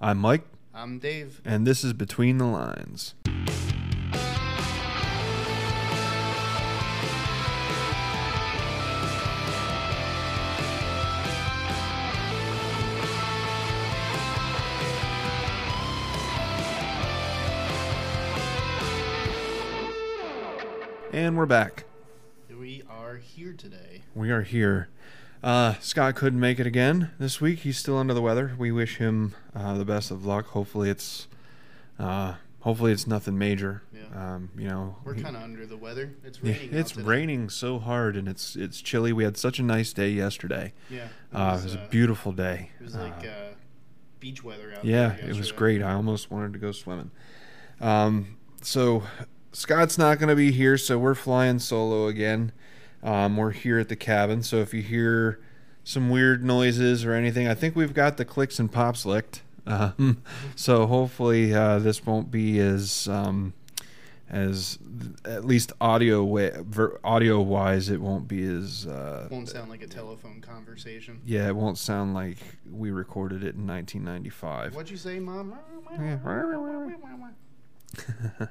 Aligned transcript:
I'm 0.00 0.18
Mike, 0.18 0.44
I'm 0.72 0.98
Dave. 1.00 1.40
and 1.44 1.66
this 1.66 1.82
is 1.82 1.92
Between 1.92 2.38
the 2.38 2.46
Lines. 2.46 3.14
And 21.12 21.36
we're 21.36 21.46
back. 21.46 21.84
We 22.50 22.82
are 22.88 23.16
here 23.16 23.52
today. 23.52 24.02
We 24.14 24.30
are 24.30 24.42
here. 24.42 24.88
Uh, 25.42 25.74
Scott 25.80 26.16
couldn't 26.16 26.40
make 26.40 26.58
it 26.58 26.66
again 26.66 27.10
this 27.18 27.40
week. 27.40 27.60
He's 27.60 27.78
still 27.78 27.96
under 27.96 28.12
the 28.14 28.22
weather. 28.22 28.54
We 28.58 28.72
wish 28.72 28.96
him 28.96 29.34
uh, 29.54 29.78
the 29.78 29.84
best 29.84 30.10
of 30.10 30.24
luck. 30.26 30.46
Hopefully, 30.48 30.90
it's 30.90 31.28
uh, 31.98 32.34
hopefully 32.60 32.90
it's 32.92 33.06
nothing 33.06 33.38
major. 33.38 33.82
Yeah. 33.92 34.34
Um, 34.34 34.50
you 34.58 34.66
know, 34.68 34.96
We're 35.04 35.14
kind 35.14 35.36
of 35.36 35.42
under 35.42 35.64
the 35.64 35.76
weather. 35.76 36.12
It's 36.24 36.40
yeah, 36.42 36.54
raining. 36.54 36.74
it's 36.74 36.96
raining 36.96 37.50
so 37.50 37.78
hard 37.78 38.16
and 38.16 38.26
it's 38.26 38.56
it's 38.56 38.80
chilly. 38.80 39.12
We 39.12 39.22
had 39.24 39.36
such 39.36 39.58
a 39.58 39.62
nice 39.62 39.92
day 39.92 40.10
yesterday. 40.10 40.72
Yeah. 40.90 41.04
It 41.04 41.36
Uh, 41.36 41.52
was, 41.52 41.60
it 41.62 41.64
was 41.66 41.74
a 41.76 41.80
uh, 41.82 41.88
beautiful 41.88 42.32
day. 42.32 42.70
It 42.80 42.84
was 42.84 42.94
like 42.96 43.24
Uh, 43.24 43.28
uh, 43.28 43.48
beach 44.18 44.42
weather 44.42 44.74
out 44.76 44.84
yeah, 44.84 45.10
there. 45.20 45.30
it 45.30 45.36
was 45.36 45.52
great. 45.52 45.82
I 45.82 45.92
almost 45.92 46.30
wanted 46.32 46.52
to 46.54 46.58
go 46.58 46.72
swimming. 46.72 47.12
Um, 47.80 48.38
so 48.60 49.04
Scott's 49.52 49.96
not 49.98 50.18
going 50.18 50.28
to 50.30 50.34
be 50.36 50.50
here, 50.50 50.76
so 50.76 50.98
we're 50.98 51.14
flying 51.14 51.60
solo 51.60 52.08
again. 52.08 52.50
Um, 53.02 53.36
we're 53.36 53.52
here 53.52 53.78
at 53.78 53.88
the 53.88 53.96
cabin, 53.96 54.42
so 54.42 54.56
if 54.58 54.74
you 54.74 54.82
hear 54.82 55.40
some 55.84 56.10
weird 56.10 56.44
noises 56.44 57.04
or 57.04 57.12
anything, 57.12 57.46
I 57.48 57.54
think 57.54 57.76
we've 57.76 57.94
got 57.94 58.16
the 58.16 58.24
clicks 58.24 58.58
and 58.58 58.70
pops 58.70 59.06
licked. 59.06 59.42
Um, 59.66 60.22
so 60.56 60.86
hopefully 60.86 61.54
uh, 61.54 61.78
this 61.78 62.04
won't 62.04 62.30
be 62.30 62.58
as 62.58 63.06
um, 63.08 63.54
as 64.30 64.78
at 65.24 65.44
least 65.44 65.72
audio 65.80 66.22
way, 66.22 66.52
ver, 66.60 66.98
audio 67.02 67.40
wise, 67.40 67.88
it 67.88 68.00
won't 68.00 68.28
be 68.28 68.42
as 68.42 68.86
uh, 68.86 69.28
Won't 69.30 69.48
sound 69.48 69.70
like 69.70 69.82
a 69.82 69.86
telephone 69.86 70.40
conversation. 70.40 71.20
yeah, 71.24 71.48
it 71.48 71.56
won't 71.56 71.78
sound 71.78 72.14
like 72.14 72.36
we 72.70 72.90
recorded 72.90 73.42
it 73.42 73.54
in 73.54 73.66
1995. 73.66 74.74
What'd 74.74 74.90
you 74.90 74.96
say, 74.96 75.18
Mom? 75.18 75.54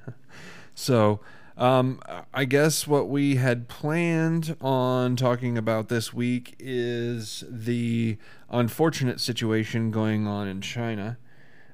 so, 0.76 1.20
um, 1.58 2.00
I 2.34 2.46
guess 2.46 2.88
what 2.88 3.10
we 3.10 3.36
had 3.36 3.68
planned 3.68 4.56
on 4.62 5.16
talking 5.16 5.58
about 5.58 5.90
this 5.90 6.14
week 6.14 6.56
is 6.60 7.44
the 7.50 8.18
unfortunate 8.50 9.20
situation 9.20 9.92
going 9.92 10.28
on 10.28 10.48
in 10.48 10.62
China. 10.62 11.18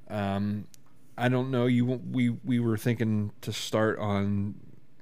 Um, 0.10 0.68
I 1.18 1.30
don't 1.30 1.52
know. 1.52 1.66
You 1.66 1.86
we 1.86 2.30
we 2.30 2.60
were 2.60 2.78
thinking 2.78 3.32
to 3.42 3.54
start 3.54 4.00
on 4.00 4.56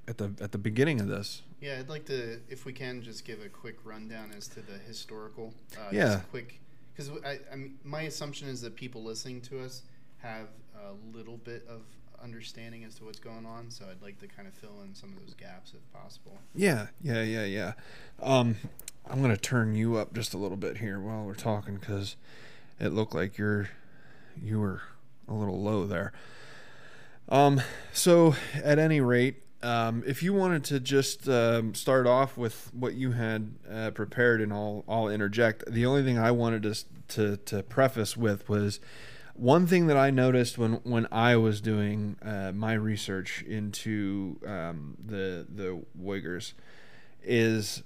at 0.06 0.18
the 0.18 0.32
at 0.40 0.52
the 0.52 0.58
beginning 0.58 1.00
of 1.00 1.08
this. 1.08 1.42
Yeah, 1.60 1.76
I'd 1.78 1.88
like 1.88 2.06
to, 2.06 2.40
if 2.48 2.64
we 2.64 2.72
can, 2.72 3.02
just 3.02 3.24
give 3.24 3.40
a 3.40 3.48
quick 3.48 3.76
rundown 3.84 4.32
as 4.36 4.48
to 4.48 4.60
the 4.60 4.78
historical. 4.84 5.54
Uh, 5.78 5.90
Yeah. 5.92 6.20
Quick, 6.32 6.60
because 6.92 7.08
I, 7.24 7.38
I 7.52 7.54
mean, 7.54 7.78
my 7.84 8.02
assumption 8.02 8.48
is 8.48 8.60
that 8.62 8.74
people 8.74 9.04
listening 9.04 9.40
to 9.42 9.60
us 9.60 9.82
have 10.18 10.48
a 10.74 11.16
little 11.16 11.36
bit 11.36 11.64
of 11.68 11.82
understanding 12.22 12.84
as 12.84 12.94
to 12.96 13.04
what's 13.04 13.18
going 13.18 13.46
on. 13.46 13.70
So 13.70 13.84
I'd 13.90 14.02
like 14.02 14.18
to 14.20 14.26
kind 14.26 14.46
of 14.48 14.54
fill 14.54 14.82
in 14.84 14.94
some 14.94 15.10
of 15.10 15.20
those 15.20 15.34
gaps 15.34 15.74
if 15.74 15.92
possible. 15.92 16.38
Yeah, 16.54 16.86
yeah, 17.02 17.22
yeah, 17.22 17.44
yeah. 17.44 17.72
Um, 18.22 18.56
I'm 19.08 19.20
gonna 19.20 19.36
turn 19.36 19.74
you 19.74 19.96
up 19.96 20.14
just 20.14 20.34
a 20.34 20.38
little 20.38 20.56
bit 20.56 20.78
here 20.78 21.00
while 21.00 21.24
we're 21.24 21.34
talking 21.34 21.76
because 21.76 22.16
it 22.78 22.92
looked 22.92 23.14
like 23.14 23.38
you're 23.38 23.68
you 24.40 24.60
were 24.60 24.82
a 25.28 25.34
little 25.34 25.60
low 25.60 25.86
there. 25.86 26.12
Um, 27.28 27.60
so 27.92 28.34
at 28.62 28.78
any 28.78 29.00
rate, 29.00 29.42
um, 29.62 30.02
if 30.06 30.22
you 30.22 30.32
wanted 30.34 30.64
to 30.64 30.80
just 30.80 31.28
um, 31.28 31.74
start 31.74 32.06
off 32.06 32.36
with 32.36 32.70
what 32.74 32.94
you 32.94 33.12
had 33.12 33.54
uh, 33.70 33.90
prepared, 33.90 34.40
and 34.40 34.52
I'll 34.52 34.84
I'll 34.88 35.08
interject. 35.08 35.64
The 35.70 35.86
only 35.86 36.02
thing 36.02 36.18
I 36.18 36.30
wanted 36.30 36.62
to 36.64 36.84
to 37.08 37.36
to 37.36 37.62
preface 37.62 38.16
with 38.16 38.48
was 38.48 38.80
one 39.34 39.66
thing 39.66 39.86
that 39.86 39.96
I 39.96 40.10
noticed 40.10 40.58
when 40.58 40.74
when 40.84 41.06
I 41.10 41.36
was 41.36 41.60
doing 41.60 42.16
uh, 42.22 42.52
my 42.54 42.74
research 42.74 43.42
into 43.42 44.38
um, 44.46 44.96
the 45.04 45.46
the 45.48 45.82
Uyghurs 46.00 46.52
is 47.22 47.82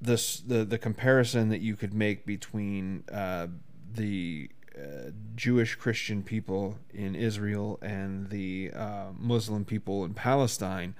this 0.00 0.40
the 0.40 0.64
the 0.64 0.78
comparison 0.78 1.50
that 1.50 1.60
you 1.60 1.76
could 1.76 1.92
make 1.92 2.24
between 2.24 3.04
uh, 3.12 3.48
the 3.94 4.50
uh, 4.76 5.10
Jewish 5.36 5.74
Christian 5.74 6.22
people 6.22 6.78
in 6.94 7.14
Israel 7.14 7.78
and 7.82 8.30
the 8.30 8.70
uh, 8.74 9.08
Muslim 9.18 9.64
people 9.64 10.04
in 10.04 10.14
Palestine, 10.14 10.94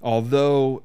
although 0.00 0.84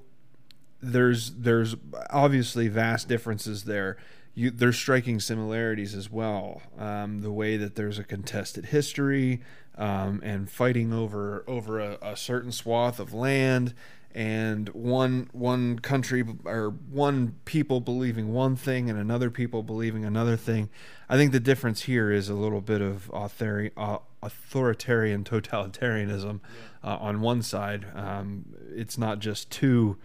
there's 0.81 1.31
there's 1.31 1.75
obviously 2.09 2.68
vast 2.68 3.07
differences 3.07 3.66
there. 3.66 3.97
You, 4.35 4.51
there's 4.51 4.78
striking 4.78 5.22
similarities 5.22 5.96
as 5.96 6.12
well. 6.12 6.62
Um, 6.78 7.22
the 7.22 7.31
way 7.31 7.56
that 7.56 7.75
there's 7.75 7.97
a 7.97 8.03
contested 8.03 8.66
history 8.66 9.41
um, 9.78 10.22
and 10.23 10.50
fighting 10.50 10.94
over 10.94 11.44
over 11.47 11.79
a, 11.79 11.97
a 12.01 12.18
certain 12.18 12.51
swath 12.51 13.00
of 13.00 13.13
land, 13.13 13.74
and 14.13 14.69
one 14.69 15.29
one 15.34 15.79
country 15.79 16.24
or 16.45 16.69
one 16.69 17.35
people 17.44 17.81
believing 17.81 18.34
one 18.34 18.56
thing 18.56 18.90
and 18.90 18.97
another 18.97 19.29
people 19.29 19.63
believing 19.63 20.06
another 20.06 20.38
thing. 20.38 20.69
I 21.09 21.18
think 21.18 21.34
the 21.34 21.40
difference 21.40 21.84
here 21.84 22.12
is 22.12 22.29
a 22.29 22.34
little 22.34 22.62
bit 22.62 22.81
of 22.81 23.09
authori- 23.12 23.72
uh, 23.78 24.00
authoritarian 24.24 25.24
totalitarianism 25.25 26.40
uh, 26.84 26.97
on 27.00 27.22
one 27.22 27.41
side. 27.41 27.85
Um, 27.94 28.45
it's 28.74 28.97
not 28.97 29.19
just 29.19 29.51
two 29.51 29.97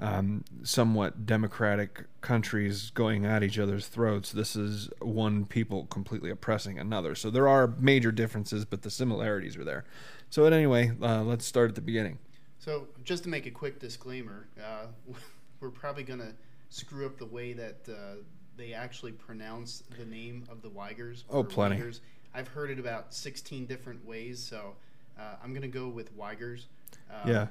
um, 0.00 0.44
somewhat 0.62 1.26
democratic 1.26 2.04
countries 2.20 2.90
going 2.90 3.26
at 3.26 3.42
each 3.42 3.58
other's 3.58 3.86
throats. 3.86 4.30
This 4.30 4.54
is 4.54 4.88
one 5.00 5.44
people 5.44 5.86
completely 5.86 6.30
oppressing 6.30 6.78
another. 6.78 7.14
So 7.14 7.30
there 7.30 7.48
are 7.48 7.74
major 7.78 8.12
differences, 8.12 8.64
but 8.64 8.82
the 8.82 8.90
similarities 8.90 9.56
are 9.56 9.64
there. 9.64 9.84
So, 10.30 10.46
at 10.46 10.52
anyway, 10.52 10.92
uh, 11.00 11.22
let's 11.22 11.46
start 11.46 11.70
at 11.70 11.74
the 11.74 11.80
beginning. 11.80 12.18
So, 12.58 12.88
just 13.02 13.22
to 13.22 13.30
make 13.30 13.46
a 13.46 13.50
quick 13.50 13.78
disclaimer, 13.78 14.46
uh, 14.62 14.86
we're 15.60 15.70
probably 15.70 16.02
going 16.02 16.20
to 16.20 16.34
screw 16.68 17.06
up 17.06 17.16
the 17.16 17.26
way 17.26 17.54
that 17.54 17.88
uh, 17.88 18.16
they 18.56 18.74
actually 18.74 19.12
pronounce 19.12 19.82
the 19.98 20.04
name 20.04 20.44
of 20.50 20.60
the 20.60 20.68
Weigers. 20.68 21.24
Oh, 21.30 21.42
plenty. 21.42 21.76
Uyghurs. 21.76 22.00
I've 22.34 22.48
heard 22.48 22.70
it 22.70 22.78
about 22.78 23.14
16 23.14 23.64
different 23.64 24.06
ways, 24.06 24.38
so 24.38 24.74
uh, 25.18 25.36
I'm 25.42 25.50
going 25.50 25.62
to 25.62 25.68
go 25.68 25.88
with 25.88 26.16
Weigers. 26.16 26.64
Um, 27.10 27.30
yeah. 27.30 27.46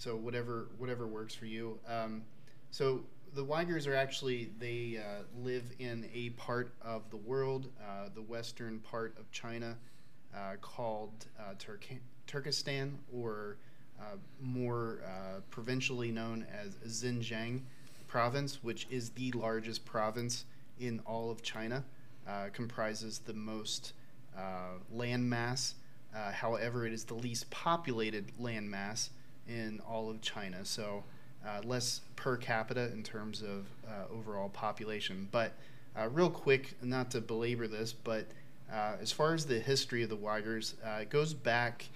So 0.00 0.16
whatever 0.16 0.68
whatever 0.78 1.06
works 1.06 1.34
for 1.34 1.44
you. 1.44 1.78
Um, 1.86 2.22
so 2.70 3.02
the 3.34 3.44
Weigers 3.44 3.86
are 3.86 3.94
actually 3.94 4.50
they 4.58 4.98
uh, 4.98 5.24
live 5.44 5.64
in 5.78 6.08
a 6.14 6.30
part 6.30 6.72
of 6.80 7.02
the 7.10 7.18
world, 7.18 7.68
uh, 7.86 8.08
the 8.14 8.22
western 8.22 8.78
part 8.78 9.14
of 9.18 9.30
China, 9.30 9.76
uh, 10.34 10.56
called 10.62 11.26
uh, 11.38 11.52
Turk- 11.58 12.00
Turkestan, 12.26 12.98
or 13.12 13.58
uh, 14.00 14.16
more 14.40 15.02
uh, 15.04 15.40
provincially 15.50 16.10
known 16.10 16.46
as 16.50 16.76
Xinjiang 17.04 17.60
province, 18.08 18.64
which 18.64 18.86
is 18.90 19.10
the 19.10 19.30
largest 19.32 19.84
province 19.84 20.46
in 20.78 21.00
all 21.04 21.30
of 21.30 21.42
China. 21.42 21.84
Comprises 22.54 23.18
the 23.18 23.34
most 23.34 23.92
land 24.92 25.28
mass. 25.28 25.74
However, 26.12 26.86
it 26.86 26.92
is 26.92 27.04
the 27.04 27.14
least 27.14 27.50
populated 27.50 28.32
land 28.38 28.70
mass 28.70 29.10
in 29.50 29.80
all 29.88 30.08
of 30.08 30.20
China. 30.20 30.64
So 30.64 31.02
uh, 31.46 31.60
less 31.64 32.02
per 32.16 32.36
capita 32.36 32.90
in 32.92 33.02
terms 33.02 33.42
of 33.42 33.66
uh, 33.86 34.12
overall 34.12 34.48
population. 34.50 35.28
But 35.30 35.52
uh, 35.98 36.08
real 36.08 36.30
quick, 36.30 36.74
not 36.82 37.10
to 37.12 37.20
belabor 37.20 37.66
this, 37.66 37.92
but 37.92 38.26
uh, 38.72 38.96
as 39.00 39.10
far 39.10 39.34
as 39.34 39.46
the 39.46 39.58
history 39.58 40.02
of 40.02 40.10
the 40.10 40.16
Uyghurs, 40.16 40.74
uh, 40.84 41.00
it 41.00 41.10
goes 41.10 41.34
back. 41.34 41.86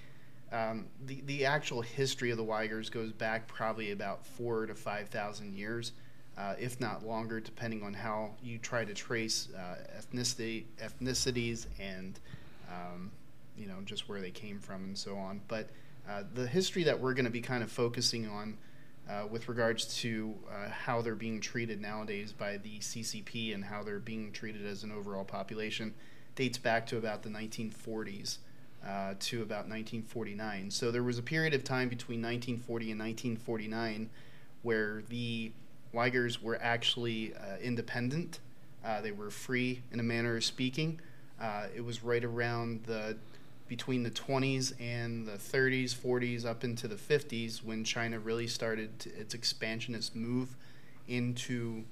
Um, 0.52 0.86
the 1.06 1.20
the 1.26 1.44
actual 1.44 1.82
history 1.82 2.30
of 2.30 2.36
the 2.36 2.44
Uyghurs 2.44 2.90
goes 2.90 3.12
back 3.12 3.46
probably 3.46 3.92
about 3.92 4.26
four 4.26 4.66
to 4.66 4.74
five 4.74 5.08
thousand 5.08 5.56
years, 5.56 5.92
uh, 6.36 6.54
if 6.58 6.80
not 6.80 7.06
longer, 7.06 7.40
depending 7.40 7.82
on 7.82 7.92
how 7.92 8.30
you 8.42 8.58
try 8.58 8.84
to 8.84 8.94
trace 8.94 9.48
ethnicity 9.96 10.64
ethnicities 10.80 11.66
and 11.80 12.18
um, 12.68 13.10
you 13.56 13.66
know 13.66 13.76
just 13.84 14.08
where 14.08 14.20
they 14.20 14.30
came 14.30 14.58
from 14.58 14.84
and 14.84 14.98
so 14.98 15.16
on. 15.16 15.40
But 15.48 15.70
uh, 16.08 16.22
the 16.34 16.46
history 16.46 16.84
that 16.84 17.00
we're 17.00 17.14
going 17.14 17.24
to 17.24 17.30
be 17.30 17.40
kind 17.40 17.62
of 17.62 17.70
focusing 17.70 18.28
on 18.28 18.56
uh, 19.08 19.26
with 19.30 19.48
regards 19.48 19.98
to 20.00 20.34
uh, 20.50 20.68
how 20.68 21.02
they're 21.02 21.14
being 21.14 21.40
treated 21.40 21.80
nowadays 21.80 22.32
by 22.32 22.56
the 22.58 22.78
CCP 22.78 23.54
and 23.54 23.64
how 23.64 23.82
they're 23.82 23.98
being 23.98 24.32
treated 24.32 24.66
as 24.66 24.82
an 24.82 24.92
overall 24.92 25.24
population 25.24 25.94
dates 26.36 26.58
back 26.58 26.86
to 26.86 26.96
about 26.96 27.22
the 27.22 27.28
1940s 27.28 28.38
uh, 28.86 29.14
to 29.18 29.42
about 29.42 29.68
1949. 29.68 30.70
So 30.70 30.90
there 30.90 31.02
was 31.02 31.18
a 31.18 31.22
period 31.22 31.54
of 31.54 31.64
time 31.64 31.88
between 31.88 32.20
1940 32.20 32.90
and 32.90 33.00
1949 33.00 34.10
where 34.62 35.02
the 35.08 35.52
Uyghurs 35.94 36.42
were 36.42 36.58
actually 36.60 37.34
uh, 37.34 37.56
independent. 37.62 38.40
They 39.02 39.12
were 39.12 39.30
free 39.30 39.80
in 39.92 40.00
a 40.00 40.02
manner 40.02 40.36
of 40.36 40.44
speaking. 40.44 41.00
It 41.74 41.84
was 41.84 42.02
right 42.02 42.24
around 42.24 42.84
the 42.84 43.16
between 43.68 44.02
the 44.02 44.10
20s 44.10 44.72
and 44.80 45.26
the 45.26 45.32
30s, 45.32 45.94
40s, 45.94 46.44
up 46.44 46.64
into 46.64 46.86
the 46.86 46.96
50s 46.96 47.62
when 47.62 47.84
China 47.84 48.18
really 48.18 48.46
started 48.46 48.98
to, 49.00 49.10
its 49.10 49.34
expansionist 49.34 50.14
move 50.14 50.56
into 51.08 51.84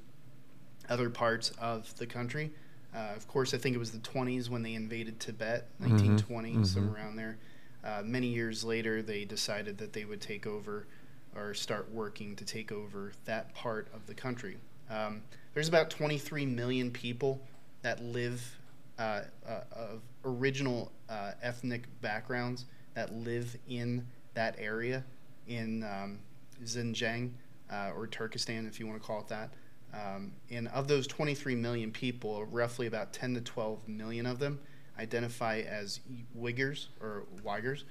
other 0.89 1.09
parts 1.09 1.51
of 1.59 1.97
the 1.97 2.07
country. 2.07 2.51
Uh, 2.95 3.13
of 3.17 3.27
course, 3.27 3.55
I 3.55 3.59
think 3.59 3.75
it 3.75 3.79
was 3.79 3.91
the 3.91 3.99
20s 3.99 4.51
when 4.51 4.63
they 4.63 4.75
invaded 4.75 5.19
Tibet, 5.19 5.69
1920, 5.79 6.55
mhm. 6.55 6.67
somewhere 6.67 7.03
around 7.03 7.17
there. 7.17 7.39
Uh, 7.83 8.03
many 8.05 8.29
years 8.29 8.63
later, 8.63 9.03
they 9.03 9.25
decided 9.25 9.79
that 9.79 9.93
they 9.93 10.05
would 10.05 10.21
take 10.21 10.47
over 10.47 10.87
or 11.35 11.55
start 11.55 11.91
working 11.91 12.37
to 12.37 12.45
take 12.45 12.71
over 12.71 13.13
that 13.25 13.55
part 13.55 13.89
of 13.95 14.07
the 14.07 14.15
country. 14.15 14.59
Um, 14.91 15.23
there's 15.55 15.69
about 15.69 15.91
23 15.91 16.47
million 16.47 16.91
people 16.91 17.41
that 17.81 18.03
live 18.03 18.59
uh, 18.99 19.23
uh, 19.49 19.61
of 19.73 20.03
original 20.25 20.93
uh, 21.13 21.33
ethnic 21.43 21.83
backgrounds 22.01 22.65
that 22.95 23.15
live 23.15 23.57
in 23.69 24.07
that 24.35 24.57
area 24.59 25.05
in 25.47 25.85
um, 25.85 26.19
Xinjiang 26.65 27.31
uh, 27.71 27.91
or 27.95 28.07
Turkestan, 28.07 28.67
if 28.67 28.81
you 28.81 28.87
want 28.87 29.01
to 29.01 29.07
call 29.07 29.21
it 29.21 29.29
that. 29.29 29.53
Um, 29.93 30.33
and 30.51 30.69
of 30.69 30.89
those 30.89 31.07
23 31.07 31.55
million 31.55 31.91
people, 31.91 32.45
roughly 32.47 32.87
about 32.87 33.13
10 33.13 33.35
to 33.35 33.41
12 33.43 33.87
million 33.89 34.25
of 34.25 34.39
them 34.39 34.59
identify 34.99 35.61
as 35.61 36.01
Uyghurs 36.39 36.87
or 37.01 37.25
Uyghurs. 37.45 37.85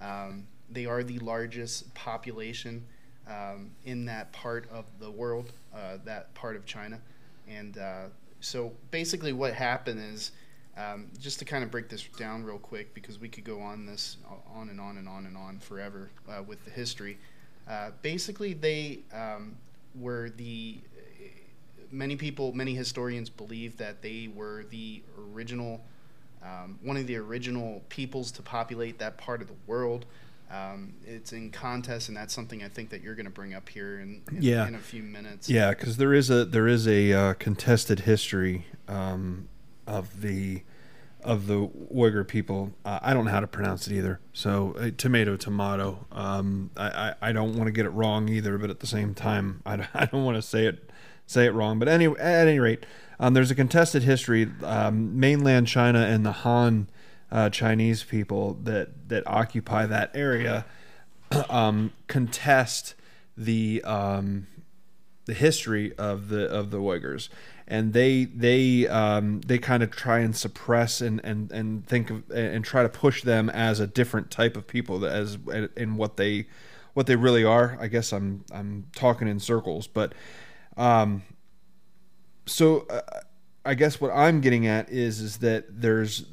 Um, 0.00 0.46
they 0.70 0.86
are 0.86 1.02
the 1.02 1.18
largest 1.18 1.92
population 1.94 2.86
um, 3.28 3.70
in 3.84 4.06
that 4.06 4.32
part 4.32 4.68
of 4.70 4.86
the 4.98 5.10
world, 5.10 5.52
uh, 5.74 5.98
that 6.04 6.32
part 6.34 6.56
of 6.56 6.64
China. 6.64 6.98
And 7.46 7.76
uh, 7.76 8.04
so 8.40 8.72
basically, 8.90 9.32
what 9.32 9.52
happened 9.52 10.00
is 10.00 10.32
um, 10.76 11.08
just 11.18 11.38
to 11.38 11.44
kind 11.44 11.62
of 11.64 11.70
break 11.70 11.88
this 11.88 12.02
down 12.18 12.44
real 12.44 12.58
quick, 12.58 12.94
because 12.94 13.18
we 13.18 13.28
could 13.28 13.44
go 13.44 13.60
on 13.60 13.86
this 13.86 14.16
uh, 14.26 14.58
on 14.58 14.68
and 14.68 14.80
on 14.80 14.98
and 14.98 15.08
on 15.08 15.26
and 15.26 15.36
on 15.36 15.58
forever 15.58 16.10
uh, 16.28 16.42
with 16.42 16.64
the 16.64 16.70
history. 16.70 17.18
Uh, 17.68 17.90
basically, 18.02 18.52
they 18.54 19.00
um, 19.12 19.56
were 19.94 20.30
the 20.30 20.78
many 21.90 22.16
people, 22.16 22.52
many 22.52 22.74
historians 22.74 23.28
believe 23.28 23.76
that 23.76 24.02
they 24.02 24.28
were 24.34 24.64
the 24.70 25.02
original, 25.18 25.80
um, 26.42 26.78
one 26.82 26.96
of 26.96 27.06
the 27.06 27.16
original 27.16 27.82
peoples 27.90 28.32
to 28.32 28.42
populate 28.42 28.98
that 28.98 29.18
part 29.18 29.42
of 29.42 29.48
the 29.48 29.54
world. 29.66 30.06
Um, 30.50 30.94
it's 31.06 31.32
in 31.32 31.50
contest, 31.50 32.08
and 32.08 32.16
that's 32.16 32.34
something 32.34 32.62
I 32.62 32.68
think 32.68 32.90
that 32.90 33.02
you're 33.02 33.14
going 33.14 33.24
to 33.26 33.30
bring 33.32 33.54
up 33.54 33.68
here 33.68 34.00
in, 34.00 34.22
in, 34.30 34.42
Yeah. 34.42 34.66
in 34.68 34.74
a 34.74 34.78
few 34.78 35.02
minutes. 35.02 35.48
Yeah, 35.48 35.70
because 35.70 35.96
there 35.96 36.12
is 36.12 36.28
a 36.30 36.44
there 36.44 36.66
is 36.68 36.86
a 36.86 37.12
uh, 37.12 37.34
contested 37.34 38.00
history 38.00 38.66
um, 38.88 39.48
of 39.92 40.22
the 40.22 40.62
of 41.22 41.46
the 41.46 41.68
Uyghur 41.94 42.26
people. 42.26 42.72
Uh, 42.84 42.98
I 43.00 43.14
don't 43.14 43.26
know 43.26 43.30
how 43.30 43.40
to 43.40 43.46
pronounce 43.46 43.86
it 43.86 43.94
either. 43.94 44.18
So 44.32 44.74
uh, 44.78 44.90
tomato, 44.96 45.36
tomato. 45.36 46.06
Um, 46.10 46.70
I, 46.76 46.86
I, 46.88 47.14
I 47.28 47.32
don't 47.32 47.54
want 47.54 47.66
to 47.66 47.70
get 47.70 47.86
it 47.86 47.90
wrong 47.90 48.28
either, 48.28 48.58
but 48.58 48.70
at 48.70 48.80
the 48.80 48.88
same 48.88 49.14
time, 49.14 49.62
I 49.66 49.76
don't, 49.76 49.88
I 49.94 50.06
don't 50.06 50.24
want 50.24 50.36
to 50.36 50.42
say 50.42 50.66
it 50.66 50.90
say 51.26 51.46
it 51.46 51.52
wrong. 51.52 51.78
But 51.78 51.88
anyway, 51.88 52.18
at 52.18 52.48
any 52.48 52.58
rate, 52.58 52.84
um, 53.20 53.34
there's 53.34 53.50
a 53.50 53.54
contested 53.54 54.02
history. 54.02 54.48
Um, 54.62 55.18
mainland 55.20 55.68
China 55.68 56.00
and 56.00 56.26
the 56.26 56.32
Han 56.32 56.88
uh, 57.30 57.50
Chinese 57.50 58.02
people 58.02 58.54
that 58.62 59.08
that 59.08 59.26
occupy 59.26 59.86
that 59.86 60.10
area 60.14 60.64
um, 61.50 61.92
contest 62.08 62.94
the 63.36 63.82
um, 63.84 64.46
the 65.26 65.34
history 65.34 65.94
of 65.96 66.28
the 66.28 66.46
of 66.46 66.70
the 66.70 66.78
Uyghurs, 66.78 67.28
and 67.72 67.94
they 67.94 68.26
they 68.26 68.86
um, 68.86 69.40
they 69.46 69.56
kind 69.56 69.82
of 69.82 69.90
try 69.90 70.18
and 70.18 70.36
suppress 70.36 71.00
and, 71.00 71.22
and, 71.24 71.50
and 71.52 71.86
think 71.86 72.10
of 72.10 72.30
and 72.30 72.62
try 72.62 72.82
to 72.82 72.88
push 72.90 73.22
them 73.22 73.48
as 73.48 73.80
a 73.80 73.86
different 73.86 74.30
type 74.30 74.58
of 74.58 74.66
people 74.66 75.06
as 75.06 75.38
in 75.74 75.96
what 75.96 76.18
they 76.18 76.46
what 76.92 77.06
they 77.06 77.16
really 77.16 77.44
are. 77.44 77.78
I 77.80 77.86
guess 77.86 78.12
I'm 78.12 78.44
I'm 78.52 78.88
talking 78.94 79.26
in 79.26 79.40
circles, 79.40 79.86
but 79.86 80.12
um, 80.76 81.22
so 82.44 82.80
uh, 82.90 83.00
I 83.64 83.72
guess 83.72 84.02
what 84.02 84.10
I'm 84.10 84.42
getting 84.42 84.66
at 84.66 84.90
is 84.90 85.20
is 85.20 85.38
that 85.38 85.80
there's 85.80 86.26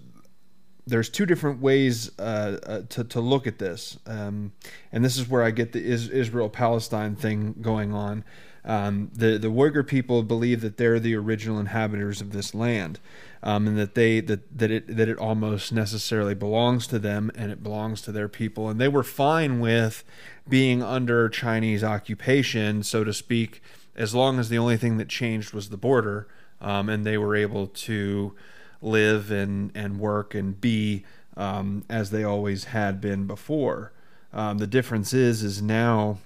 there's 0.89 1.09
two 1.09 1.25
different 1.25 1.61
ways 1.61 2.11
uh, 2.19 2.57
uh, 2.65 2.81
to 2.89 3.03
to 3.03 3.21
look 3.21 3.47
at 3.47 3.59
this, 3.59 3.97
um, 4.05 4.51
and 4.91 5.03
this 5.05 5.17
is 5.17 5.29
where 5.29 5.43
I 5.43 5.51
get 5.51 5.71
the 5.71 5.83
is, 5.83 6.09
Israel 6.09 6.49
Palestine 6.49 7.15
thing 7.15 7.55
going 7.61 7.93
on. 7.93 8.23
Um, 8.65 9.09
the 9.13 9.37
the 9.37 9.49
Uyghur 9.49 9.87
people 9.87 10.23
believe 10.23 10.61
that 10.61 10.77
they're 10.77 10.99
the 10.99 11.15
original 11.15 11.59
inhabitants 11.59 12.21
of 12.21 12.31
this 12.33 12.53
land, 12.53 12.99
um, 13.41 13.67
and 13.67 13.77
that 13.77 13.95
they 13.95 14.19
that 14.21 14.57
that 14.57 14.71
it 14.71 14.97
that 14.97 15.07
it 15.07 15.17
almost 15.17 15.71
necessarily 15.71 16.35
belongs 16.35 16.87
to 16.87 16.99
them 16.99 17.31
and 17.35 17.51
it 17.51 17.63
belongs 17.63 18.01
to 18.03 18.11
their 18.11 18.27
people, 18.27 18.69
and 18.69 18.79
they 18.79 18.87
were 18.87 19.03
fine 19.03 19.59
with 19.59 20.03
being 20.47 20.81
under 20.81 21.29
Chinese 21.29 21.83
occupation, 21.83 22.83
so 22.83 23.03
to 23.03 23.13
speak, 23.13 23.61
as 23.95 24.15
long 24.15 24.39
as 24.39 24.49
the 24.49 24.57
only 24.57 24.77
thing 24.77 24.97
that 24.97 25.07
changed 25.07 25.53
was 25.53 25.69
the 25.69 25.77
border, 25.77 26.27
um, 26.59 26.89
and 26.89 27.05
they 27.05 27.17
were 27.17 27.35
able 27.35 27.67
to 27.67 28.35
live 28.81 29.31
and 29.31 29.71
and 29.75 29.99
work 29.99 30.33
and 30.33 30.59
be 30.59 31.05
um, 31.37 31.83
as 31.89 32.11
they 32.11 32.23
always 32.23 32.65
had 32.65 32.99
been 33.01 33.27
before. 33.27 33.91
Um, 34.33 34.57
the 34.57 34.67
difference 34.67 35.13
is 35.13 35.43
is 35.43 35.61
now 35.61 36.19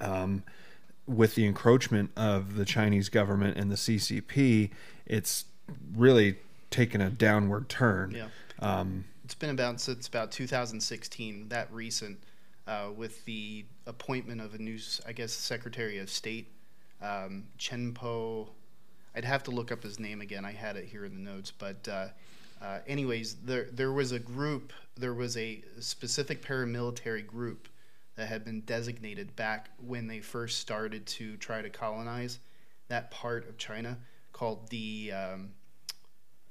um, 0.00 0.42
with 1.06 1.34
the 1.34 1.46
encroachment 1.46 2.10
of 2.16 2.54
the 2.54 2.64
Chinese 2.64 3.08
government 3.08 3.56
and 3.56 3.70
the 3.70 3.76
CCP, 3.76 4.70
it's 5.06 5.44
really 5.94 6.36
taken 6.70 7.00
a 7.00 7.10
downward 7.10 7.68
turn. 7.68 8.12
Yeah. 8.12 8.28
Um, 8.60 9.04
It's 9.24 9.34
been 9.34 9.50
about 9.50 9.80
since 9.80 10.06
about 10.08 10.30
2016, 10.32 11.48
that 11.48 11.72
recent, 11.72 12.18
uh, 12.66 12.88
with 12.94 13.24
the 13.24 13.64
appointment 13.86 14.40
of 14.40 14.54
a 14.54 14.58
new, 14.58 14.78
I 15.06 15.12
guess, 15.12 15.32
Secretary 15.32 15.98
of 15.98 16.10
State, 16.10 16.48
um, 17.02 17.44
Chen 17.58 17.92
Po. 17.92 18.50
I'd 19.14 19.24
have 19.24 19.42
to 19.44 19.50
look 19.50 19.72
up 19.72 19.82
his 19.82 19.98
name 19.98 20.20
again. 20.20 20.44
I 20.44 20.52
had 20.52 20.76
it 20.76 20.84
here 20.84 21.04
in 21.04 21.14
the 21.14 21.30
notes, 21.30 21.50
but 21.50 21.88
uh, 21.88 22.08
uh, 22.62 22.78
anyways, 22.86 23.36
there 23.44 23.68
there 23.72 23.92
was 23.92 24.12
a 24.12 24.18
group, 24.18 24.72
there 24.96 25.14
was 25.14 25.36
a 25.36 25.62
specific 25.80 26.44
paramilitary 26.44 27.26
group 27.26 27.68
that 28.16 28.28
had 28.28 28.44
been 28.44 28.60
designated 28.62 29.34
back 29.36 29.70
when 29.78 30.06
they 30.06 30.20
first 30.20 30.60
started 30.60 31.06
to 31.06 31.36
try 31.38 31.62
to 31.62 31.70
colonize 31.70 32.38
that 32.88 33.10
part 33.10 33.48
of 33.48 33.56
China, 33.56 33.96
called 34.32 34.68
the 34.68 35.12
um, 35.12 35.50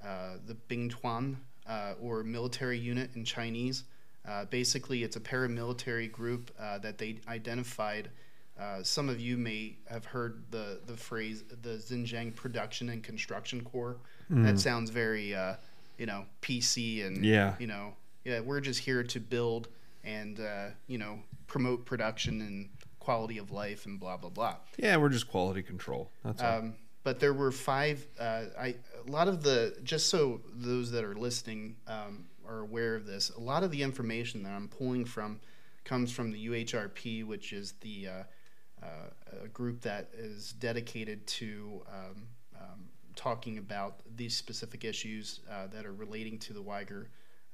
uh, 0.03 0.37
the 0.45 0.55
Bingtuan, 0.69 1.35
uh, 1.67 1.93
or 2.01 2.23
military 2.23 2.79
unit 2.79 3.11
in 3.15 3.23
Chinese. 3.23 3.83
Uh, 4.27 4.45
basically, 4.45 5.03
it's 5.03 5.15
a 5.15 5.19
paramilitary 5.19 6.11
group 6.11 6.51
uh, 6.59 6.77
that 6.79 6.97
they 6.97 7.19
identified. 7.27 8.09
Uh, 8.59 8.83
some 8.83 9.07
of 9.09 9.19
you 9.21 9.37
may 9.37 9.77
have 9.89 10.03
heard 10.05 10.43
the, 10.51 10.79
the 10.85 10.97
phrase 10.97 11.43
the 11.61 11.77
Xinjiang 11.77 12.35
Production 12.35 12.89
and 12.89 13.03
Construction 13.03 13.61
Corps. 13.63 13.97
That 14.29 14.59
sounds 14.59 14.89
very, 14.91 15.33
uh, 15.33 15.55
you 15.97 16.05
know, 16.05 16.25
PC 16.41 17.05
and, 17.07 17.25
Yeah. 17.25 17.55
you 17.57 17.65
know, 17.67 17.93
yeah, 18.25 18.41
we're 18.41 18.59
just 18.61 18.79
here 18.81 19.01
to 19.03 19.19
build 19.19 19.69
and, 20.03 20.39
uh, 20.39 20.67
you 20.87 20.97
know, 20.99 21.19
promote 21.47 21.85
production 21.85 22.41
and 22.41 22.69
quality 22.99 23.37
of 23.39 23.49
life 23.51 23.85
and 23.87 23.99
blah, 23.99 24.17
blah, 24.17 24.29
blah. 24.29 24.57
yeah, 24.77 24.97
we're 24.97 25.09
just 25.09 25.27
quality 25.29 25.63
control. 25.63 26.11
That's 26.23 26.43
all. 26.43 26.59
Um, 26.59 26.75
but 27.03 27.19
there 27.19 27.33
were 27.33 27.51
five. 27.51 28.05
Uh, 28.19 28.43
I 28.59 28.75
a 29.07 29.09
lot 29.09 29.27
of 29.29 29.41
the 29.41 29.75
just 29.83 30.09
so 30.09 30.41
those 30.53 30.91
that 30.91 31.03
are 31.03 31.15
listening 31.15 31.77
um, 31.87 32.25
are 32.47 32.59
aware 32.59 32.93
of 32.95 33.05
this. 33.07 33.31
A 33.31 33.39
lot 33.39 33.63
of 33.63 33.71
the 33.71 33.81
information 33.81 34.43
that 34.43 34.51
I'm 34.51 34.67
pulling 34.67 35.05
from 35.05 35.39
comes 35.85 36.11
from 36.11 36.31
the 36.31 36.47
UHRP, 36.47 37.25
which 37.25 37.51
is 37.53 37.73
the 37.81 38.07
uh, 38.07 38.23
a 39.43 39.47
group 39.47 39.81
that 39.81 40.09
is 40.13 40.53
dedicated 40.53 41.25
to 41.27 41.81
um, 41.87 42.23
um, 42.59 42.85
talking 43.15 43.57
about 43.57 44.01
these 44.15 44.35
specific 44.35 44.85
issues 44.85 45.41
uh, 45.51 45.67
that 45.67 45.85
are 45.85 45.93
relating 45.93 46.37
to 46.39 46.53
the 46.53 46.61
Uyghur 46.61 47.07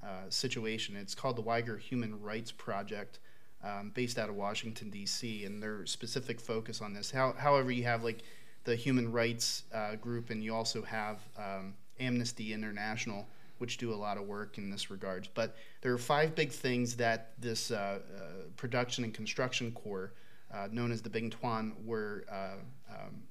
uh, 0.03 0.08
situation. 0.29 0.96
It's 0.96 1.15
called 1.15 1.36
the 1.36 1.44
Uyghur 1.44 1.79
Human 1.79 2.22
Rights 2.22 2.51
Project 2.51 3.20
um, 3.63 3.91
based 3.94 4.20
out 4.20 4.29
of 4.29 4.36
Washington 4.36 4.89
D.C. 4.89 5.46
and 5.46 5.62
their 5.62 5.86
specific 5.86 6.39
focus 6.39 6.82
on 6.82 6.94
this. 6.94 7.10
How, 7.10 7.34
however, 7.34 7.72
you 7.72 7.84
have 7.84 8.03
like 8.03 8.24
the 8.63 8.75
human 8.75 9.12
rights 9.12 9.63
uh, 9.74 9.96
group, 9.96 10.29
and 10.29 10.44
you 10.44 10.53
also 10.53 10.82
have 10.84 11.20
um, 11.38 11.74
Amnesty 12.00 12.53
International, 12.53 13.25
which 13.58 13.77
do 13.77 13.94
a 13.94 13.96
lot 13.96 14.17
of 14.17 14.27
work 14.27 14.58
in 14.58 14.70
this 14.70 14.91
regards. 14.91 15.27
But 15.27 15.55
there 15.82 15.94
are 15.94 15.98
five 15.98 16.36
big 16.36 16.51
things 16.51 16.96
that 16.98 17.34
this 17.39 17.72
uh, 17.72 18.00
uh, 18.15 18.22
production 18.58 19.03
and 19.03 19.13
construction 19.13 19.72
corps, 19.72 20.13
uh, 20.54 20.68
known 20.72 20.92
as 20.92 21.02
the 21.02 21.10
Bing 21.10 21.30
Tuan, 21.30 21.74
were 21.84 22.25
uh, 22.32 22.94
um, 22.94 23.24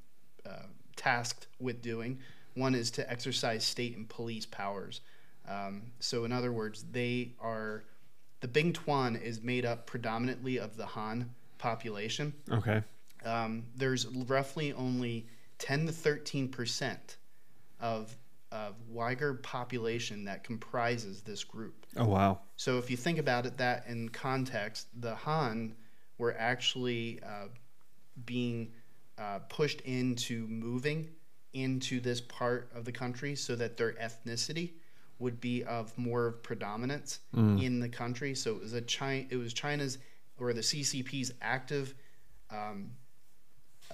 uh, 0.47 0.66
tasked 0.97 1.47
with 1.61 1.83
doing. 1.83 2.18
One 2.54 2.75
is 2.75 2.90
to 2.92 3.11
exercise 3.11 3.64
state 3.64 3.97
and 3.97 4.09
police 4.09 4.47
powers. 4.47 5.00
Um, 5.49 5.92
so, 6.00 6.25
in 6.25 6.33
other 6.33 6.52
words, 6.52 6.85
they 6.90 7.33
are 7.40 7.85
the 8.40 8.49
Bing 8.49 8.73
Tuan 8.73 9.16
is 9.16 9.42
made 9.42 9.64
up 9.64 9.87
predominantly 9.87 10.59
of 10.59 10.76
the 10.76 10.87
Han 10.87 11.30
population. 11.59 12.35
okay. 12.50 12.83
Um, 13.25 13.64
there's 13.75 14.06
roughly 14.06 14.75
only 14.75 15.26
10 15.59 15.87
to 15.87 15.92
13 15.92 16.49
percent 16.49 17.16
of 17.80 18.14
of 18.52 18.76
Uyghur 18.94 19.42
population 19.42 20.26
that 20.26 20.44
comprises 20.44 21.23
this 21.23 21.42
group. 21.42 21.87
Oh 21.97 22.04
wow. 22.04 22.40
So 22.56 22.78
if 22.78 22.90
you 22.90 22.97
think 22.97 23.18
about 23.18 23.47
it, 23.47 23.56
that 23.59 23.87
in 23.88 24.09
context, 24.11 24.87
the 25.00 25.14
Han 25.16 25.75
were 26.18 26.35
actually 26.38 27.21
uh, 27.23 27.49
being 28.25 28.73
uh, 29.18 29.40
pushed 29.49 29.80
into 29.83 30.47
moving 30.47 31.09
into 31.52 32.00
this 32.00 32.21
part 32.21 32.71
of 32.75 32.85
the 32.85 32.92
country 32.92 33.35
so 33.37 33.54
that 33.54 33.76
their 33.76 33.92
ethnicity 33.92 34.73
would 35.18 35.40
be 35.40 35.62
of 35.64 35.97
more 35.97 36.33
predominance 36.42 37.21
in 37.61 37.78
the 37.78 37.88
country. 37.88 38.35
So 38.35 38.56
it 38.56 38.61
was 38.61 38.73
a 38.73 38.80
China, 38.80 39.25
it 39.30 39.37
was 39.37 39.52
China's 39.52 39.99
or 40.38 40.52
the 40.52 40.61
CCP's 40.61 41.33
active 41.40 41.94
um, 42.50 42.90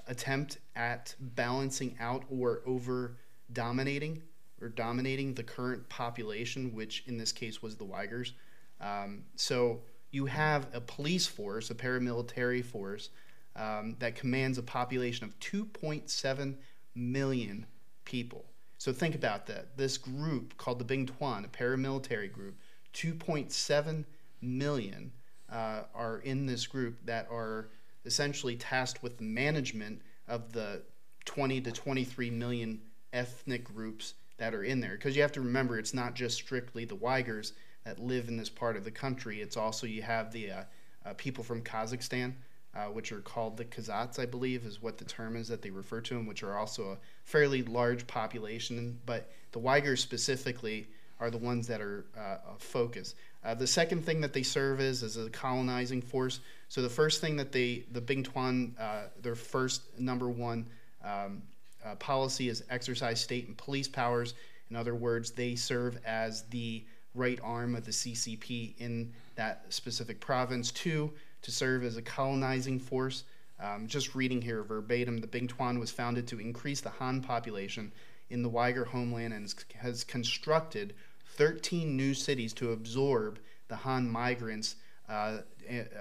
attempt 0.07 0.59
at 0.75 1.15
balancing 1.21 1.97
out 2.01 2.25
or 2.31 2.63
over 2.67 3.19
dominating 3.53 4.23
or 4.63 4.69
dominating 4.69 5.35
the 5.35 5.43
current 5.43 5.89
population, 5.89 6.75
which 6.75 7.05
in 7.07 7.19
this 7.19 7.33
case 7.33 7.63
was 7.63 7.77
the 7.77 7.85
Uyghurs. 7.85 8.33
Um, 8.81 9.25
so 9.37 9.81
you 10.11 10.27
have 10.27 10.67
a 10.73 10.81
police 10.81 11.27
force, 11.27 11.71
a 11.71 11.75
paramilitary 11.75 12.65
force, 12.65 13.11
um, 13.57 13.97
that 13.99 14.15
commands 14.15 14.59
a 14.59 14.63
population 14.63 15.25
of 15.25 15.39
2.7 15.41 16.55
million 16.95 17.67
people. 18.05 18.45
So 18.79 18.93
think 18.93 19.15
about 19.15 19.47
that. 19.47 19.77
This 19.77 19.99
group 19.99 20.57
called 20.57 20.79
the 20.79 20.85
Bing 20.85 21.07
Tuan, 21.07 21.45
a 21.45 21.49
paramilitary 21.49 22.33
group, 22.33 22.57
2.7 22.95 24.05
million 24.41 25.13
uh, 25.51 25.83
are 25.95 26.19
in 26.19 26.47
this 26.47 26.67
group 26.67 26.99
that 27.05 27.29
are 27.31 27.69
essentially 28.05 28.57
tasked 28.57 29.03
with 29.03 29.19
the 29.19 29.25
management 29.25 30.01
of 30.29 30.53
the 30.53 30.83
20 31.27 31.61
to 31.61 31.73
23 31.73 32.31
million 32.31 32.81
ethnic 33.13 33.65
groups 33.65 34.15
that 34.39 34.55
are 34.55 34.65
in 34.65 34.81
there. 34.81 34.93
Because 34.93 35.15
you 35.15 35.23
have 35.23 35.33
to 35.33 35.41
remember, 35.41 35.79
it's 35.79 35.93
not 35.93 36.15
just 36.15 36.37
strictly 36.37 36.85
the 36.85 36.97
Uyghurs 36.97 37.53
that 37.85 37.99
live 37.99 38.29
in 38.29 38.37
this 38.37 38.51
part 38.51 38.77
of 38.77 38.85
the 38.85 38.91
country. 38.91 39.41
It's 39.41 39.57
also 39.57 39.87
you 39.87 40.03
have 40.03 40.33
the 40.33 40.51
uh, 40.51 40.63
uh, 41.07 41.15
people 41.17 41.43
from 41.43 41.63
Kazakhstan, 41.63 42.35
uh, 42.75 42.85
which 42.87 43.13
are 43.13 43.21
called 43.21 43.57
the 43.57 43.65
Kazats, 43.65 44.19
I 44.19 44.27
believe, 44.27 44.65
is 44.65 44.83
what 44.83 44.99
the 44.99 45.05
term 45.05 45.37
is 45.37 45.49
that 45.49 45.63
they 45.63 45.71
refer 45.71 46.01
to 46.03 46.15
them, 46.15 46.27
which 46.27 46.43
are 46.43 46.57
also 46.57 46.93
a 46.93 46.99
fairly 47.25 47.63
large 47.63 48.07
population. 48.07 49.01
But 49.07 49.31
the 49.53 49.61
Uyghurs 49.61 49.99
specifically 49.99 50.89
are 51.19 51.31
the 51.31 51.39
ones 51.39 51.67
that 51.67 51.81
are 51.81 52.07
uh, 52.17 52.55
a 52.55 52.59
focus. 52.59 53.15
Uh, 53.45 53.55
the 53.55 53.67
second 53.67 54.05
thing 54.05 54.21
that 54.21 54.33
they 54.33 54.43
serve 54.43 54.81
is 54.81 55.03
is 55.03 55.17
a 55.17 55.31
colonizing 55.31 56.03
force. 56.03 56.41
So 56.69 56.83
the 56.83 56.89
first 56.89 57.21
thing 57.21 57.37
that 57.37 57.53
they, 57.53 57.85
the 57.93 58.01
Bing 58.01 58.23
Tuan, 58.23 58.75
uh, 58.79 59.05
their 59.21 59.35
first 59.35 59.83
number 59.99 60.29
one 60.29 60.67
um, 61.05 61.43
uh, 61.85 61.95
policy 61.97 62.49
is 62.49 62.63
exercise 62.71 63.21
state 63.21 63.49
and 63.49 63.57
police 63.57 63.89
powers. 63.89 64.35
In 64.71 64.77
other 64.77 64.95
words, 64.95 65.31
they 65.31 65.57
serve 65.57 65.99
as 66.05 66.43
the 66.45 66.85
right 67.15 67.39
arm 67.43 67.75
of 67.75 67.85
the 67.85 67.91
CCP 67.91 68.75
in 68.79 69.13
that 69.37 69.65
specific 69.69 70.21
province. 70.21 70.71
Two, 70.71 71.13
to 71.43 71.51
serve 71.51 71.85
as 71.85 71.97
a 71.97 72.03
colonizing 72.03 72.79
force. 72.79 73.25
Um, 73.59 73.87
just 73.87 74.15
reading 74.15 74.41
here 74.41 74.63
verbatim, 74.63 75.19
the 75.19 75.27
Bing 75.27 75.47
Tuan 75.47 75.79
was 75.79 75.91
founded 75.91 76.27
to 76.29 76.41
increase 76.41 76.81
the 76.81 76.91
Han 76.91 77.23
population 77.23 77.93
in 78.31 78.43
the 78.43 78.51
Uyghur 78.51 78.87
homeland 78.87 79.35
and 79.35 79.55
has 79.77 80.05
constructed 80.05 80.95
13 81.37 81.97
new 81.97 82.15
cities 82.15 82.53
to 82.55 82.73
absorb 82.73 83.39
the 83.69 83.77
Han 83.77 84.09
migrants, 84.09 84.77
uh, 85.09 85.39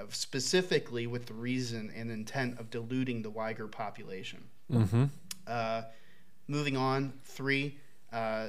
specifically 0.10 1.08
with 1.08 1.25
the 1.25 1.34
reason 1.34 1.92
and 1.96 2.12
intent 2.12 2.60
of 2.60 2.70
diluting 2.70 3.22
the 3.22 3.32
Uyghur 3.32 3.70
population. 3.70 4.44
Mm-hmm. 4.72 5.06
Uh, 5.48 5.82
moving 6.48 6.78
on, 6.78 7.13
three, 7.24 7.78
uh, 8.13 8.48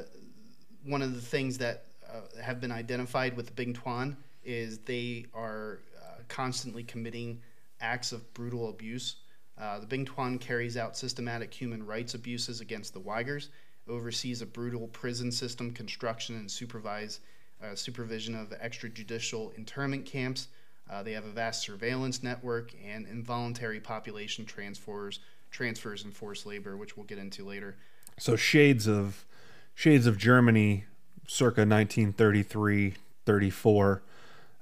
one 0.84 1.02
of 1.02 1.14
the 1.14 1.20
things 1.20 1.58
that 1.58 1.86
uh, 2.12 2.42
have 2.42 2.60
been 2.60 2.72
identified 2.72 3.36
with 3.36 3.46
the 3.46 3.52
Bing 3.52 3.72
Tuan 3.72 4.16
is 4.44 4.78
they 4.78 5.26
are 5.34 5.80
uh, 5.98 6.22
constantly 6.28 6.82
committing 6.82 7.40
acts 7.80 8.12
of 8.12 8.32
brutal 8.34 8.68
abuse. 8.68 9.16
Uh, 9.58 9.78
the 9.78 9.86
Bing 9.86 10.04
Tuan 10.04 10.38
carries 10.38 10.76
out 10.76 10.96
systematic 10.96 11.52
human 11.52 11.84
rights 11.84 12.14
abuses 12.14 12.60
against 12.60 12.94
the 12.94 13.00
Uyghurs, 13.00 13.48
oversees 13.88 14.40
a 14.40 14.46
brutal 14.46 14.88
prison 14.88 15.30
system 15.30 15.70
construction 15.72 16.36
and 16.36 16.50
supervise 16.50 17.20
uh, 17.62 17.74
supervision 17.74 18.34
of 18.34 18.50
extrajudicial 18.50 19.54
internment 19.56 20.06
camps. 20.06 20.48
Uh, 20.88 21.02
they 21.02 21.12
have 21.12 21.24
a 21.24 21.30
vast 21.30 21.62
surveillance 21.62 22.22
network 22.22 22.72
and 22.84 23.06
involuntary 23.06 23.80
population 23.80 24.44
transfers, 24.44 25.20
transfers 25.50 26.04
and 26.04 26.14
forced 26.14 26.46
labor, 26.46 26.76
which 26.76 26.96
we'll 26.96 27.06
get 27.06 27.18
into 27.18 27.44
later. 27.44 27.76
So 28.18 28.36
shades 28.36 28.86
of 28.86 29.24
shades 29.74 30.06
of 30.06 30.18
Germany, 30.18 30.84
circa 31.32 31.60
1933, 31.60 32.94
34, 33.24 34.02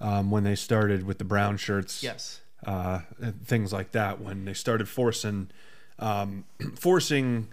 um, 0.01 0.31
when 0.31 0.45
they 0.45 0.55
started 0.55 1.03
with 1.05 1.17
the 1.19 1.25
brown 1.25 1.57
shirts. 1.57 2.03
Yes. 2.03 2.41
uh, 2.67 3.01
things 3.45 3.73
like 3.73 3.93
that 3.93 4.21
when 4.21 4.45
they 4.45 4.53
started 4.53 4.89
forcing 4.89 5.49
um, 6.01 6.45
forcing 6.77 7.49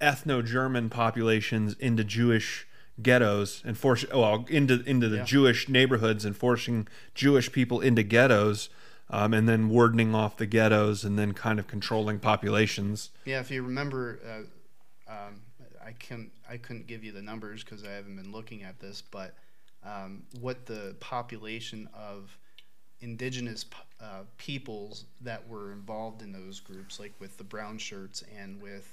ethno-German 0.00 0.88
populations 0.90 1.74
into 1.78 2.02
Jewish 2.04 2.66
ghettos 3.02 3.62
and 3.66 3.76
force 3.76 4.04
well 4.12 4.44
into 4.48 4.82
into 4.86 5.08
the 5.08 5.18
Yeah. 5.18 5.24
Jewish 5.24 5.68
neighborhoods 5.68 6.24
and 6.24 6.34
forcing 6.36 6.88
Jewish 7.14 7.52
people 7.52 7.80
into 7.80 8.02
ghettos 8.02 8.68
um, 9.10 9.32
and 9.34 9.46
then 9.48 9.68
wardening 9.68 10.14
off 10.14 10.36
the 10.38 10.46
ghettos 10.46 11.04
and 11.04 11.18
then 11.18 11.32
kind 11.34 11.58
of 11.58 11.66
controlling 11.66 12.18
populations. 12.18 13.10
Yeah, 13.26 13.40
if 13.40 13.50
you 13.50 13.62
remember, 13.62 14.18
uh, 15.08 15.12
um, 15.12 15.40
I 15.86 15.92
can 15.92 16.30
I 16.50 16.56
couldn't 16.56 16.86
give 16.86 17.04
you 17.04 17.12
the 17.12 17.22
numbers 17.22 17.62
because 17.62 17.84
I 17.84 17.92
haven't 17.92 18.16
been 18.16 18.32
looking 18.32 18.64
at 18.64 18.80
this, 18.80 19.02
but 19.02 19.34
um, 19.84 20.24
what 20.40 20.66
the 20.66 20.96
population 20.98 21.88
of 21.94 22.36
indigenous 23.00 23.64
uh, 24.00 24.22
peoples 24.36 25.04
that 25.20 25.46
were 25.48 25.72
involved 25.72 26.22
in 26.22 26.32
those 26.32 26.60
groups, 26.60 26.98
like 26.98 27.12
with 27.20 27.36
the 27.38 27.44
brown 27.44 27.78
shirts 27.78 28.24
and 28.36 28.60
with 28.60 28.92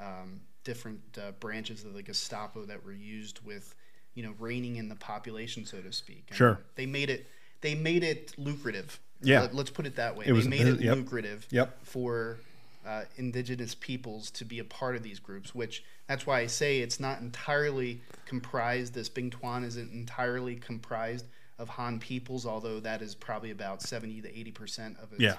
um, 0.00 0.40
different 0.64 1.00
uh, 1.16 1.32
branches 1.32 1.84
of 1.84 1.94
the 1.94 2.02
Gestapo 2.02 2.64
that 2.64 2.84
were 2.84 2.92
used 2.92 3.44
with, 3.44 3.74
you 4.14 4.22
know, 4.22 4.34
reining 4.38 4.76
in 4.76 4.88
the 4.88 4.96
population, 4.96 5.64
so 5.64 5.80
to 5.80 5.92
speak. 5.92 6.24
And 6.28 6.36
Sure. 6.36 6.60
They 6.74 6.86
made 6.86 7.10
it. 7.10 7.26
They 7.60 7.74
made 7.74 8.02
it 8.02 8.34
lucrative. 8.36 8.98
Yeah. 9.22 9.42
Let, 9.52 9.54
us 9.54 9.70
put 9.70 9.86
it 9.86 9.96
that 9.96 10.16
way. 10.16 10.24
It 10.26 10.32
was- 10.32 10.44
they 10.44 10.50
made 10.50 10.66
it 10.66 10.80
yep. 10.80 10.96
lucrative 10.96 11.46
Yep. 11.50 11.84
for 11.84 12.38
uh, 12.86 13.02
indigenous 13.16 13.74
peoples 13.74 14.30
to 14.32 14.44
be 14.44 14.58
a 14.58 14.64
part 14.64 14.96
of 14.96 15.02
these 15.02 15.18
groups, 15.18 15.54
which 15.54 15.84
that's 16.08 16.26
why 16.26 16.40
I 16.40 16.46
say 16.46 16.80
it's 16.80 16.98
not 17.00 17.20
entirely 17.20 18.00
comprised. 18.26 18.94
This 18.94 19.08
Bing 19.08 19.30
Tuan 19.30 19.64
isn't 19.64 19.92
entirely 19.92 20.56
comprised 20.56 21.26
of 21.58 21.68
Han 21.70 21.98
peoples, 22.00 22.44
although 22.46 22.80
that 22.80 23.02
is 23.02 23.14
probably 23.14 23.50
about 23.50 23.82
70 23.82 24.22
to 24.22 24.38
80 24.38 24.50
percent 24.52 24.96
of 25.02 25.12
its, 25.12 25.20
Yeah. 25.20 25.36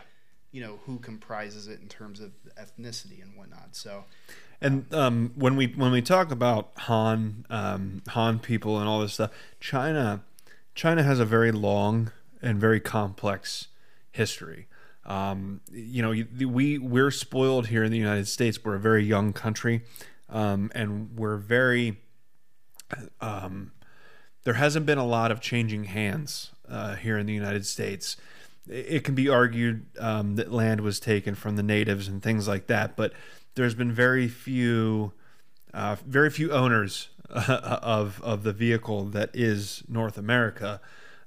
you 0.51 0.62
know, 0.62 0.79
who 0.85 1.00
comprises 1.00 1.67
it 1.67 1.81
in 1.81 1.88
terms 1.88 2.19
of 2.19 2.31
ethnicity 2.57 3.21
and 3.21 3.35
whatnot. 3.35 3.75
So, 3.75 4.05
And 4.62 4.85
um, 4.93 5.31
when 5.35 5.55
we 5.55 5.67
when 5.67 5.91
we 5.91 6.01
talk 6.01 6.31
about 6.31 6.71
Han 6.77 7.45
um, 7.50 8.01
Han 8.09 8.39
people 8.39 8.79
and 8.79 8.88
all 8.88 9.01
this 9.01 9.15
stuff, 9.15 9.31
China 9.59 10.23
China 10.75 11.03
has 11.03 11.19
a 11.19 11.25
very 11.25 11.51
long 11.51 12.12
and 12.41 12.59
very 12.59 12.79
complex 12.79 13.67
history. 14.12 14.67
Um, 15.05 15.62
you 15.72 16.01
know, 16.01 16.13
we 16.48 16.77
we're 16.77 17.12
spoiled 17.12 17.67
here 17.67 17.83
in 17.83 17.91
the 17.91 17.98
United 17.98 18.27
States. 18.27 18.63
We're 18.63 18.75
a 18.75 18.79
very 18.79 19.03
young 19.03 19.33
country, 19.33 19.81
um, 20.29 20.72
and 20.74 21.17
we're 21.17 21.38
very. 21.38 22.00
Um, 23.19 23.72
there 24.43 24.53
hasn't 24.55 24.86
been 24.86 24.98
a 24.98 25.05
lot 25.05 25.31
of 25.31 25.41
changing 25.41 25.86
hands 25.86 26.51
uh, 26.69 26.95
here 26.95 27.17
in 27.17 27.25
the 27.25 27.33
United 27.33 27.65
States. 27.65 28.17
It 28.69 29.03
can 29.03 29.15
be 29.15 29.27
argued 29.27 29.86
um, 30.00 30.36
that 30.36 30.51
land 30.51 30.81
was 30.81 31.00
taken 31.00 31.36
from 31.36 31.55
the 31.55 31.63
natives 31.63 32.07
and 32.07 32.22
things 32.22 32.48
like 32.48 32.67
that, 32.67 32.95
but 32.95 33.13
there's 33.55 33.75
been 33.75 33.91
very 33.91 34.27
few, 34.27 35.12
uh, 35.74 35.98
very 36.05 36.29
few 36.29 36.51
owners 36.51 37.10
of 37.29 38.22
of 38.24 38.43
the 38.43 38.53
vehicle 38.53 39.05
that 39.05 39.31
is 39.33 39.83
North 39.89 40.17
America. 40.17 40.79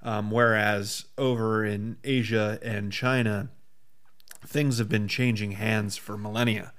Um, 0.03 0.31
whereas 0.31 1.07
over 1.19 1.65
in 1.65 1.97
Asia 2.05 2.61
and 2.63 2.93
China, 2.93 3.49
things 4.47 4.79
have 4.79 4.89
been 4.89 5.09
changing 5.09 5.53
hands 5.53 5.97
for 5.97 6.17
millennia. 6.17 6.73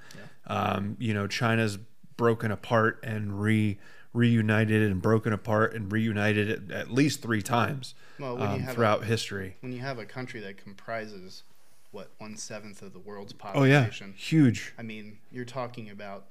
Um, 0.47 0.95
you 0.99 1.13
know, 1.13 1.27
China's 1.27 1.77
broken 2.15 2.51
apart 2.51 2.99
and 3.03 3.41
re 3.41 3.77
reunited 4.13 4.89
and 4.89 5.01
broken 5.01 5.33
apart 5.33 5.73
and 5.75 5.91
reunited 5.91 6.49
at, 6.49 6.71
at 6.75 6.89
least 6.91 7.21
three 7.21 7.41
times 7.41 7.93
Well, 8.17 8.35
when 8.37 8.49
you 8.49 8.55
um, 8.55 8.59
have 8.61 8.69
a- 8.69 8.73
throughout 8.73 9.03
history. 9.03 9.57
when 9.59 9.71
you 9.73 9.79
have 9.81 9.99
a 9.99 10.05
country 10.05 10.39
that 10.39 10.57
comprises 10.57 11.43
what 11.91 12.09
one 12.17 12.35
seventh 12.37 12.81
of 12.81 12.93
the 12.93 12.99
world's 12.99 13.33
population, 13.33 14.07
oh 14.07 14.09
yeah, 14.09 14.13
huge. 14.17 14.73
I 14.79 14.81
mean, 14.83 15.19
you're 15.31 15.45
talking 15.45 15.89
about 15.89 16.25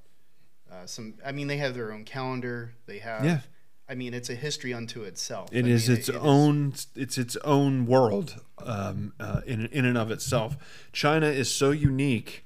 uh, 0.72 0.86
some. 0.86 1.14
I 1.24 1.32
mean, 1.32 1.46
they 1.46 1.58
have 1.58 1.74
their 1.74 1.92
own 1.92 2.04
calendar. 2.04 2.72
They 2.86 2.98
have. 2.98 3.24
Yeah. 3.24 3.40
I 3.88 3.94
mean, 3.94 4.14
it's 4.14 4.30
a 4.30 4.34
history 4.34 4.74
unto 4.74 5.02
itself. 5.02 5.48
It 5.52 5.64
I 5.64 5.68
is 5.68 5.88
mean, 5.88 5.98
its 5.98 6.08
it- 6.08 6.14
it 6.14 6.18
is- 6.18 6.22
own. 6.24 6.74
It's 6.96 7.18
its 7.18 7.36
own 7.44 7.86
world 7.86 8.40
um, 8.64 9.12
uh, 9.20 9.42
in 9.46 9.66
in 9.66 9.84
and 9.84 9.96
of 9.96 10.10
itself. 10.10 10.56
China 10.92 11.26
is 11.26 11.52
so 11.52 11.70
unique 11.70 12.44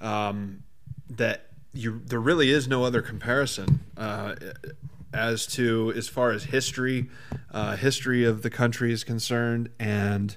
um, 0.00 0.62
that 1.10 1.46
you 1.72 2.02
there 2.06 2.20
really 2.20 2.50
is 2.50 2.68
no 2.68 2.84
other 2.84 3.02
comparison. 3.02 3.80
Uh, 3.96 4.34
as 5.12 5.46
to 5.46 5.92
as 5.96 6.08
far 6.08 6.30
as 6.30 6.44
history, 6.44 7.08
uh, 7.50 7.74
history 7.76 8.22
of 8.24 8.42
the 8.42 8.50
country 8.50 8.92
is 8.92 9.02
concerned, 9.02 9.70
and 9.80 10.36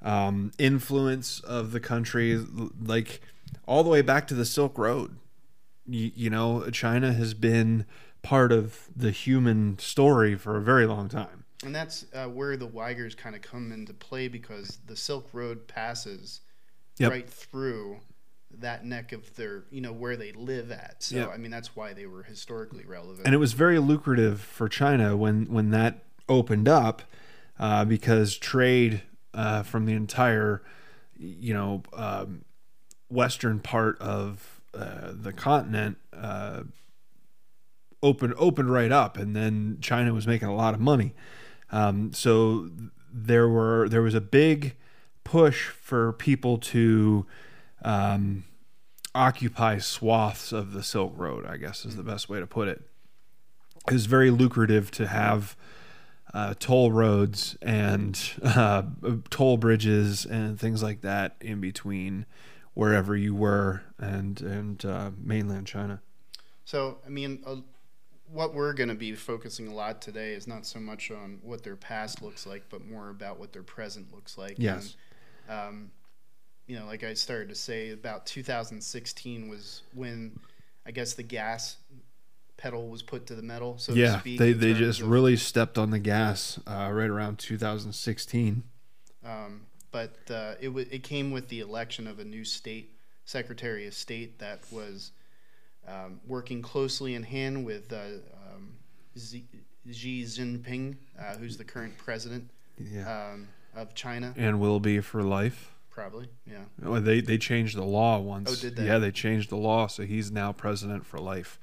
um, 0.00 0.52
influence 0.58 1.40
of 1.40 1.72
the 1.72 1.80
country, 1.80 2.38
like 2.80 3.20
all 3.66 3.82
the 3.84 3.90
way 3.90 4.00
back 4.00 4.26
to 4.28 4.34
the 4.34 4.44
Silk 4.46 4.78
Road. 4.78 5.16
You, 5.86 6.12
you 6.14 6.30
know, 6.30 6.70
China 6.70 7.12
has 7.12 7.34
been 7.34 7.84
part 8.22 8.52
of 8.52 8.88
the 8.94 9.10
human 9.10 9.78
story 9.78 10.36
for 10.36 10.56
a 10.56 10.62
very 10.62 10.86
long 10.86 11.08
time. 11.08 11.44
And 11.64 11.74
that's 11.74 12.06
uh, 12.14 12.26
where 12.26 12.56
the 12.56 12.68
Uyghurs 12.68 13.16
kind 13.16 13.36
of 13.36 13.42
come 13.42 13.70
into 13.72 13.92
play 13.92 14.28
because 14.28 14.78
the 14.86 14.96
Silk 14.96 15.28
Road 15.32 15.68
passes 15.68 16.40
Yep. 16.98 17.10
right 17.10 17.28
through 17.30 17.98
that 18.58 18.84
neck 18.84 19.12
of 19.12 19.34
their, 19.36 19.64
you 19.70 19.80
know, 19.80 19.92
where 19.92 20.16
they 20.16 20.32
live 20.32 20.70
at. 20.70 21.02
So, 21.02 21.16
Yep. 21.16 21.30
I 21.32 21.36
mean, 21.38 21.50
that's 21.50 21.74
why 21.74 21.94
they 21.94 22.06
were 22.06 22.22
historically 22.22 22.84
relevant. 22.84 23.22
and 23.26 23.34
it 23.34 23.38
was 23.38 23.54
very 23.54 23.78
lucrative 23.78 24.40
for 24.40 24.68
China 24.68 25.16
when 25.16 25.46
when 25.46 25.70
that 25.70 26.04
opened 26.28 26.68
up, 26.68 27.02
uh, 27.58 27.84
because 27.84 28.36
trade 28.36 29.02
uh, 29.34 29.62
from 29.62 29.86
the 29.86 29.94
entire, 29.94 30.62
you 31.16 31.54
know, 31.54 31.82
um, 31.94 32.44
western 33.08 33.58
part 33.58 33.98
of 34.00 34.60
uh, 34.74 35.12
the 35.12 35.32
continent 35.32 35.96
uh, 36.12 36.62
opened 38.02 38.34
opened 38.36 38.70
right 38.70 38.92
up, 38.92 39.16
and 39.16 39.34
then 39.34 39.78
China 39.80 40.12
was 40.12 40.26
making 40.26 40.48
a 40.48 40.54
lot 40.54 40.74
of 40.74 40.80
money. 40.80 41.14
Um, 41.70 42.12
so 42.12 42.70
there 43.12 43.48
were 43.48 43.88
there 43.88 44.02
was 44.02 44.14
a 44.14 44.20
big 44.20 44.76
push 45.24 45.68
for 45.68 46.12
people 46.12 46.58
to 46.58 47.26
um, 47.84 48.44
occupy 49.14 49.78
swaths 49.78 50.52
of 50.52 50.72
the 50.72 50.82
Silk 50.82 51.14
Road. 51.16 51.46
I 51.46 51.56
guess 51.56 51.84
is 51.84 51.96
the 51.96 52.02
best 52.02 52.28
way 52.28 52.40
to 52.40 52.46
put 52.46 52.68
it. 52.68 52.82
It 53.86 53.92
was 53.92 54.06
very 54.06 54.30
lucrative 54.30 54.90
to 54.92 55.06
have 55.08 55.56
uh, 56.32 56.54
toll 56.58 56.92
roads 56.92 57.56
and 57.60 58.18
uh, 58.42 58.82
toll 59.30 59.56
bridges 59.56 60.24
and 60.24 60.58
things 60.58 60.82
like 60.82 61.02
that 61.02 61.36
in 61.40 61.60
between 61.60 62.26
wherever 62.74 63.14
you 63.16 63.34
were 63.34 63.82
and 63.98 64.40
and 64.40 64.84
uh, 64.84 65.10
mainland 65.18 65.66
China. 65.66 66.00
So, 66.64 66.98
I 67.04 67.08
mean, 67.08 67.42
what 68.32 68.54
we're 68.54 68.72
going 68.72 68.88
to 68.88 68.94
be 68.94 69.14
focusing 69.14 69.68
a 69.68 69.74
lot 69.74 70.00
today 70.00 70.32
is 70.32 70.46
not 70.46 70.64
so 70.64 70.80
much 70.80 71.10
on 71.10 71.38
what 71.42 71.62
their 71.62 71.76
past 71.76 72.22
looks 72.22 72.46
like, 72.46 72.64
but 72.70 72.84
more 72.86 73.10
about 73.10 73.38
what 73.38 73.52
their 73.52 73.62
present 73.62 74.12
looks 74.12 74.38
like. 74.38 74.54
Yes. 74.58 74.96
And, 75.48 75.58
um, 75.58 75.90
you 76.66 76.78
know, 76.78 76.86
like 76.86 77.04
I 77.04 77.14
started 77.14 77.50
to 77.50 77.54
say, 77.54 77.90
about 77.90 78.24
2016 78.24 79.48
was 79.48 79.82
when 79.94 80.38
I 80.86 80.92
guess 80.92 81.14
the 81.14 81.22
gas 81.22 81.76
pedal 82.56 82.88
was 82.88 83.02
put 83.02 83.26
to 83.26 83.34
the 83.34 83.42
metal. 83.42 83.76
So 83.78 83.92
to 83.92 84.00
yeah, 84.00 84.20
speak, 84.20 84.38
they 84.38 84.52
they 84.52 84.72
just 84.72 85.00
of- 85.00 85.08
really 85.08 85.36
stepped 85.36 85.76
on 85.76 85.90
the 85.90 85.98
gas 85.98 86.58
uh, 86.66 86.90
right 86.92 87.10
around 87.10 87.38
2016. 87.38 88.62
Um, 89.24 89.66
but 89.90 90.16
uh, 90.30 90.54
it 90.60 90.66
w- 90.66 90.86
it 90.90 91.02
came 91.02 91.32
with 91.32 91.48
the 91.48 91.60
election 91.60 92.06
of 92.06 92.18
a 92.18 92.24
new 92.24 92.44
state 92.44 92.96
secretary 93.24 93.86
of 93.86 93.94
state 93.94 94.38
that 94.38 94.60
was 94.70 95.12
um, 95.88 96.20
working 96.26 96.62
closely 96.62 97.14
in 97.14 97.22
hand 97.22 97.64
with 97.64 97.92
uh, 97.92 97.96
um, 98.54 98.74
Xi 99.16 99.44
Xi 99.90 100.22
Jinping, 100.24 100.96
uh, 101.20 101.36
who's 101.36 101.56
the 101.56 101.64
current 101.64 101.96
president 101.98 102.48
Yeah, 102.78 103.30
um, 103.32 103.48
of 103.74 103.94
China. 103.94 104.32
and 104.36 104.60
will 104.60 104.80
be 104.80 105.00
for 105.00 105.22
life. 105.22 105.74
Probably, 105.90 106.28
yeah. 106.46 106.64
Well, 106.80 107.00
they 107.02 107.20
they 107.20 107.36
changed 107.36 107.76
the 107.76 107.84
law 107.84 108.18
once. 108.18 108.50
Oh, 108.50 108.54
did 108.54 108.76
they? 108.76 108.86
Yeah, 108.86 108.98
they 108.98 109.10
changed 109.10 109.50
the 109.50 109.56
law, 109.56 109.86
so 109.88 110.04
he's 110.04 110.30
now 110.30 110.52
president 110.52 111.04
for 111.04 111.18
life. 111.18 111.58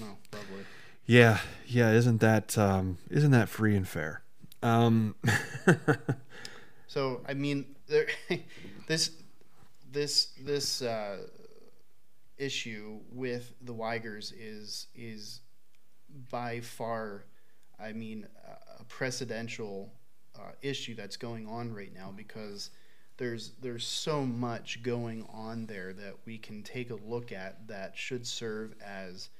No, 0.00 0.16
probably. 0.30 0.64
Yeah, 1.04 1.38
yeah. 1.66 1.90
Isn't 1.92 2.20
that 2.20 2.56
um, 2.56 2.96
isn't 3.10 3.32
that 3.32 3.48
free 3.50 3.76
and 3.76 3.86
fair? 3.86 4.22
Um, 4.62 5.16
So 6.86 7.22
I 7.26 7.34
mean, 7.34 7.64
there, 7.86 8.06
this 8.86 9.10
this 9.90 10.26
this 10.40 10.82
uh, 10.82 11.18
issue 12.42 13.00
with 13.10 13.54
the 13.62 13.74
Uyghurs 13.74 14.32
is 14.38 14.88
is 14.94 15.40
by 16.30 16.60
far, 16.60 17.24
I 17.80 17.92
mean, 17.92 18.26
a 18.78 18.84
precedential 18.84 19.88
uh, 20.36 20.52
issue 20.60 20.94
that's 20.94 21.16
going 21.16 21.46
on 21.48 21.72
right 21.72 21.92
now 21.94 22.12
because 22.14 22.70
there's 23.16 23.52
there's 23.60 23.86
so 23.86 24.24
much 24.24 24.82
going 24.82 25.26
on 25.32 25.66
there 25.66 25.92
that 25.92 26.14
we 26.26 26.38
can 26.38 26.62
take 26.62 26.90
a 26.90 26.96
look 27.06 27.32
at 27.32 27.66
that 27.68 27.96
should 27.96 28.26
serve 28.26 28.74
as 28.84 29.30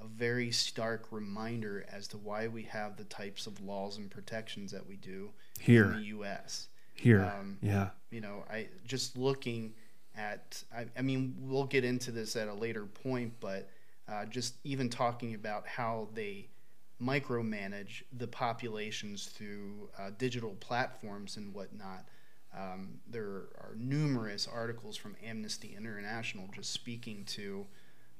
a 0.00 0.06
very 0.06 0.50
stark 0.50 1.06
reminder 1.10 1.86
as 1.90 2.06
to 2.08 2.18
why 2.18 2.48
we 2.48 2.62
have 2.62 2.96
the 2.96 3.04
types 3.04 3.46
of 3.46 3.60
laws 3.62 3.96
and 3.96 4.10
protections 4.10 4.70
that 4.72 4.86
we 4.86 4.96
do 4.96 5.30
here. 5.58 5.84
in 5.84 5.92
the 5.96 6.06
U.S 6.06 6.68
here. 6.96 7.32
um, 7.38 7.58
yeah, 7.62 7.90
you 8.10 8.20
know 8.20 8.44
i 8.50 8.66
just 8.84 9.16
looking 9.16 9.74
at 10.16 10.62
I, 10.74 10.86
I 10.96 11.02
mean 11.02 11.34
we'll 11.40 11.64
get 11.64 11.84
into 11.84 12.10
this 12.10 12.36
at 12.36 12.48
a 12.48 12.54
later 12.54 12.84
point 12.86 13.34
but 13.40 13.68
uh, 14.08 14.24
just 14.26 14.54
even 14.64 14.88
talking 14.88 15.34
about 15.34 15.66
how 15.66 16.08
they 16.14 16.48
micromanage 17.02 18.02
the 18.16 18.26
populations 18.26 19.26
through 19.26 19.88
uh, 19.98 20.10
digital 20.18 20.56
platforms 20.60 21.36
and 21.36 21.52
whatnot 21.54 22.04
um, 22.56 22.98
there 23.10 23.24
are 23.60 23.74
numerous 23.76 24.48
articles 24.52 24.96
from 24.96 25.14
amnesty 25.24 25.74
international 25.76 26.48
just 26.54 26.72
speaking 26.72 27.22
to 27.26 27.66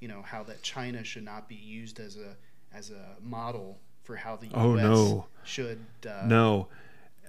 you 0.00 0.08
know 0.08 0.22
how 0.22 0.42
that 0.42 0.62
china 0.62 1.02
should 1.02 1.24
not 1.24 1.48
be 1.48 1.54
used 1.54 1.98
as 2.00 2.16
a 2.16 2.36
as 2.74 2.90
a 2.90 3.16
model 3.22 3.78
for 4.02 4.16
how 4.16 4.36
the 4.36 4.48
Oh, 4.54 4.76
us 4.76 4.82
no. 4.82 5.26
should 5.42 5.78
uh, 6.08 6.26
no. 6.26 6.68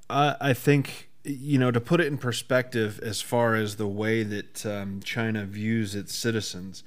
I 0.10 0.36
I 0.40 0.54
think 0.54 1.10
you 1.28 1.58
know 1.58 1.72
to 1.72 1.82
put 1.82 2.00
it 2.00 2.08
in 2.08 2.18
perspective 2.18 3.00
as 3.04 3.22
far 3.22 3.56
as 3.56 3.76
the 3.76 3.88
way 3.88 4.24
that 4.24 4.66
um, 4.66 5.02
China 5.04 5.46
views 5.46 5.96
its 5.96 6.16
citizens. 6.16 6.84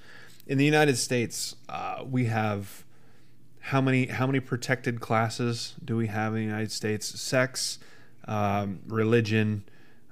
In 0.46 0.59
the 0.59 0.64
United 0.64 0.96
States, 0.96 1.55
uh, 1.68 2.03
we 2.09 2.24
have 2.26 2.85
how 3.61 3.81
many 3.81 4.07
how 4.07 4.26
many 4.26 4.40
protected 4.40 5.00
classes 5.00 5.74
do 5.85 5.96
we 5.96 6.07
have 6.07 6.35
in 6.35 6.40
the 6.40 6.46
United 6.46 6.72
States? 6.72 7.20
Sex, 7.20 7.79
um, 8.26 8.81
religion, 8.87 9.64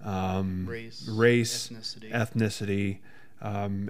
um, 0.05 0.67
race 0.69 1.09
race, 1.09 1.69
ethnicity 1.69 2.13
ethnicity, 2.13 2.99
um, 3.41 3.89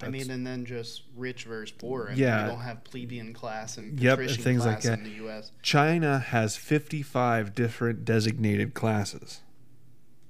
and 0.00 0.08
I 0.08 0.10
mean, 0.18 0.30
and 0.30 0.46
then 0.46 0.64
just 0.64 1.02
rich 1.16 1.44
versus 1.44 1.74
poor. 1.76 2.06
And 2.06 2.18
Yeah. 2.18 2.44
we 2.44 2.50
don't 2.50 2.60
have 2.60 2.84
plebeian 2.84 3.32
class 3.32 3.78
and 3.78 3.98
Yep, 3.98 4.18
patrician 4.18 4.44
things 4.44 4.66
like 4.66 4.80
class 4.80 4.84
that. 4.84 4.98
in 4.98 5.04
the 5.04 5.10
U.S. 5.22 5.52
China 5.62 6.18
has 6.18 6.56
55 6.56 7.54
different 7.54 8.04
designated 8.04 8.74
classes 8.74 9.40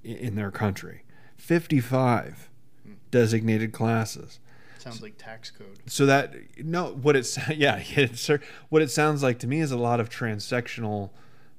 in 0.04 0.34
their 0.36 0.50
country. 0.50 1.02
55 1.36 2.48
Hmm. 2.84 2.92
designated 3.10 3.72
classes. 3.72 4.38
Sounds 4.78 5.02
like 5.02 5.18
tax 5.18 5.50
code. 5.50 5.78
So 5.86 6.06
that 6.06 6.34
no, 6.58 6.92
what 6.94 7.16
it's 7.16 7.36
yeah, 7.56 7.82
it's, 7.84 8.28
what 8.68 8.82
it 8.82 8.90
sounds 8.90 9.22
like 9.22 9.40
to 9.40 9.46
me 9.48 9.60
is 9.60 9.72
a 9.72 9.76
lot 9.76 9.98
of 9.98 10.08
transsectional. 10.08 11.10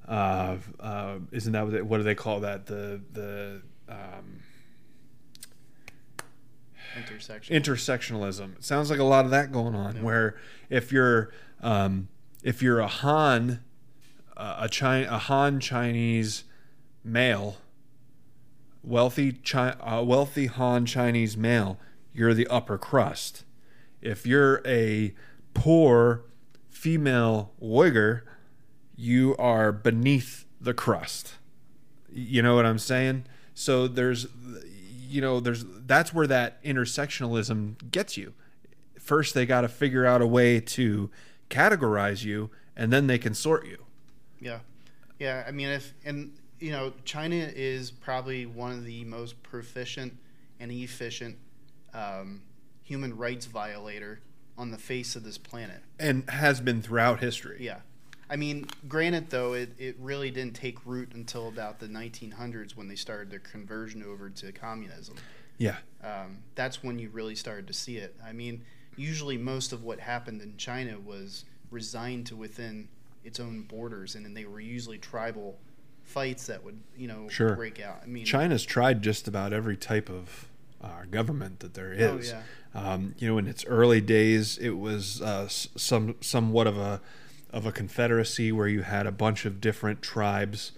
Uh, 0.07 0.55
uh, 0.79 1.15
isn't 1.33 1.51
that 1.51 1.63
what 1.65 1.73
they, 1.73 1.81
what 1.81 1.97
do 1.97 2.03
they 2.03 2.15
call 2.15 2.39
that? 2.39 2.67
The 2.67 3.01
the 3.11 3.61
um, 3.89 4.39
Intersection. 6.97 7.61
intersectionalism. 7.61 8.57
It 8.57 8.63
sounds 8.63 8.89
like 8.89 8.99
a 8.99 9.03
lot 9.03 9.25
of 9.25 9.31
that 9.31 9.51
going 9.51 9.75
on. 9.75 9.97
Yeah. 9.97 10.01
Where 10.01 10.35
if 10.69 10.91
you're 10.91 11.31
um, 11.61 12.07
if 12.43 12.61
you're 12.61 12.79
a 12.79 12.87
Han, 12.87 13.63
uh, 14.35 14.57
a 14.59 14.69
China, 14.69 15.07
a 15.11 15.17
Han 15.17 15.59
Chinese 15.59 16.43
male, 17.03 17.57
wealthy 18.83 19.33
Chi- 19.33 19.75
uh, 19.79 20.01
wealthy 20.03 20.47
Han 20.47 20.85
Chinese 20.85 21.35
male, 21.37 21.79
you're 22.13 22.33
the 22.33 22.47
upper 22.47 22.77
crust. 22.77 23.43
If 24.01 24.25
you're 24.25 24.61
a 24.65 25.13
poor 25.53 26.23
female 26.69 27.53
Uyghur, 27.61 28.21
you 28.95 29.35
are 29.37 29.71
beneath 29.71 30.45
the 30.61 30.73
crust. 30.73 31.33
You 32.11 32.41
know 32.41 32.55
what 32.55 32.65
I'm 32.65 32.79
saying? 32.79 33.25
So 33.53 33.87
there's, 33.87 34.27
you 35.07 35.21
know, 35.21 35.39
there's 35.39 35.65
that's 35.85 36.13
where 36.13 36.27
that 36.27 36.63
intersectionalism 36.63 37.91
gets 37.91 38.17
you. 38.17 38.33
First, 38.99 39.33
they 39.33 39.45
got 39.45 39.61
to 39.61 39.67
figure 39.67 40.05
out 40.05 40.21
a 40.21 40.27
way 40.27 40.59
to 40.59 41.09
categorize 41.49 42.23
you, 42.23 42.49
and 42.75 42.91
then 42.91 43.07
they 43.07 43.17
can 43.17 43.33
sort 43.33 43.65
you. 43.65 43.85
yeah, 44.39 44.59
yeah. 45.19 45.43
I 45.47 45.51
mean, 45.51 45.69
if 45.69 45.93
and 46.05 46.33
you 46.59 46.71
know, 46.71 46.93
China 47.05 47.35
is 47.35 47.91
probably 47.91 48.45
one 48.45 48.71
of 48.71 48.83
the 48.83 49.03
most 49.05 49.41
proficient 49.43 50.17
and 50.59 50.71
efficient 50.71 51.37
um, 51.93 52.41
human 52.83 53.15
rights 53.15 53.45
violator 53.45 54.21
on 54.57 54.71
the 54.71 54.77
face 54.77 55.15
of 55.15 55.23
this 55.23 55.37
planet. 55.37 55.83
And 55.99 56.29
has 56.29 56.61
been 56.61 56.81
throughout 56.81 57.19
history. 57.19 57.57
Yeah. 57.61 57.79
I 58.29 58.35
mean, 58.35 58.67
granted, 58.87 59.29
though, 59.29 59.53
it, 59.53 59.69
it 59.77 59.95
really 59.99 60.31
didn't 60.31 60.55
take 60.55 60.85
root 60.85 61.13
until 61.13 61.47
about 61.47 61.79
the 61.79 61.87
1900s 61.87 62.75
when 62.75 62.87
they 62.87 62.95
started 62.95 63.31
their 63.31 63.39
conversion 63.39 64.03
over 64.03 64.29
to 64.29 64.51
communism. 64.51 65.15
Yeah. 65.57 65.77
um, 66.03 66.39
that's 66.55 66.83
when 66.83 66.99
you 66.99 67.09
really 67.09 67.35
started 67.35 67.65
to 67.67 67.73
see 67.73 67.97
it. 67.97 68.15
I 68.23 68.31
mean, 68.31 68.63
usually 68.95 69.37
most 69.37 69.73
of 69.73 69.83
what 69.83 69.99
happened 69.99 70.41
in 70.41 70.55
China 70.57 70.99
was 70.99 71.45
resigned 71.71 72.27
to 72.27 72.35
within 72.35 72.89
its 73.23 73.39
own 73.39 73.63
borders, 73.63 74.13
and, 74.15 74.25
and 74.25 74.35
they 74.37 74.45
were 74.45 74.59
usually 74.59 74.97
tribal 74.99 75.57
fights 76.03 76.45
that 76.47 76.63
would 76.63 76.79
you 76.95 77.07
know 77.07 77.27
Sure. 77.27 77.55
break 77.55 77.81
out. 77.81 78.01
I 78.03 78.05
mean, 78.05 78.23
China's 78.25 78.63
tried 78.63 79.01
just 79.01 79.27
about 79.27 79.51
every 79.51 79.75
type 79.75 80.09
of 80.09 80.47
uh, 80.81 81.05
government 81.09 81.59
that 81.61 81.73
there 81.73 81.91
is. 81.91 82.31
Oh, 82.31 82.37
yeah. 82.75 82.91
Um, 82.93 83.15
you 83.17 83.27
know, 83.27 83.37
in 83.39 83.47
its 83.47 83.65
early 83.65 83.99
days, 83.99 84.57
it 84.59 84.77
was 84.77 85.21
uh, 85.21 85.47
some 85.47 86.15
somewhat 86.21 86.67
of 86.67 86.77
a 86.77 87.01
of 87.51 87.65
a 87.65 87.71
confederacy 87.71 88.51
where 88.51 88.67
you 88.67 88.81
had 88.81 89.07
a 89.07 89.11
bunch 89.11 89.45
of 89.45 89.61
different 89.61 90.01
tribes. 90.01 90.71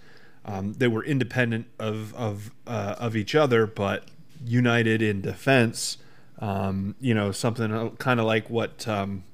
Um, 0.44 0.74
they 0.74 0.88
were 0.88 1.04
independent 1.04 1.66
of 1.78 2.14
of 2.14 2.50
uh, 2.66 2.96
of 2.98 3.16
each 3.16 3.34
other, 3.34 3.66
but 3.66 4.04
united 4.44 5.02
in 5.02 5.20
defense. 5.20 5.98
Um, 6.38 6.94
you 7.00 7.12
know, 7.12 7.32
something 7.32 7.90
kind 7.96 8.18
of 8.18 8.26
like 8.26 8.48
what 8.48 8.88
um, 8.88 9.24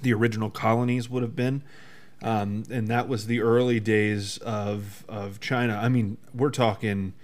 the 0.00 0.12
original 0.12 0.50
colonies 0.50 1.08
would 1.08 1.22
have 1.22 1.34
been. 1.34 1.62
Um, 2.22 2.64
and 2.70 2.86
that 2.88 3.08
was 3.08 3.26
the 3.26 3.40
early 3.40 3.80
days 3.80 4.38
of 4.38 5.04
of 5.08 5.40
China. 5.40 5.80
I 5.82 5.88
mean, 5.88 6.18
we're 6.32 6.50
talking 6.50 7.14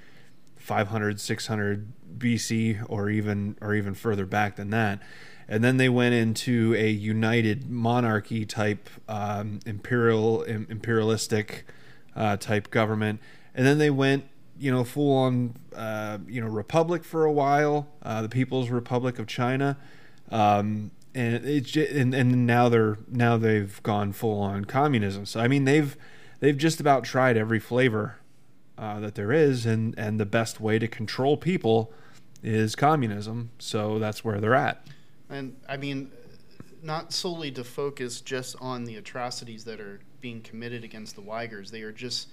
500, 0.56 1.20
600 1.20 1.92
BC, 2.18 2.84
or 2.88 3.08
even 3.08 3.56
or 3.60 3.74
even 3.74 3.94
further 3.94 4.26
back 4.26 4.56
than 4.56 4.70
that. 4.70 5.00
And 5.48 5.64
then 5.64 5.78
they 5.78 5.88
went 5.88 6.14
into 6.14 6.74
a 6.76 6.90
united 6.90 7.70
monarchy 7.70 8.44
type, 8.44 8.90
um, 9.08 9.60
imperial 9.64 10.42
im- 10.42 10.66
imperialistic 10.68 11.64
uh, 12.14 12.36
type 12.36 12.70
government. 12.70 13.20
And 13.54 13.66
then 13.66 13.78
they 13.78 13.90
went, 13.90 14.24
you 14.58 14.70
know, 14.70 14.84
full 14.84 15.16
on, 15.16 15.54
uh, 15.74 16.18
you 16.26 16.40
know, 16.40 16.48
republic 16.48 17.02
for 17.02 17.24
a 17.24 17.32
while, 17.32 17.88
uh, 18.02 18.22
the 18.22 18.28
People's 18.28 18.68
Republic 18.68 19.18
of 19.18 19.26
China. 19.26 19.78
Um, 20.30 20.90
and 21.14 21.44
it's 21.44 21.74
and, 21.76 22.14
and 22.14 22.46
now 22.46 22.68
they're 22.68 22.98
now 23.08 23.36
they've 23.36 23.82
gone 23.82 24.12
full 24.12 24.40
on 24.40 24.64
communism. 24.64 25.26
So 25.26 25.40
I 25.40 25.48
mean 25.48 25.64
they've 25.64 25.96
they've 26.40 26.56
just 26.56 26.80
about 26.80 27.04
tried 27.04 27.36
every 27.36 27.58
flavor 27.58 28.16
uh, 28.76 29.00
that 29.00 29.14
there 29.14 29.32
is, 29.32 29.66
and 29.66 29.94
and 29.98 30.20
the 30.20 30.26
best 30.26 30.60
way 30.60 30.78
to 30.78 30.86
control 30.86 31.36
people 31.36 31.92
is 32.42 32.76
communism. 32.76 33.50
So 33.58 33.98
that's 33.98 34.24
where 34.24 34.40
they're 34.40 34.54
at. 34.54 34.86
And 35.30 35.56
I 35.68 35.76
mean, 35.76 36.10
not 36.82 37.12
solely 37.12 37.50
to 37.52 37.64
focus 37.64 38.20
just 38.20 38.56
on 38.60 38.84
the 38.84 38.96
atrocities 38.96 39.64
that 39.64 39.80
are 39.80 40.00
being 40.20 40.40
committed 40.42 40.84
against 40.84 41.16
the 41.16 41.22
Uyghurs. 41.22 41.70
They 41.70 41.82
are 41.82 41.92
just, 41.92 42.28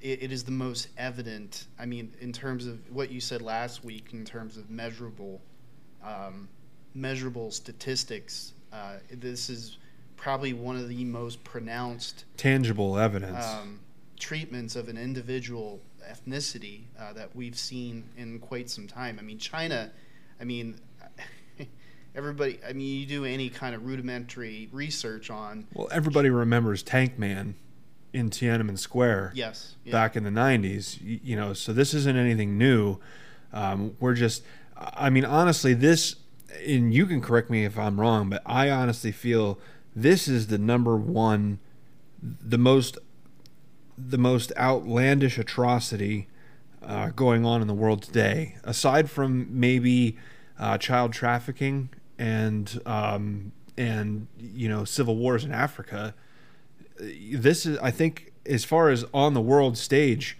it, 0.00 0.22
it 0.22 0.32
is 0.32 0.44
the 0.44 0.50
most 0.50 0.88
evident. 0.96 1.66
I 1.78 1.86
mean, 1.86 2.14
in 2.20 2.32
terms 2.32 2.66
of 2.66 2.78
what 2.90 3.10
you 3.10 3.20
said 3.20 3.42
last 3.42 3.84
week, 3.84 4.08
in 4.12 4.24
terms 4.24 4.56
of 4.56 4.70
measurable, 4.70 5.40
um, 6.04 6.48
measurable 6.94 7.50
statistics, 7.50 8.52
uh, 8.72 8.96
this 9.10 9.50
is 9.50 9.78
probably 10.16 10.52
one 10.52 10.76
of 10.76 10.88
the 10.88 11.04
most 11.04 11.42
pronounced 11.44 12.24
Tangible 12.36 12.98
evidence. 12.98 13.44
um, 13.44 13.80
treatments 14.18 14.76
of 14.76 14.88
an 14.88 14.98
individual 14.98 15.80
ethnicity 16.10 16.82
uh, 16.98 17.12
that 17.14 17.34
we've 17.34 17.58
seen 17.58 18.04
in 18.16 18.38
quite 18.38 18.68
some 18.68 18.86
time. 18.86 19.18
I 19.18 19.22
mean, 19.22 19.38
China, 19.38 19.90
I 20.40 20.44
mean, 20.44 20.78
everybody, 22.14 22.58
I 22.66 22.72
mean, 22.72 23.00
you 23.00 23.06
do 23.06 23.24
any 23.24 23.48
kind 23.48 23.74
of 23.74 23.84
rudimentary 23.84 24.68
research 24.72 25.30
on, 25.30 25.66
well, 25.74 25.88
everybody 25.90 26.30
remembers 26.30 26.82
Tank 26.82 27.18
Man 27.18 27.54
in 28.12 28.30
Tiananmen 28.30 28.78
Square. 28.78 29.32
yes, 29.34 29.76
yeah, 29.84 29.92
back 29.92 30.16
in 30.16 30.24
the 30.24 30.30
90s 30.30 31.00
you, 31.00 31.20
you 31.22 31.36
know 31.36 31.52
so 31.52 31.72
this 31.72 31.94
isn't 31.94 32.16
anything 32.16 32.58
new 32.58 32.98
um, 33.52 33.96
we're 34.00 34.14
just 34.14 34.42
i 34.76 35.08
mean 35.08 35.24
honestly 35.24 35.74
this 35.74 36.16
and 36.66 36.92
you 36.92 37.06
can 37.06 37.20
correct 37.20 37.50
me 37.50 37.64
if 37.64 37.78
i'm 37.78 38.00
wrong 38.00 38.28
but 38.28 38.42
i 38.44 38.68
honestly 38.68 39.12
feel 39.12 39.58
this 39.94 40.26
is 40.26 40.48
the 40.48 40.58
number 40.58 40.96
one 40.96 41.60
the 42.20 42.58
most 42.58 42.98
the 43.96 44.18
most 44.18 44.52
outlandish 44.56 45.38
atrocity 45.38 46.26
uh, 46.82 47.10
going 47.10 47.44
on 47.44 47.60
in 47.62 47.68
the 47.68 47.74
world 47.74 48.02
today 48.02 48.56
aside 48.64 49.08
from 49.08 49.46
maybe 49.50 50.16
uh, 50.58 50.76
child 50.76 51.12
trafficking 51.12 51.90
and 52.20 52.80
um, 52.86 53.50
and 53.78 54.26
you 54.38 54.68
know 54.68 54.84
civil 54.84 55.16
wars 55.16 55.42
in 55.44 55.50
africa 55.52 56.14
this 56.98 57.64
is 57.64 57.78
I 57.78 57.90
think 57.90 58.32
as 58.44 58.64
far 58.64 58.90
as 58.90 59.06
on 59.14 59.32
the 59.32 59.40
world 59.40 59.78
stage, 59.78 60.36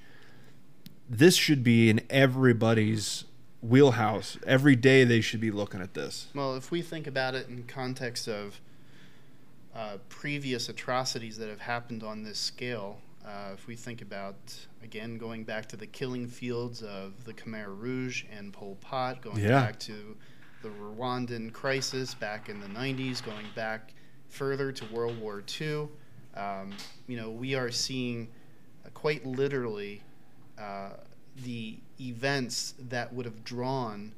this 1.09 1.35
should 1.37 1.65
be 1.65 1.89
in 1.89 2.03
everybody's 2.11 3.25
wheelhouse. 3.63 4.37
Every 4.47 4.77
day 4.77 5.05
they 5.05 5.23
should 5.23 5.41
be 5.41 5.51
looking 5.51 5.81
at 5.81 5.95
this. 5.95 6.27
Well, 6.35 6.57
if 6.57 6.71
we 6.71 6.83
think 6.83 7.07
about 7.07 7.35
it 7.35 7.49
in 7.49 7.63
context 7.65 8.29
of 8.29 8.61
uh, 9.75 9.97
previous 10.11 10.69
atrocities 10.69 11.39
that 11.39 11.49
have 11.49 11.61
happened 11.61 12.03
on 12.03 12.25
this 12.25 12.39
scale, 12.39 12.99
uh, 13.25 13.51
if 13.55 13.67
we 13.67 13.75
think 13.75 14.03
about, 14.03 14.37
again, 14.83 15.17
going 15.17 15.45
back 15.45 15.67
to 15.69 15.77
the 15.77 15.87
killing 15.87 16.27
fields 16.27 16.83
of 16.83 17.25
the 17.25 17.33
Khmer 17.33 17.69
Rouge 17.69 18.25
and 18.37 18.53
Pol 18.53 18.77
Pot, 18.83 19.23
going 19.23 19.39
Yeah. 19.43 19.61
back 19.63 19.79
to 19.81 20.17
the 20.63 20.69
Rwandan 20.69 21.53
crisis 21.53 22.15
back 22.15 22.49
in 22.49 22.61
the 22.61 22.67
90s, 22.69 23.25
going 23.25 23.47
back 23.55 23.93
further 24.29 24.71
to 24.73 24.85
World 24.87 25.19
War 25.21 25.43
II, 25.61 25.89
um, 26.37 26.73
you 27.07 27.17
know, 27.17 27.31
we 27.31 27.55
are 27.55 27.71
seeing 27.71 28.29
uh, 28.85 28.89
quite 28.95 29.27
literally 29.27 30.03
uh, 30.59 30.91
the 31.45 31.77
events 32.01 32.75
that 32.89 33.13
would 33.13 33.25
have 33.25 33.43
drawn 33.45 34.13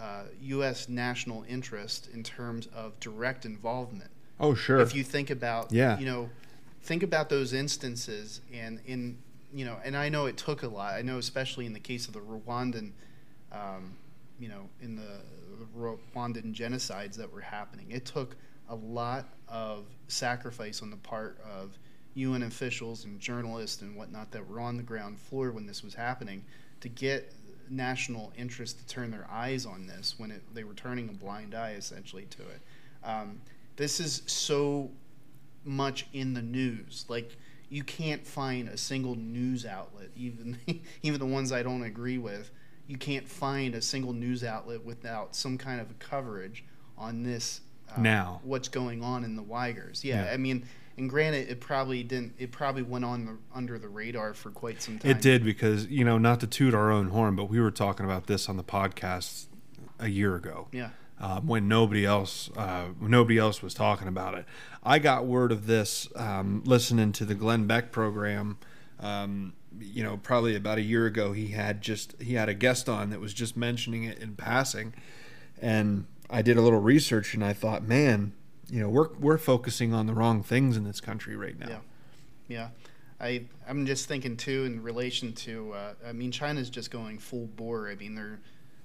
uh, 0.00 0.24
U.S. 0.42 0.88
national 0.88 1.44
interest 1.48 2.08
in 2.12 2.22
terms 2.24 2.66
of 2.74 2.98
direct 2.98 3.44
involvement. 3.44 4.10
Oh 4.40 4.54
sure. 4.54 4.80
If 4.80 4.94
you 4.94 5.04
think 5.04 5.30
about, 5.30 5.70
Yeah. 5.70 5.98
you 5.98 6.06
know, 6.06 6.30
think 6.82 7.04
about 7.04 7.28
those 7.28 7.52
instances, 7.52 8.40
and 8.52 8.80
in 8.86 9.18
you 9.54 9.64
know, 9.66 9.76
and 9.84 9.94
I 9.96 10.08
know 10.08 10.26
it 10.26 10.36
took 10.38 10.62
a 10.62 10.66
lot. 10.68 10.94
I 10.94 11.02
know, 11.02 11.18
especially 11.18 11.66
in 11.66 11.74
the 11.74 11.78
case 11.78 12.08
of 12.08 12.14
the 12.14 12.20
Rwandan, 12.20 12.92
um, 13.52 13.92
you 14.40 14.48
know, 14.48 14.68
in 14.80 14.96
the 14.96 15.20
Rwandan 15.76 16.54
genocides 16.54 17.16
that 17.16 17.32
were 17.32 17.40
happening, 17.40 17.90
it 17.90 18.04
took 18.04 18.36
a 18.68 18.74
lot 18.74 19.26
of 19.48 19.86
sacrifice 20.08 20.82
on 20.82 20.90
the 20.90 20.96
part 20.96 21.38
of 21.44 21.78
UN 22.14 22.42
officials 22.42 23.04
and 23.04 23.18
journalists 23.18 23.82
and 23.82 23.96
whatnot 23.96 24.30
that 24.32 24.46
were 24.46 24.60
on 24.60 24.76
the 24.76 24.82
ground 24.82 25.18
floor 25.18 25.50
when 25.50 25.66
this 25.66 25.82
was 25.82 25.94
happening 25.94 26.44
to 26.80 26.88
get 26.88 27.32
national 27.70 28.32
interest 28.36 28.78
to 28.78 28.86
turn 28.86 29.10
their 29.10 29.26
eyes 29.30 29.64
on 29.64 29.86
this 29.86 30.14
when 30.18 30.30
it, 30.30 30.42
they 30.54 30.64
were 30.64 30.74
turning 30.74 31.08
a 31.08 31.12
blind 31.12 31.54
eye 31.54 31.72
essentially 31.72 32.26
to 32.26 32.42
it. 32.42 32.60
Um, 33.04 33.40
this 33.76 34.00
is 34.00 34.22
so 34.26 34.90
much 35.64 36.06
in 36.12 36.34
the 36.34 36.42
news. 36.42 37.06
Like 37.08 37.36
you 37.68 37.82
can't 37.82 38.26
find 38.26 38.68
a 38.68 38.76
single 38.76 39.14
news 39.14 39.64
outlet, 39.64 40.08
even 40.16 40.58
even 41.02 41.18
the 41.18 41.26
ones 41.26 41.52
I 41.52 41.62
don't 41.62 41.82
agree 41.82 42.18
with. 42.18 42.50
You 42.86 42.96
can't 42.98 43.28
find 43.28 43.74
a 43.74 43.80
single 43.82 44.12
news 44.12 44.44
outlet 44.44 44.84
without 44.84 45.34
some 45.36 45.56
kind 45.58 45.80
of 45.80 45.98
coverage 45.98 46.64
on 46.98 47.22
this. 47.22 47.60
Uh, 47.94 48.00
Now. 48.00 48.40
what's 48.44 48.68
going 48.68 49.02
on 49.02 49.24
in 49.24 49.36
the 49.36 49.42
Weigers? 49.42 50.02
Yeah, 50.04 50.24
Yeah. 50.24 50.32
I 50.32 50.36
mean, 50.36 50.64
and 50.98 51.08
granted, 51.08 51.48
it 51.48 51.60
probably 51.60 52.02
didn't. 52.02 52.34
It 52.38 52.52
probably 52.52 52.82
went 52.82 53.04
on 53.04 53.24
the, 53.24 53.36
under 53.54 53.78
the 53.78 53.88
radar 53.88 54.34
for 54.34 54.50
quite 54.50 54.82
some 54.82 54.98
time. 54.98 55.10
it 55.10 55.20
did 55.22 55.42
because 55.44 55.86
you 55.86 56.04
know 56.04 56.18
not 56.18 56.40
to 56.40 56.46
toot 56.46 56.74
our 56.74 56.90
own 56.90 57.08
horn, 57.08 57.34
but 57.34 57.44
we 57.50 57.60
were 57.60 57.70
talking 57.70 58.04
about 58.04 58.26
this 58.26 58.48
on 58.48 58.56
the 58.56 58.64
podcast 58.64 59.46
a 59.98 60.08
year 60.08 60.34
ago. 60.36 60.68
Yeah. 60.72 60.90
um, 61.18 61.46
when 61.46 61.66
nobody 61.68 62.04
else 62.04 62.50
uh, 62.56 62.88
nobody 63.00 63.38
else 63.38 63.62
was 63.62 63.72
talking 63.74 64.06
about 64.08 64.34
it. 64.34 64.44
I 64.82 64.98
got 64.98 65.24
word 65.24 65.50
of 65.52 65.66
this 65.66 66.08
um, 66.16 66.62
listening 66.66 67.12
to 67.12 67.24
the 67.24 67.34
Glenn 67.34 67.66
Beck 67.66 67.90
program. 67.90 68.58
Um, 69.00 69.54
you 69.80 70.02
know, 70.02 70.16
probably 70.16 70.56
about 70.56 70.78
a 70.78 70.82
year 70.82 71.06
ago, 71.06 71.32
he 71.32 71.48
had 71.48 71.82
just 71.82 72.14
he 72.20 72.34
had 72.34 72.48
a 72.48 72.54
guest 72.54 72.88
on 72.88 73.10
that 73.10 73.20
was 73.20 73.34
just 73.34 73.56
mentioning 73.56 74.04
it 74.04 74.18
in 74.18 74.34
passing, 74.34 74.94
and 75.60 76.06
I 76.30 76.42
did 76.42 76.56
a 76.56 76.62
little 76.62 76.80
research 76.80 77.34
and 77.34 77.44
I 77.44 77.52
thought, 77.52 77.82
man, 77.82 78.32
you 78.70 78.80
know, 78.80 78.88
we're 78.88 79.12
we're 79.18 79.38
focusing 79.38 79.92
on 79.92 80.06
the 80.06 80.14
wrong 80.14 80.42
things 80.42 80.76
in 80.76 80.84
this 80.84 81.00
country 81.00 81.36
right 81.36 81.58
now. 81.58 81.68
Yeah. 81.68 81.78
Yeah, 82.48 82.68
I 83.20 83.44
I'm 83.68 83.86
just 83.86 84.08
thinking 84.08 84.36
too 84.36 84.64
in 84.64 84.82
relation 84.82 85.32
to 85.34 85.72
uh, 85.72 85.94
I 86.06 86.12
mean 86.12 86.30
China's 86.30 86.68
just 86.68 86.90
going 86.90 87.18
full 87.18 87.46
bore. 87.46 87.88
I 87.88 87.94
mean 87.94 88.14
they're 88.14 88.40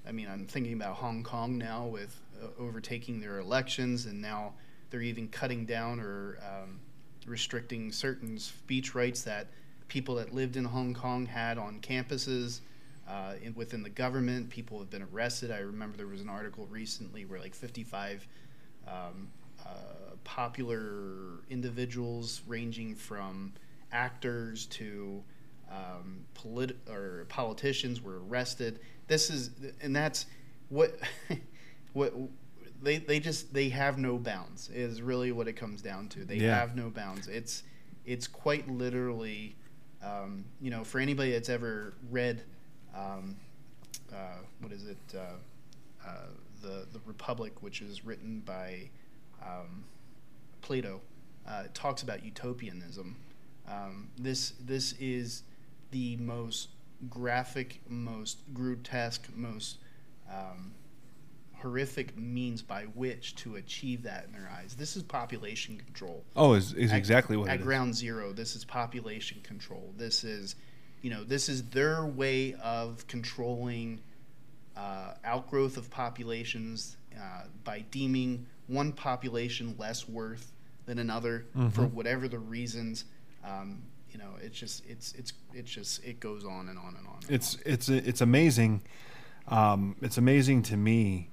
I 0.07 0.11
mean 0.11 0.27
I'm 0.29 0.45
thinking 0.45 0.73
about 0.73 0.95
Hong 0.95 1.23
Kong 1.23 1.57
now 1.57 1.85
with 1.85 2.19
uh, 2.41 2.47
overtaking 2.59 3.19
their 3.19 3.39
elections 3.39 4.05
and 4.05 4.21
now 4.21 4.53
they're 4.89 5.01
even 5.01 5.27
cutting 5.27 5.65
down 5.65 5.99
or 5.99 6.37
um, 6.41 6.79
restricting 7.25 7.91
certain 7.91 8.37
speech 8.37 8.95
rights 8.95 9.23
that 9.23 9.47
people 9.87 10.15
that 10.15 10.33
lived 10.33 10.57
in 10.57 10.65
Hong 10.65 10.93
Kong 10.93 11.25
had 11.25 11.57
on 11.57 11.79
campuses. 11.81 12.61
Uh, 13.07 13.35
in, 13.41 13.55
within 13.55 13.83
the 13.83 13.89
government, 13.89 14.49
people 14.49 14.79
have 14.79 14.89
been 14.89 15.07
arrested. 15.13 15.49
I 15.49 15.59
remember 15.59 15.95
there 15.95 16.07
was 16.07 16.19
an 16.19 16.27
article 16.27 16.67
recently 16.69 17.23
where 17.23 17.39
like 17.39 17.55
55 17.55 18.27
um, 18.85 19.29
uh, 19.65 19.69
popular 20.25 21.39
individuals 21.49 22.41
ranging 22.47 22.95
from 22.95 23.53
actors 23.93 24.65
to 24.65 25.23
um, 25.71 26.25
polit- 26.33 26.77
or 26.89 27.25
politicians 27.29 28.01
were 28.01 28.19
arrested. 28.27 28.79
This 29.07 29.29
is, 29.29 29.51
and 29.81 29.95
that's 29.95 30.25
what, 30.67 30.99
what 31.93 32.13
they 32.81 32.97
they 32.97 33.19
just 33.21 33.53
they 33.53 33.69
have 33.69 33.97
no 33.97 34.17
bounds. 34.17 34.69
Is 34.69 35.01
really 35.01 35.31
what 35.31 35.47
it 35.47 35.53
comes 35.53 35.81
down 35.81 36.09
to. 36.09 36.25
They 36.25 36.35
Yeah. 36.37 36.57
have 36.59 36.75
no 36.75 36.89
bounds. 36.89 37.27
It's 37.29 37.63
it's 38.05 38.27
quite 38.27 38.69
literally, 38.69 39.55
um, 40.03 40.45
you 40.61 40.69
know, 40.69 40.83
for 40.83 40.99
anybody 40.99 41.31
that's 41.31 41.49
ever 41.49 41.93
read, 42.09 42.43
um, 42.95 43.35
uh, 44.11 44.39
what 44.61 44.71
is 44.71 44.87
it, 44.87 44.97
uh, 45.15 46.07
uh, 46.07 46.11
the 46.61 46.87
the 46.93 46.99
Republic, 47.05 47.53
which 47.61 47.81
is 47.81 48.05
written 48.05 48.41
by 48.45 48.89
um, 49.43 49.83
Plato, 50.61 51.01
uh, 51.47 51.63
talks 51.73 52.03
about 52.03 52.23
utopianism. 52.23 53.15
Um, 53.67 54.09
this 54.17 54.53
this 54.59 54.93
is 54.99 55.43
the 55.91 56.17
most 56.17 56.69
graphic, 57.09 57.81
most 57.87 58.39
grotesque, 58.53 59.27
most 59.35 59.77
um, 60.31 60.73
horrific 61.61 62.17
means 62.17 62.61
by 62.61 62.83
which 62.83 63.35
to 63.35 63.55
achieve 63.55 64.03
that 64.03 64.25
in 64.25 64.31
their 64.31 64.49
eyes. 64.57 64.75
This 64.75 64.95
is 64.95 65.03
population 65.03 65.77
control. 65.77 66.23
Oh, 66.35 66.53
is 66.53 66.73
is 66.73 66.91
At- 66.91 66.97
exactly 66.97 67.35
what 67.37 67.49
at 67.49 67.55
it 67.55 67.59
is. 67.61 67.65
ground 67.65 67.95
zero. 67.95 68.31
This 68.33 68.55
is 68.55 68.63
population 68.65 69.39
control. 69.43 69.93
This 69.97 70.23
is, 70.23 70.55
you 71.01 71.09
know, 71.09 71.23
this 71.23 71.49
is 71.49 71.63
their 71.69 72.05
way 72.05 72.53
of 72.55 73.05
controlling 73.07 73.99
uh, 74.75 75.13
outgrowth 75.25 75.77
of 75.77 75.89
populations 75.89 76.97
uh, 77.19 77.43
by 77.63 77.79
deeming 77.89 78.45
one 78.67 78.91
population 78.91 79.73
less 79.79 80.07
worth 80.07 80.51
than 80.85 80.99
another 80.99 81.45
for 81.71 81.81
Mhm. 81.87 81.91
whatever 81.93 82.27
the 82.27 82.37
reasons. 82.39 83.05
Um, 83.43 83.81
you 84.11 84.19
know, 84.19 84.35
it's 84.41 84.57
just 84.57 84.83
it's 84.87 85.13
it's 85.13 85.33
it's 85.53 85.71
just 85.71 86.03
it 86.03 86.19
goes 86.19 86.45
on 86.45 86.69
and 86.69 86.77
on 86.77 86.95
and 86.95 87.07
on. 87.07 87.17
And 87.23 87.31
It's 87.31 87.55
on. 87.55 87.61
it's 87.65 87.89
it's 87.89 88.21
amazing. 88.21 88.81
Um, 89.47 89.95
it's 90.01 90.17
amazing 90.17 90.61
to 90.63 90.77
me 90.77 91.29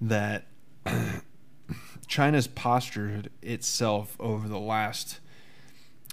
that 0.00 0.46
China's 2.08 2.46
postured 2.46 3.30
itself 3.42 4.16
over 4.18 4.48
the 4.48 4.58
last, 4.58 5.20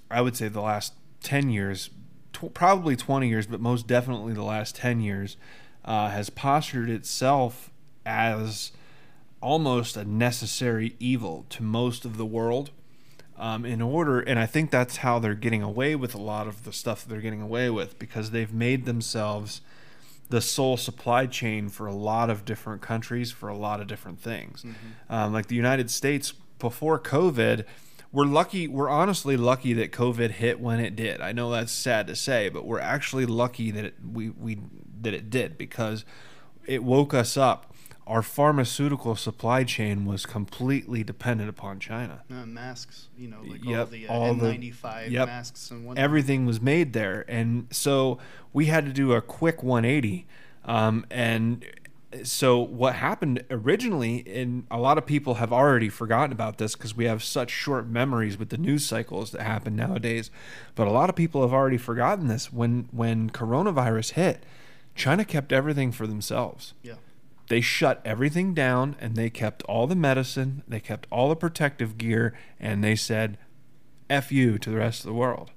I 0.10 0.22
would 0.22 0.36
say, 0.36 0.48
the 0.48 0.62
last 0.62 0.94
ten 1.22 1.50
years, 1.50 1.90
tw- 2.34 2.54
probably 2.54 2.96
twenty 2.96 3.30
years, 3.30 3.48
but 3.48 3.62
most 3.62 3.88
definitely 3.88 4.34
the 4.34 4.44
last 4.44 4.76
ten 4.76 5.02
years, 5.02 5.38
uh, 5.84 6.10
has 6.10 6.30
postured 6.30 6.90
itself 6.90 7.72
as 8.06 8.72
almost 9.42 9.96
a 9.96 10.04
necessary 10.04 10.96
evil 11.00 11.46
to 11.50 11.64
most 11.64 12.06
of 12.06 12.18
the 12.18 12.26
world. 12.26 12.72
Um, 13.38 13.66
in 13.66 13.82
order 13.82 14.22
and 14.22 14.40
i 14.40 14.46
think 14.46 14.72
that's 14.72 14.96
how 14.96 15.20
they're 15.20 15.36
getting 15.36 15.62
away 15.62 15.94
with 15.94 16.16
a 16.16 16.18
lot 16.18 16.48
of 16.48 16.64
the 16.64 16.72
stuff 16.72 17.04
that 17.04 17.10
they're 17.10 17.20
getting 17.20 17.42
away 17.42 17.70
with 17.70 18.00
because 18.00 18.32
they've 18.32 18.54
made 18.54 18.86
themselves 18.86 19.60
the 20.30 20.42
sole 20.42 20.78
supply 20.78 21.26
chain 21.26 21.70
for 21.70 21.86
a 21.88 21.94
lot 21.94 22.30
of 22.30 22.46
different 22.46 22.82
countries 22.82 23.32
for 23.32 23.50
a 23.50 23.58
lot 23.58 23.80
of 23.80 23.88
different 23.88 24.20
things. 24.20 24.66
Um, 25.10 25.34
like 25.34 25.48
the 25.48 25.56
united 25.56 25.92
states 25.92 26.34
before 26.60 27.00
covid 27.00 27.66
we're 28.12 28.26
lucky 28.26 28.68
we're 28.68 28.90
honestly 28.90 29.38
lucky 29.38 29.74
that 29.74 29.92
covid 29.92 30.32
hit 30.32 30.60
when 30.60 30.80
it 30.80 30.96
did. 30.96 31.22
I 31.22 31.32
know 31.32 31.52
that's 31.52 31.72
sad 31.72 32.08
to 32.08 32.16
say 32.16 32.50
but 32.50 32.66
we're 32.66 32.80
actually 32.80 33.26
lucky 33.26 33.72
that 33.72 33.86
it, 33.86 33.96
we, 34.04 34.30
we 34.30 34.60
that 35.02 35.14
it 35.14 35.30
did 35.30 35.58
because 35.58 36.06
it 36.66 36.84
woke 36.84 37.14
us 37.14 37.38
up 37.38 37.75
our 38.08 38.22
pharmaceutical 38.22 39.16
supply 39.16 39.64
chain 39.64 40.06
was 40.06 40.26
completely 40.26 41.04
dependent 41.04 41.50
upon 41.50 41.80
china 41.80 42.24
Uh, 42.32 42.46
masks, 42.46 43.08
you 43.18 43.28
know, 43.28 43.42
like 43.48 43.66
all 43.66 43.86
the 43.86 44.08
uh, 44.08 44.14
all 44.14 44.36
N95 44.36 45.10
yep. 45.12 45.28
masks 45.28 45.72
and 45.72 45.86
whatnot. 45.86 46.04
everything 46.04 46.46
was 46.46 46.62
made 46.62 46.94
there 46.94 47.26
and 47.28 47.68
so 47.72 48.18
we 48.54 48.66
had 48.68 48.86
to 48.86 48.94
do 48.94 49.14
a 49.14 49.22
quick 49.22 49.64
180 49.64 50.28
um, 50.66 51.06
and 51.10 51.66
so 52.24 52.60
what 52.60 52.96
happened 52.96 53.44
originally 53.52 54.24
and 54.28 54.66
a 54.72 54.78
lot 54.78 54.98
of 54.98 55.06
people 55.06 55.36
have 55.36 55.52
already 55.52 55.90
forgotten 55.90 56.32
about 56.32 56.58
this 56.58 56.76
because 56.76 56.96
we 56.96 57.06
have 57.06 57.22
such 57.24 57.50
short 57.50 57.88
memories 57.88 58.38
with 58.38 58.50
the 58.50 58.58
news 58.58 58.86
cycles 58.86 59.32
that 59.32 59.42
happen 59.42 59.76
nowadays 59.76 60.32
but 60.76 60.88
a 60.88 60.92
lot 60.92 61.10
of 61.10 61.16
people 61.16 61.42
have 61.42 61.52
already 61.52 61.78
forgotten 61.78 62.28
this 62.28 62.54
when 62.54 62.88
when 62.92 63.30
coronavirus 63.30 64.12
hit 64.12 64.44
china 64.96 65.26
kept 65.26 65.52
everything 65.52 65.92
for 65.92 66.08
themselves 66.08 66.74
yeah. 66.84 66.94
They 67.48 67.62
shut 67.62 68.02
everything 68.04 68.54
down 68.54 68.96
and 69.00 69.16
they 69.16 69.30
kept 69.30 69.64
all 69.64 69.88
the 69.88 69.96
medicine, 69.96 70.64
they 70.68 70.80
kept 70.80 71.08
all 71.12 71.30
the 71.30 71.36
protective 71.36 71.98
gear, 71.98 72.38
and 72.60 72.84
they 72.84 72.96
said, 72.96 73.38
F 74.10 74.32
you 74.32 74.58
to 74.58 74.70
the 74.70 74.78
rest 74.78 75.02
of 75.02 75.08
the 75.08 75.14
world. 75.14 75.52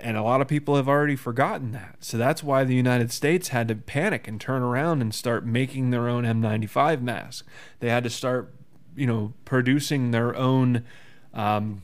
And 0.00 0.16
a 0.16 0.22
lot 0.22 0.40
of 0.40 0.48
people 0.48 0.76
have 0.76 0.88
already 0.88 1.16
forgotten 1.16 1.72
that. 1.72 1.96
So 2.00 2.18
that's 2.18 2.42
why 2.42 2.64
the 2.64 2.74
United 2.74 3.12
States 3.12 3.48
had 3.48 3.68
to 3.68 3.74
panic 3.74 4.26
and 4.26 4.40
turn 4.40 4.62
around 4.62 5.00
and 5.00 5.14
start 5.14 5.46
making 5.46 5.90
their 5.90 6.08
own 6.08 6.24
N95 6.24 7.00
masks. 7.00 7.46
They 7.80 7.88
had 7.88 8.04
to 8.04 8.10
start, 8.10 8.52
you 8.96 9.06
know, 9.06 9.32
producing 9.44 10.10
their 10.10 10.34
own. 10.36 10.84
Um, 11.32 11.82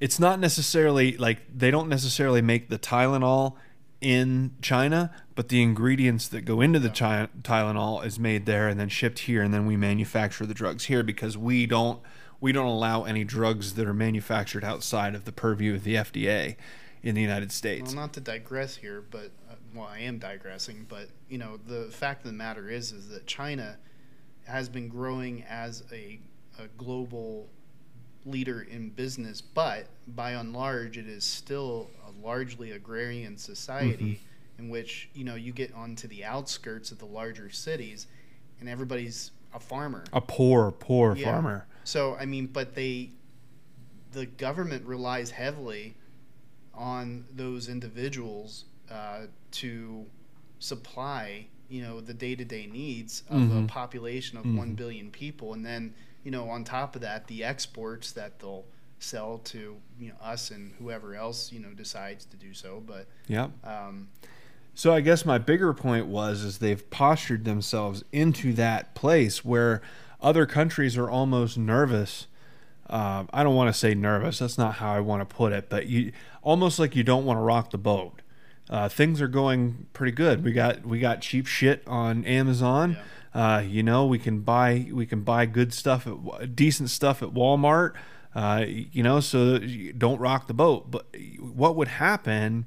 it's 0.00 0.18
not 0.18 0.40
necessarily 0.40 1.16
like 1.16 1.40
they 1.54 1.70
don't 1.70 1.88
necessarily 1.88 2.42
make 2.42 2.68
the 2.68 2.78
Tylenol 2.78 3.54
in 4.02 4.56
China, 4.60 5.10
but 5.34 5.48
the 5.48 5.62
ingredients 5.62 6.28
that 6.28 6.44
go 6.44 6.60
into 6.60 6.78
the 6.78 6.90
chi- 6.90 7.28
Tylenol 7.42 8.04
is 8.04 8.18
made 8.18 8.44
there 8.46 8.68
and 8.68 8.78
then 8.78 8.88
shipped 8.88 9.20
here, 9.20 9.42
and 9.42 9.54
then 9.54 9.64
we 9.64 9.76
manufacture 9.76 10.44
the 10.44 10.54
drugs 10.54 10.84
here 10.84 11.02
because 11.02 11.38
we 11.38 11.66
don't 11.66 12.00
we 12.40 12.50
don't 12.50 12.66
allow 12.66 13.04
any 13.04 13.22
drugs 13.22 13.74
that 13.74 13.86
are 13.86 13.94
manufactured 13.94 14.64
outside 14.64 15.14
of 15.14 15.24
the 15.24 15.30
purview 15.30 15.76
of 15.76 15.84
the 15.84 15.94
FDA 15.94 16.56
in 17.00 17.14
the 17.14 17.22
United 17.22 17.52
States. 17.52 17.92
Well, 17.92 18.02
not 18.02 18.12
to 18.14 18.20
digress 18.20 18.74
here, 18.74 19.04
but 19.08 19.30
uh, 19.48 19.54
well, 19.72 19.86
I 19.86 20.00
am 20.00 20.18
digressing. 20.18 20.86
But 20.88 21.08
you 21.28 21.38
know, 21.38 21.58
the 21.64 21.84
fact 21.92 22.24
of 22.24 22.32
the 22.32 22.36
matter 22.36 22.68
is, 22.68 22.90
is 22.90 23.08
that 23.10 23.26
China 23.26 23.78
has 24.46 24.68
been 24.68 24.88
growing 24.88 25.44
as 25.48 25.84
a, 25.92 26.18
a 26.58 26.66
global 26.76 27.48
leader 28.24 28.62
in 28.62 28.90
business, 28.90 29.40
but 29.40 29.86
by 30.06 30.32
and 30.32 30.52
large, 30.52 30.96
it 30.98 31.06
is 31.08 31.24
still 31.24 31.90
a 32.06 32.24
largely 32.26 32.70
agrarian 32.72 33.36
society 33.36 34.20
in 34.58 34.68
which 34.68 35.08
you 35.14 35.24
know 35.24 35.34
you 35.34 35.52
get 35.52 35.72
onto 35.74 36.06
the 36.08 36.24
outskirts 36.24 36.92
of 36.92 36.98
the 36.98 37.06
larger 37.06 37.50
cities, 37.50 38.06
and 38.60 38.68
everybody's 38.68 39.30
a 39.54 39.60
farmer. 39.60 40.04
A 40.12 40.20
poor, 40.20 40.70
poor 40.70 41.14
Yeah. 41.16 41.32
farmer. 41.32 41.66
So 41.84 42.14
I 42.16 42.26
mean, 42.26 42.46
but 42.46 42.74
they, 42.74 43.10
the 44.12 44.26
government 44.26 44.86
relies 44.86 45.30
heavily 45.30 45.96
on 46.74 47.24
those 47.34 47.68
individuals 47.68 48.64
uh, 48.90 49.26
to 49.50 50.06
supply, 50.58 51.46
you 51.68 51.82
know, 51.82 52.00
the 52.00 52.14
day-to-day 52.14 52.66
needs 52.66 53.24
of 53.28 53.40
Mhm. 53.42 53.64
a 53.64 53.66
population 53.66 54.38
of 54.38 54.44
one 54.44 54.72
Mhm. 54.72 54.76
billion 54.76 55.10
people, 55.10 55.54
and 55.54 55.64
then 55.66 55.94
you 56.24 56.30
know, 56.30 56.48
on 56.48 56.64
top 56.64 56.94
of 56.94 57.02
that, 57.02 57.26
the 57.26 57.44
exports 57.44 58.12
that 58.12 58.38
they'll 58.38 58.64
sell 58.98 59.38
to 59.38 59.76
you 59.98 60.08
know 60.08 60.14
us 60.22 60.50
and 60.52 60.72
whoever 60.78 61.14
else 61.14 61.50
you 61.50 61.58
know 61.58 61.70
decides 61.70 62.24
to 62.26 62.36
do 62.36 62.54
so. 62.54 62.82
But 62.86 63.06
yeah. 63.26 63.48
um, 63.64 64.08
So 64.74 64.94
I 64.94 65.00
guess 65.00 65.24
my 65.24 65.38
bigger 65.38 65.72
point 65.74 66.06
was 66.06 66.42
is 66.42 66.58
they've 66.58 66.88
postured 66.90 67.44
themselves 67.44 68.04
into 68.12 68.52
that 68.54 68.94
place 68.94 69.44
where 69.44 69.82
other 70.20 70.46
countries 70.46 70.96
are 70.96 71.10
almost 71.10 71.58
nervous. 71.58 72.28
Uh, 72.88 73.24
I 73.32 73.42
don't 73.42 73.54
want 73.56 73.72
to 73.72 73.78
say 73.78 73.94
nervous. 73.94 74.38
That's 74.38 74.58
not 74.58 74.74
how 74.74 74.92
I 74.92 75.00
want 75.00 75.28
to 75.28 75.34
put 75.34 75.52
it. 75.52 75.68
But 75.68 75.86
you 75.86 76.12
almost 76.42 76.78
like 76.78 76.94
you 76.94 77.02
don't 77.02 77.24
want 77.24 77.38
to 77.38 77.42
rock 77.42 77.70
the 77.70 77.78
boat. 77.78 78.22
Uh, 78.70 78.88
things 78.88 79.20
are 79.20 79.28
going 79.28 79.86
pretty 79.92 80.12
good. 80.12 80.44
We 80.44 80.52
got 80.52 80.86
we 80.86 81.00
got 81.00 81.20
cheap 81.20 81.46
shit 81.46 81.82
on 81.86 82.24
Amazon. 82.24 82.96
Uh, 83.34 83.62
you 83.66 83.82
know, 83.82 84.06
we 84.06 84.18
can 84.18 84.40
buy 84.40 84.88
we 84.92 85.06
can 85.06 85.22
buy 85.22 85.46
good 85.46 85.72
stuff 85.72 86.06
at 86.06 86.54
decent 86.54 86.90
stuff 86.90 87.22
at 87.22 87.30
Walmart. 87.30 87.94
Uh, 88.34 88.64
you 88.66 89.02
know, 89.02 89.20
so 89.20 89.58
don't 89.58 90.18
rock 90.18 90.46
the 90.46 90.54
boat. 90.54 90.90
But 90.90 91.06
what 91.38 91.76
would 91.76 91.88
happen 91.88 92.66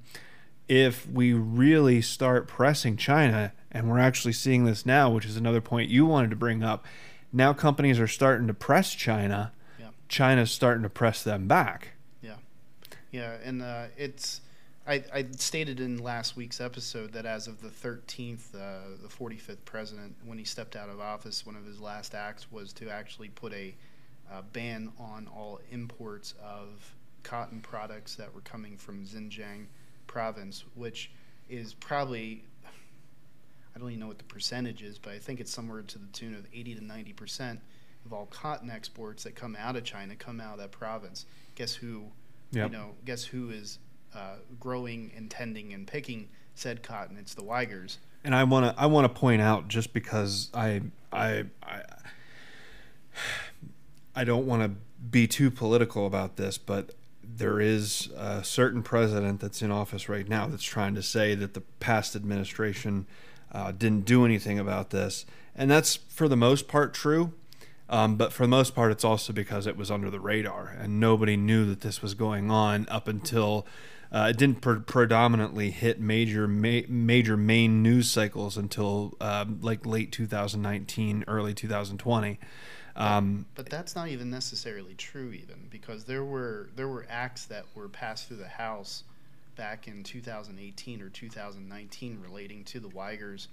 if 0.67 1.07
we 1.09 1.33
really 1.33 2.01
start 2.01 2.47
pressing 2.47 2.97
China? 2.97 3.53
And 3.71 3.89
we're 3.89 3.99
actually 3.99 4.33
seeing 4.33 4.65
this 4.65 4.85
now, 4.85 5.09
which 5.09 5.25
is 5.25 5.35
another 5.37 5.61
point 5.61 5.89
you 5.89 6.05
wanted 6.05 6.29
to 6.29 6.35
bring 6.35 6.63
up. 6.63 6.85
Now 7.33 7.51
companies 7.51 7.99
are 7.99 8.07
starting 8.07 8.47
to 8.47 8.53
press 8.53 8.93
China. 8.93 9.51
Yeah. 9.79 9.87
China's 10.07 10.51
starting 10.51 10.83
to 10.83 10.89
press 10.89 11.23
them 11.23 11.47
back. 11.47 11.89
Yeah, 12.21 12.35
yeah, 13.11 13.35
and 13.43 13.61
uh, 13.61 13.87
it's 13.97 14.41
I, 14.87 15.03
I 15.13 15.25
stated 15.37 15.79
in 15.79 15.97
last 15.97 16.35
week's 16.35 16.61
episode 16.61 17.11
that 17.13 17.25
as 17.25 17.47
of 17.47 17.61
the 17.61 17.69
13th, 17.69 18.53
uh, 18.53 18.97
the 19.01 19.07
45th 19.07 19.65
president, 19.65 20.15
when 20.23 20.37
he 20.37 20.43
stepped 20.43 20.75
out 20.75 20.89
of 20.89 20.99
office, 20.99 21.45
one 21.45 21.55
of 21.55 21.65
his 21.65 21.79
last 21.81 22.13
acts 22.13 22.51
was 22.51 22.71
to 22.73 22.89
actually 22.89 23.29
put 23.29 23.51
a 23.53 23.75
uh, 24.31 24.41
ban 24.53 24.91
on 24.99 25.27
all 25.35 25.59
imports 25.71 26.35
of 26.43 26.93
cotton 27.23 27.61
products 27.61 28.15
that 28.15 28.33
were 28.33 28.41
coming 28.41 28.77
from 28.77 29.03
Xinjiang 29.03 29.65
province, 30.05 30.65
which 30.75 31.11
is 31.49 31.73
probably 31.73 32.43
I 33.75 33.79
don't 33.79 33.89
even 33.89 33.99
know 33.99 34.07
what 34.07 34.19
the 34.19 34.23
percentage 34.23 34.83
is, 34.83 34.97
but 34.97 35.13
I 35.13 35.19
think 35.19 35.41
it's 35.41 35.51
somewhere 35.51 35.81
to 35.81 35.99
the 35.99 36.07
tune 36.13 36.33
of 36.33 36.45
80 36.53 36.75
to 36.75 36.83
90 36.83 37.13
percent 37.13 37.59
of 38.05 38.13
all 38.13 38.27
cotton 38.27 38.69
exports 38.69 39.23
that 39.23 39.35
come 39.35 39.57
out 39.59 39.75
of 39.75 39.83
China 39.83 40.15
come 40.15 40.39
out 40.39 40.53
of 40.53 40.59
that 40.59 40.71
province. 40.71 41.25
Guess 41.55 41.73
who? 41.75 42.03
Yep. 42.51 42.71
You 42.71 42.77
know, 42.77 42.91
guess 43.03 43.23
who 43.23 43.49
is 43.49 43.79
uh, 44.15 44.35
growing 44.59 45.11
and 45.15 45.29
tending 45.29 45.73
and 45.73 45.87
picking 45.87 46.29
said 46.53 46.83
cotton? 46.83 47.17
It's 47.17 47.33
the 47.33 47.43
Weigers. 47.43 47.97
And 48.23 48.33
I 48.33 48.43
want 48.43 48.75
to 48.75 48.81
I 48.81 48.87
want 48.87 49.05
to 49.05 49.19
point 49.19 49.41
out 49.41 49.67
just 49.67 49.93
because 49.93 50.49
I 50.53 50.81
I, 51.11 51.45
I 51.61 51.81
I 54.15 54.23
don't 54.23 54.47
want 54.47 54.63
to 54.63 54.79
be 55.11 55.27
too 55.27 55.51
political 55.51 56.07
about 56.07 56.37
this, 56.37 56.57
but 56.57 56.91
there 57.23 57.59
is 57.59 58.09
a 58.15 58.43
certain 58.43 58.81
president 58.81 59.41
that's 59.41 59.61
in 59.61 59.71
office 59.71 60.07
right 60.07 60.27
now 60.27 60.47
that's 60.47 60.63
trying 60.63 60.95
to 60.95 61.03
say 61.03 61.35
that 61.35 61.53
the 61.53 61.61
past 61.79 62.15
administration 62.15 63.05
uh, 63.51 63.71
didn't 63.71 64.05
do 64.05 64.25
anything 64.25 64.57
about 64.57 64.89
this. 64.89 65.25
And 65.55 65.69
that's 65.69 65.95
for 65.95 66.27
the 66.27 66.37
most 66.37 66.67
part 66.67 66.93
true. 66.93 67.33
Um, 67.87 68.15
but 68.15 68.33
for 68.33 68.43
the 68.43 68.49
most 68.49 68.73
part, 68.73 68.91
it's 68.91 69.03
also 69.03 69.31
because 69.31 69.67
it 69.67 69.77
was 69.77 69.91
under 69.91 70.09
the 70.09 70.19
radar 70.19 70.75
and 70.79 70.99
nobody 70.99 71.37
knew 71.37 71.65
that 71.65 71.81
this 71.81 72.01
was 72.01 72.15
going 72.15 72.49
on 72.49 72.87
up 72.89 73.07
until 73.07 73.65
uh, 74.15 74.29
it 74.29 74.37
didn't 74.37 74.61
pre- 74.61 74.79
predominantly 74.79 75.71
hit 75.71 75.99
major 75.99 76.47
ma- 76.47 76.87
major 76.87 77.35
main 77.35 77.83
news 77.83 78.09
cycles 78.09 78.55
until 78.55 79.13
uh, 79.19 79.43
like 79.59 79.85
late 79.85 80.13
2019, 80.13 81.25
early 81.27 81.53
2020. 81.53 82.39
Um, 82.95 83.45
but 83.55 83.69
that's 83.69 83.93
not 83.93 84.07
even 84.07 84.29
necessarily 84.29 84.93
true, 84.93 85.33
even 85.33 85.67
because 85.69 86.05
there 86.05 86.23
were 86.23 86.69
there 86.77 86.87
were 86.87 87.05
acts 87.09 87.43
that 87.47 87.65
were 87.75 87.89
passed 87.89 88.29
through 88.29 88.37
the 88.37 88.47
House 88.47 89.03
back 89.57 89.89
in 89.89 90.01
2018 90.01 91.01
or 91.01 91.09
2019 91.09 92.19
relating 92.23 92.63
to 92.63 92.79
the 92.79 92.87
Uyghurs. 92.87 93.47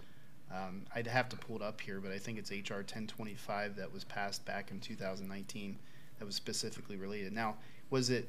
Um, 0.55 0.83
I'd 0.95 1.09
have 1.09 1.29
to 1.31 1.37
pull 1.37 1.57
it 1.57 1.63
up 1.63 1.81
here, 1.81 1.99
but 1.99 2.13
I 2.13 2.19
think 2.19 2.39
it's 2.39 2.53
HR 2.53 2.75
1025 2.75 3.75
that 3.75 3.93
was 3.93 4.05
passed 4.05 4.45
back 4.45 4.71
in 4.71 4.79
2019 4.79 5.77
that 6.21 6.25
was 6.25 6.37
specifically 6.37 6.95
related. 6.95 7.33
Now, 7.33 7.57
was 7.91 8.11
it? 8.11 8.29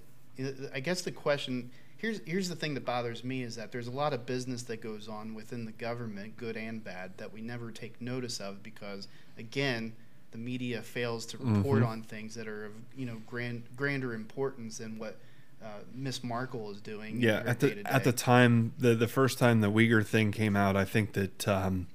I 0.73 0.79
guess 0.79 1.03
the 1.03 1.11
question 1.11 1.69
here's 2.03 2.19
here's 2.25 2.49
the 2.49 2.55
thing 2.55 2.75
that 2.75 2.85
bothers 2.85 3.23
me 3.23 3.41
is 3.41 3.55
that 3.55 3.71
there's 3.71 3.87
a 3.87 3.91
lot 3.91 4.13
of 4.13 4.27
business 4.27 4.61
that 4.63 4.81
goes 4.81 5.07
on 5.07 5.33
within 5.33 5.65
the 5.65 5.71
government, 5.71 6.37
good 6.37 6.55
and 6.55 6.83
bad, 6.83 7.17
that 7.17 7.33
we 7.33 7.41
never 7.41 7.71
take 7.71 7.99
notice 7.99 8.39
of 8.39 8.61
because 8.61 9.07
again 9.39 9.93
the 10.31 10.37
media 10.37 10.81
fails 10.81 11.25
to 11.27 11.37
report 11.37 11.79
mm-hmm. 11.81 11.91
on 11.91 12.01
things 12.03 12.35
that 12.35 12.47
are 12.47 12.65
of 12.65 12.73
you 12.95 13.07
know 13.07 13.17
grand 13.25 13.63
grander 13.75 14.13
importance 14.13 14.77
than 14.77 14.99
what 14.99 15.17
uh, 15.63 15.67
Miss 15.95 16.23
Markle 16.23 16.69
is 16.71 16.81
doing. 16.81 17.21
Yeah, 17.21 17.41
at 17.45 17.61
the 17.61 17.69
day-to-day. 17.69 17.89
at 17.89 18.03
the 18.03 18.11
time, 18.11 18.73
the 18.77 18.93
the 18.93 19.07
first 19.07 19.39
time 19.39 19.61
the 19.61 19.71
Uyghur 19.71 20.05
thing 20.05 20.31
came 20.31 20.57
out, 20.57 20.75
I 20.75 20.83
think 20.83 21.13
that 21.13 21.47
um, 21.47 21.87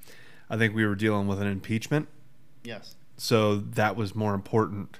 I 0.49 0.57
think 0.57 0.75
we 0.75 0.87
were 0.87 0.97
dealing 0.97 1.29
with 1.29 1.41
an 1.41 1.47
impeachment. 1.47 2.09
Yes. 2.65 2.95
So 3.19 3.57
that 3.57 3.95
was 3.95 4.15
more 4.15 4.33
important 4.33 4.97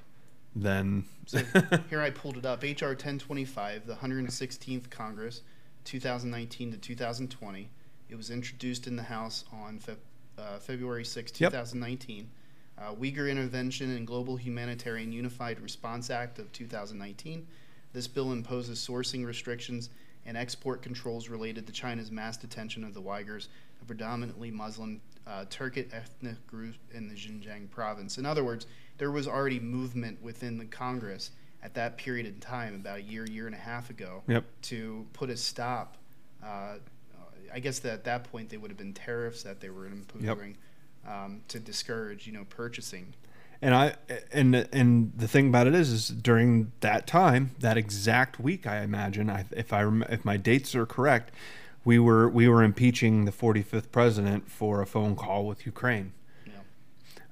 than. 0.61 1.05
so 1.25 1.39
here 1.89 2.01
I 2.01 2.09
pulled 2.09 2.37
it 2.37 2.45
up. 2.45 2.63
HR 2.63 2.87
1025, 2.87 3.85
the 3.85 3.95
116th 3.95 4.89
Congress, 4.89 5.41
2019 5.85 6.71
to 6.71 6.77
2020. 6.77 7.69
It 8.09 8.15
was 8.15 8.29
introduced 8.31 8.87
in 8.87 8.95
the 8.95 9.03
House 9.03 9.45
on 9.53 9.79
fe- 9.79 9.95
uh, 10.37 10.57
February 10.59 11.05
6, 11.05 11.31
2019. 11.31 12.17
Yep 12.17 12.25
uh, 12.79 12.93
Uyghur 12.95 13.29
Intervention 13.29 13.95
and 13.95 14.07
Global 14.07 14.35
Humanitarian 14.37 15.11
Unified 15.11 15.59
Response 15.59 16.09
Act 16.09 16.39
of 16.39 16.51
2019. 16.53 17.45
This 17.91 18.07
bill 18.07 18.31
imposes 18.31 18.79
sourcing 18.79 19.25
restrictions 19.25 19.89
and 20.25 20.37
export 20.37 20.81
controls 20.81 21.27
related 21.29 21.65
to 21.67 21.73
China's 21.73 22.11
mass 22.11 22.37
detention 22.37 22.83
of 22.83 22.93
the 22.93 23.01
Uyghurs, 23.01 23.47
a 23.81 23.85
predominantly 23.85 24.51
Muslim 24.51 25.01
uh, 25.27 25.45
Turkic 25.49 25.93
ethnic 25.93 26.45
group 26.47 26.75
in 26.91 27.07
the 27.07 27.15
Xinjiang 27.15 27.69
province. 27.69 28.17
In 28.17 28.25
other 28.25 28.43
words, 28.43 28.67
there 28.99 29.11
was 29.11 29.27
already 29.27 29.59
movement 29.59 30.21
within 30.21 30.57
the 30.57 30.65
Congress 30.65 31.31
at 31.63 31.73
that 31.73 31.97
period 31.97 32.25
in 32.25 32.39
time, 32.39 32.75
about 32.75 32.99
a 32.99 33.01
year, 33.01 33.25
year 33.25 33.47
and 33.47 33.55
a 33.55 33.59
half 33.59 33.89
ago, 33.89 34.21
yep. 34.27 34.45
to 34.61 35.05
put 35.13 35.29
a 35.29 35.35
stop. 35.35 35.97
Uh, 36.43 36.75
I 37.51 37.59
guess 37.59 37.79
that 37.79 37.93
at 37.93 38.03
that 38.03 38.31
point 38.31 38.49
they 38.49 38.57
would 38.57 38.69
have 38.69 38.77
been 38.77 38.93
tariffs 38.93 39.43
that 39.43 39.59
they 39.59 39.69
were 39.69 39.87
imposing. 39.87 40.27
Yep 40.27 40.37
um, 41.07 41.41
to 41.47 41.59
discourage, 41.59 42.27
you 42.27 42.33
know, 42.33 42.45
purchasing. 42.49 43.13
And 43.61 43.75
I 43.75 43.95
and 44.31 44.55
and 44.71 45.11
the 45.17 45.27
thing 45.27 45.49
about 45.49 45.67
it 45.67 45.75
is, 45.75 45.91
is 45.91 46.07
during 46.07 46.71
that 46.79 47.07
time, 47.07 47.51
that 47.59 47.77
exact 47.77 48.39
week, 48.39 48.65
I 48.65 48.81
imagine, 48.81 49.29
I, 49.29 49.45
if 49.51 49.73
I 49.73 49.83
rem- 49.83 50.05
if 50.09 50.23
my 50.23 50.37
dates 50.37 50.75
are 50.75 50.85
correct, 50.85 51.33
we 51.83 51.99
were 51.99 52.29
we 52.29 52.47
were 52.47 52.63
impeaching 52.63 53.25
the 53.25 53.31
45th 53.31 53.91
president 53.91 54.49
for 54.49 54.81
a 54.81 54.85
phone 54.85 55.15
call 55.15 55.45
with 55.45 55.65
Ukraine. 55.65 56.13
Yeah. 56.45 56.53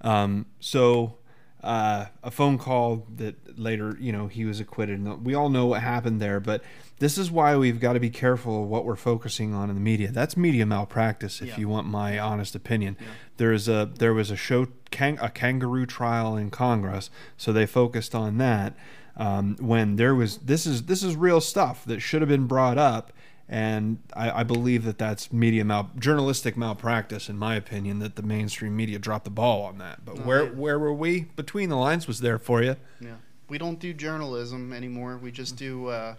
Um, 0.01 0.47
so 0.59 1.15
uh, 1.63 2.05
a 2.23 2.31
phone 2.31 2.57
call 2.57 3.05
that 3.15 3.57
later, 3.57 3.97
you 3.99 4.11
know, 4.11 4.27
he 4.27 4.45
was 4.45 4.59
acquitted. 4.59 4.99
And 4.99 5.25
We 5.25 5.33
all 5.33 5.49
know 5.49 5.65
what 5.65 5.81
happened 5.81 6.21
there, 6.21 6.39
but 6.39 6.63
this 6.99 7.17
is 7.17 7.31
why 7.31 7.55
we've 7.55 7.79
got 7.79 7.93
to 7.93 7.99
be 7.99 8.09
careful 8.09 8.63
of 8.63 8.69
what 8.69 8.85
we're 8.85 8.95
focusing 8.95 9.53
on 9.53 9.69
in 9.69 9.75
the 9.75 9.81
media. 9.81 10.11
That's 10.11 10.37
media 10.37 10.65
malpractice, 10.65 11.41
if 11.41 11.49
yeah. 11.49 11.57
you 11.57 11.69
want 11.69 11.87
my 11.87 12.19
honest 12.19 12.55
opinion. 12.55 12.95
Yeah. 12.99 13.07
There's 13.37 13.67
a 13.67 13.89
there 13.97 14.13
was 14.13 14.31
a 14.31 14.35
show 14.35 14.67
kang, 14.91 15.17
a 15.21 15.29
kangaroo 15.29 15.85
trial 15.85 16.35
in 16.35 16.49
Congress, 16.51 17.09
so 17.37 17.51
they 17.53 17.65
focused 17.65 18.15
on 18.15 18.37
that. 18.37 18.75
Um, 19.15 19.57
when 19.59 19.95
there 19.95 20.13
was 20.13 20.37
this 20.39 20.67
is 20.67 20.83
this 20.83 21.01
is 21.01 21.15
real 21.15 21.41
stuff 21.41 21.83
that 21.85 22.01
should 22.01 22.21
have 22.21 22.29
been 22.29 22.45
brought 22.45 22.77
up 22.77 23.11
and 23.49 23.99
I, 24.13 24.41
I, 24.41 24.43
believe 24.43 24.83
that 24.83 24.97
that's 24.97 25.31
media 25.31 25.63
mal 25.63 25.89
journalistic 25.97 26.57
malpractice, 26.57 27.29
in 27.29 27.37
my 27.37 27.55
opinion, 27.55 27.99
that 27.99 28.15
the 28.17 28.21
mainstream 28.21 28.75
media 28.75 28.99
dropped 28.99 29.23
the 29.23 29.31
ball 29.31 29.63
on 29.63 29.77
that. 29.77 30.03
But 30.03 30.25
where 30.25 30.47
where 30.47 30.77
were 30.77 30.93
we? 30.93 31.21
Between 31.35 31.69
the 31.69 31.77
lines 31.77 32.07
was 32.07 32.19
there 32.19 32.39
for 32.39 32.61
you. 32.61 32.75
Yeah, 32.99 33.15
we 33.47 33.57
don't 33.57 33.79
do 33.79 33.93
journalism 33.93 34.73
anymore. 34.73 35.17
We 35.17 35.31
just 35.31 35.55
do 35.55 35.87
uh, 35.87 36.15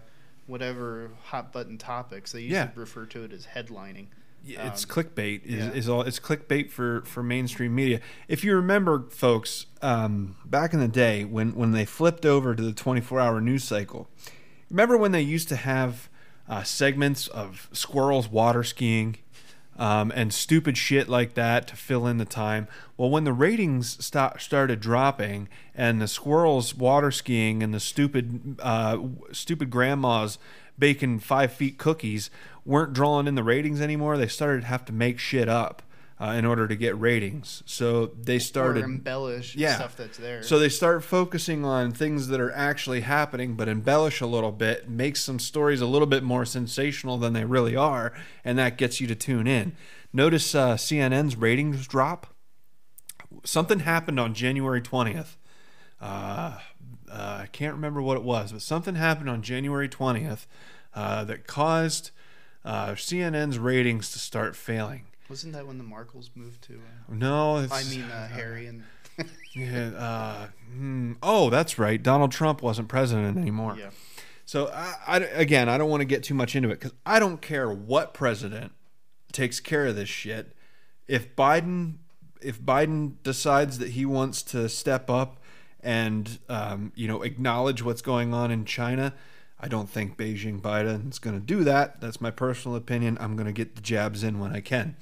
whatever 0.47 1.11
hot 1.25 1.53
button 1.53 1.77
topics. 1.77 2.31
They 2.31 2.41
used 2.41 2.53
yeah. 2.53 2.67
to 2.67 2.79
refer 2.79 3.05
to 3.05 3.23
it 3.23 3.31
as 3.31 3.45
headlining. 3.45 4.07
Yeah, 4.43 4.67
it's 4.67 4.83
um, 4.85 4.89
clickbait. 4.89 5.45
Is, 5.45 5.65
yeah. 5.65 5.71
is 5.71 5.87
all 5.87 6.01
it's 6.01 6.19
clickbait 6.19 6.71
for 6.71 7.01
for 7.01 7.21
mainstream 7.21 7.75
media. 7.75 7.99
If 8.27 8.43
you 8.43 8.55
remember, 8.55 9.05
folks, 9.11 9.67
um, 9.83 10.35
back 10.45 10.73
in 10.73 10.79
the 10.79 10.87
day 10.87 11.25
when 11.25 11.53
when 11.53 11.73
they 11.73 11.85
flipped 11.85 12.25
over 12.25 12.55
to 12.55 12.63
the 12.63 12.73
24 12.73 13.19
hour 13.19 13.39
news 13.39 13.63
cycle, 13.63 14.09
remember 14.71 14.97
when 14.97 15.11
they 15.11 15.21
used 15.21 15.47
to 15.49 15.55
have 15.55 16.08
uh, 16.49 16.63
segments 16.63 17.27
of 17.27 17.69
squirrels 17.71 18.27
water 18.27 18.63
skiing 18.63 19.17
um, 19.77 20.11
and 20.13 20.33
stupid 20.33 20.77
shit 20.77 21.07
like 21.07 21.35
that 21.35 21.67
to 21.67 21.75
fill 21.75 22.05
in 22.05 22.17
the 22.17 22.25
time. 22.25 22.67
Well, 22.97 23.09
when 23.09 23.23
the 23.23 23.31
ratings 23.31 24.03
stop, 24.03 24.41
started 24.41 24.81
dropping 24.81 25.47
and 25.73 26.01
the 26.01 26.07
squirrels 26.07 26.75
water 26.75 27.11
skiing 27.11 27.63
and 27.63 27.73
the 27.73 27.79
stupid 27.79 28.59
uh, 28.59 28.97
stupid 29.31 29.69
grandmas 29.69 30.37
baking 30.77 31.19
five 31.19 31.53
feet 31.53 31.77
cookies 31.77 32.29
weren't 32.65 32.93
drawing 32.93 33.27
in 33.27 33.35
the 33.35 33.43
ratings 33.43 33.79
anymore, 33.79 34.17
they 34.17 34.27
started 34.27 34.61
to 34.61 34.67
have 34.67 34.85
to 34.85 34.93
make 34.93 35.17
shit 35.17 35.47
up 35.47 35.81
uh, 36.21 36.31
in 36.31 36.45
order 36.45 36.67
to 36.67 36.75
get 36.75 36.99
ratings. 36.99 37.63
So 37.65 38.07
they 38.07 38.39
started 38.39 38.83
or 38.83 38.85
embellish 38.85 39.55
yeah. 39.55 39.75
stuff 39.75 39.95
that's 39.95 40.17
there. 40.17 40.43
So 40.43 40.59
they 40.59 40.67
start 40.67 41.03
focusing 41.03 41.63
on 41.63 41.91
things 41.91 42.27
that 42.27 42.41
are 42.41 42.51
actually 42.51 43.01
happening, 43.01 43.55
but 43.55 43.69
embellish 43.69 44.19
a 44.19 44.25
little 44.25 44.51
bit, 44.51 44.89
make 44.89 45.15
some 45.15 45.39
stories 45.39 45.79
a 45.79 45.85
little 45.85 46.07
bit 46.07 46.23
more 46.23 46.43
sensational 46.45 47.17
than 47.17 47.33
they 47.33 47.45
really 47.45 47.75
are, 47.75 48.13
and 48.43 48.57
that 48.57 48.77
gets 48.77 48.99
you 48.99 49.07
to 49.07 49.15
tune 49.15 49.47
in. 49.47 49.75
Notice 50.11 50.53
uh, 50.53 50.75
CNN's 50.75 51.37
ratings 51.37 51.87
drop. 51.87 52.27
Something 53.45 53.79
happened 53.79 54.19
on 54.19 54.33
January 54.33 54.81
twentieth. 54.81 55.37
Uh, 56.01 56.57
uh, 57.09 57.39
I 57.43 57.47
can't 57.51 57.75
remember 57.75 58.01
what 58.01 58.17
it 58.17 58.23
was, 58.23 58.51
but 58.51 58.61
something 58.61 58.95
happened 58.95 59.29
on 59.29 59.41
January 59.41 59.87
twentieth 59.87 60.47
uh, 60.93 61.23
that 61.25 61.47
caused 61.47 62.11
uh, 62.65 62.89
CNN's 62.89 63.59
ratings 63.59 64.11
to 64.11 64.19
start 64.19 64.55
failing 64.55 65.05
wasn't 65.29 65.53
that 65.53 65.67
when 65.67 65.77
the 65.77 65.83
Markles 65.83 66.29
moved 66.35 66.61
to? 66.63 66.73
Uh, 66.73 67.13
no, 67.13 67.57
I 67.71 67.83
mean 67.85 68.03
uh, 68.03 68.27
Harry 68.29 68.67
and. 68.67 68.83
yeah. 69.53 69.89
Uh, 69.89 70.47
hmm, 70.71 71.13
oh, 71.21 71.49
that's 71.49 71.77
right. 71.77 72.01
Donald 72.01 72.31
Trump 72.31 72.61
wasn't 72.61 72.87
president 72.87 73.37
anymore. 73.37 73.75
Yeah. 73.77 73.89
So 74.45 74.67
I, 74.73 74.95
I 75.05 75.17
again, 75.17 75.69
I 75.69 75.77
don't 75.77 75.89
want 75.89 76.01
to 76.01 76.05
get 76.05 76.23
too 76.23 76.33
much 76.33 76.55
into 76.55 76.69
it 76.69 76.79
because 76.79 76.93
I 77.05 77.19
don't 77.19 77.41
care 77.41 77.69
what 77.69 78.13
president 78.13 78.71
takes 79.31 79.59
care 79.59 79.85
of 79.85 79.95
this 79.95 80.09
shit. 80.09 80.55
If 81.07 81.35
Biden, 81.35 81.97
if 82.41 82.59
Biden 82.61 83.13
decides 83.23 83.77
that 83.79 83.89
he 83.89 84.05
wants 84.05 84.41
to 84.43 84.67
step 84.69 85.09
up 85.09 85.41
and 85.81 86.39
um, 86.49 86.91
you 86.95 87.07
know 87.07 87.21
acknowledge 87.21 87.83
what's 87.83 88.01
going 88.01 88.33
on 88.33 88.49
in 88.51 88.65
China, 88.65 89.13
I 89.59 89.67
don't 89.67 89.89
think 89.89 90.17
Beijing 90.17 90.61
Biden 90.61 91.11
is 91.11 91.19
going 91.19 91.39
to 91.39 91.45
do 91.45 91.63
that. 91.65 91.99
That's 91.99 92.21
my 92.21 92.31
personal 92.31 92.77
opinion. 92.77 93.17
I'm 93.19 93.35
going 93.35 93.47
to 93.47 93.53
get 93.53 93.75
the 93.75 93.81
jabs 93.81 94.23
in 94.23 94.39
when 94.39 94.53
I 94.55 94.61
can. 94.61 94.95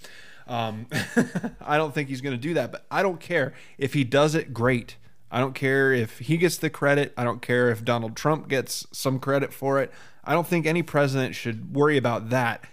Um, 0.48 0.88
I 1.62 1.78
don't 1.78 1.94
think 1.94 2.10
he's 2.10 2.22
going 2.22 2.36
to 2.36 2.42
do 2.42 2.54
that, 2.56 2.72
but 2.72 2.86
I 2.90 3.04
don't 3.04 3.20
care. 3.20 3.54
If 3.78 3.94
he 3.94 4.04
does 4.04 4.36
it, 4.36 4.54
great. 4.54 4.96
I 5.30 5.40
don't 5.40 5.54
care 5.54 5.92
if 5.92 6.20
he 6.20 6.38
gets 6.38 6.58
the 6.58 6.70
credit. 6.70 7.14
I 7.18 7.24
don't 7.24 7.42
care 7.42 7.70
if 7.70 7.84
Donald 7.84 8.16
Trump 8.16 8.48
gets 8.48 8.88
some 8.92 9.20
credit 9.20 9.54
for 9.54 9.82
it. 9.82 9.92
I 10.24 10.34
don't 10.34 10.48
think 10.48 10.66
any 10.66 10.84
president 10.84 11.36
should 11.36 11.74
worry 11.76 11.98
about 11.98 12.30
that. 12.30 12.64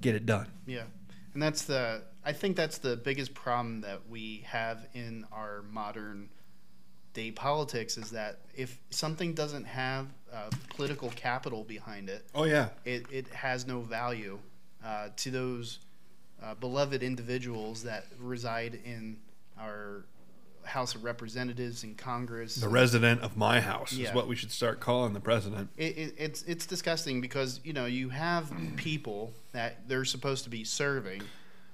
Get 0.00 0.14
it 0.14 0.24
done. 0.24 0.46
Yeah. 0.66 0.84
And 1.34 1.42
that's 1.42 1.62
the, 1.64 2.02
I 2.24 2.32
think 2.32 2.56
that's 2.56 2.78
the 2.78 2.96
biggest 2.96 3.34
problem 3.34 3.82
that 3.82 4.08
we 4.08 4.44
have 4.46 4.86
in 4.94 5.26
our 5.32 5.62
modern 5.70 6.30
day 7.12 7.30
politics 7.30 7.98
is 7.98 8.10
that 8.10 8.40
if 8.54 8.78
something 8.90 9.34
doesn't 9.34 9.64
have 9.64 10.06
uh, 10.32 10.48
political 10.70 11.10
capital 11.10 11.64
behind 11.64 12.08
it, 12.08 12.26
oh 12.34 12.44
yeah, 12.44 12.68
it, 12.84 13.04
it 13.10 13.26
has 13.28 13.66
no 13.66 13.80
value 13.80 14.38
uh, 14.84 15.08
to 15.16 15.30
those 15.30 15.80
uh, 16.42 16.54
beloved 16.54 17.02
individuals 17.02 17.82
that 17.84 18.06
reside 18.18 18.78
in 18.84 19.16
our 19.58 20.04
House 20.64 20.94
of 20.94 21.04
Representatives 21.04 21.82
and 21.84 21.96
Congress. 21.96 22.56
The 22.56 22.68
resident 22.68 23.22
of 23.22 23.36
my 23.36 23.60
house 23.60 23.92
Yeah. 23.92 24.08
is 24.08 24.14
what 24.14 24.28
we 24.28 24.36
should 24.36 24.52
start 24.52 24.78
calling 24.78 25.14
the 25.14 25.20
president. 25.20 25.70
it, 25.76 25.96
it, 25.98 26.14
it's 26.18 26.42
it's 26.42 26.66
disgusting 26.66 27.20
because 27.20 27.60
you 27.64 27.72
know 27.72 27.86
you 27.86 28.10
have 28.10 28.52
people 28.76 29.32
that 29.52 29.88
they're 29.88 30.04
supposed 30.04 30.44
to 30.44 30.50
be 30.50 30.64
serving, 30.64 31.22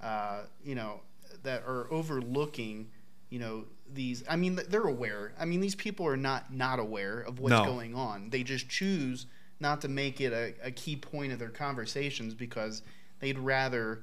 uh, 0.02 0.42
you 0.64 0.74
know, 0.74 1.00
that 1.42 1.62
are 1.66 1.86
overlooking, 1.92 2.88
you 3.28 3.38
know, 3.40 3.64
these. 3.92 4.22
I 4.30 4.36
mean, 4.36 4.58
they're 4.68 4.82
aware. 4.86 5.32
I 5.38 5.44
mean, 5.44 5.60
these 5.60 5.74
people 5.74 6.06
are 6.06 6.16
not 6.16 6.52
not 6.54 6.78
aware 6.78 7.20
of 7.20 7.38
what's 7.40 7.50
No. 7.50 7.64
going 7.64 7.94
on. 7.94 8.30
They 8.30 8.42
just 8.44 8.68
choose 8.68 9.26
not 9.58 9.80
to 9.82 9.88
make 9.88 10.20
it 10.20 10.32
a, 10.32 10.54
a 10.62 10.70
key 10.70 10.96
point 10.96 11.32
of 11.32 11.38
their 11.38 11.50
conversations 11.50 12.34
because 12.34 12.82
they'd 13.20 13.38
rather 13.38 14.02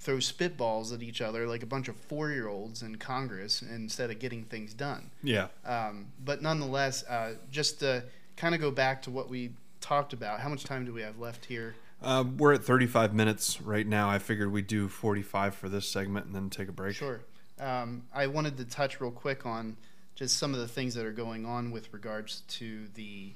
throw 0.00 0.16
spitballs 0.16 0.94
at 0.94 1.02
each 1.02 1.20
other 1.20 1.46
like 1.46 1.62
a 1.62 1.66
bunch 1.66 1.86
of 1.86 1.94
four 1.94 2.30
year 2.30 2.48
olds 2.48 2.82
in 2.82 2.96
Congress 2.96 3.62
instead 3.62 4.10
of 4.10 4.18
getting 4.18 4.44
things 4.44 4.72
done. 4.72 5.10
Yeah. 5.22 5.48
Um, 5.64 6.06
but 6.24 6.42
nonetheless, 6.42 7.04
uh, 7.04 7.34
just 7.50 7.80
to 7.80 8.04
kind 8.36 8.54
of 8.54 8.60
go 8.60 8.70
back 8.70 9.02
to 9.02 9.10
what 9.10 9.28
we 9.28 9.50
talked 9.80 10.12
about, 10.12 10.40
how 10.40 10.48
much 10.48 10.64
time 10.64 10.86
do 10.86 10.92
we 10.92 11.02
have 11.02 11.18
left 11.18 11.44
here? 11.44 11.74
Uh, 12.02 12.24
we're 12.38 12.54
at 12.54 12.64
35 12.64 13.14
minutes 13.14 13.60
right 13.60 13.86
now. 13.86 14.08
I 14.08 14.18
figured 14.18 14.50
we'd 14.50 14.66
do 14.66 14.88
45 14.88 15.54
for 15.54 15.68
this 15.68 15.86
segment 15.86 16.26
and 16.26 16.34
then 16.34 16.48
take 16.48 16.68
a 16.68 16.72
break. 16.72 16.96
Sure. 16.96 17.20
Um, 17.58 18.04
I 18.14 18.26
wanted 18.26 18.56
to 18.56 18.64
touch 18.64 19.02
real 19.02 19.10
quick 19.10 19.44
on 19.44 19.76
just 20.14 20.38
some 20.38 20.54
of 20.54 20.60
the 20.60 20.68
things 20.68 20.94
that 20.94 21.04
are 21.04 21.12
going 21.12 21.44
on 21.44 21.70
with 21.70 21.92
regards 21.92 22.40
to 22.48 22.86
the 22.94 23.32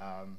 um, 0.00 0.38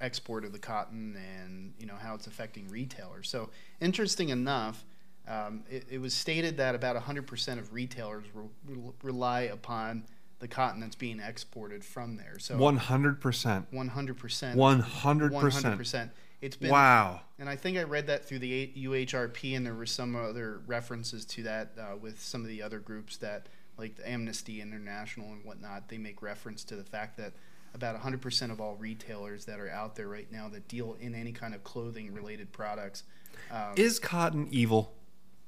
export 0.00 0.44
of 0.44 0.52
the 0.52 0.58
cotton 0.60 1.16
and 1.16 1.72
you 1.78 1.86
know 1.86 1.94
how 1.94 2.14
it's 2.14 2.28
affecting 2.28 2.68
retailers. 2.68 3.28
So 3.28 3.50
interesting 3.80 4.28
enough, 4.28 4.84
um, 5.28 5.62
it, 5.70 5.84
it 5.90 6.00
was 6.00 6.14
stated 6.14 6.56
that 6.56 6.74
about 6.74 6.96
100% 6.96 7.58
of 7.58 7.72
retailers 7.72 8.24
re- 8.34 8.44
re- 8.66 8.92
rely 9.02 9.40
upon 9.42 10.04
the 10.38 10.48
cotton 10.48 10.80
that's 10.80 10.96
being 10.96 11.20
exported 11.20 11.84
from 11.84 12.16
there. 12.16 12.38
So 12.38 12.56
100%. 12.56 13.18
100%. 13.18 14.56
100%. 14.56 15.30
100%. 15.30 16.10
It's 16.40 16.56
been 16.56 16.70
Wow. 16.70 17.22
and 17.38 17.48
I 17.48 17.56
think 17.56 17.76
I 17.76 17.82
read 17.82 18.06
that 18.06 18.24
through 18.24 18.38
the 18.38 18.72
UHRP, 18.76 19.56
and 19.56 19.66
there 19.66 19.74
were 19.74 19.86
some 19.86 20.14
other 20.14 20.60
references 20.66 21.24
to 21.26 21.42
that 21.42 21.72
uh, 21.78 21.96
with 21.96 22.22
some 22.22 22.42
of 22.42 22.48
the 22.48 22.62
other 22.62 22.78
groups 22.78 23.16
that, 23.16 23.48
like 23.76 23.96
the 23.96 24.08
Amnesty 24.08 24.60
International 24.60 25.32
and 25.32 25.44
whatnot, 25.44 25.88
they 25.88 25.98
make 25.98 26.22
reference 26.22 26.62
to 26.64 26.76
the 26.76 26.84
fact 26.84 27.16
that 27.16 27.32
about 27.74 28.00
100% 28.00 28.50
of 28.52 28.60
all 28.60 28.76
retailers 28.76 29.44
that 29.46 29.58
are 29.58 29.68
out 29.68 29.96
there 29.96 30.08
right 30.08 30.30
now 30.30 30.48
that 30.48 30.68
deal 30.68 30.96
in 31.00 31.14
any 31.14 31.32
kind 31.32 31.54
of 31.54 31.64
clothing 31.64 32.12
related 32.14 32.52
products. 32.52 33.02
Um, 33.50 33.74
Is 33.76 33.98
cotton 33.98 34.48
evil? 34.50 34.94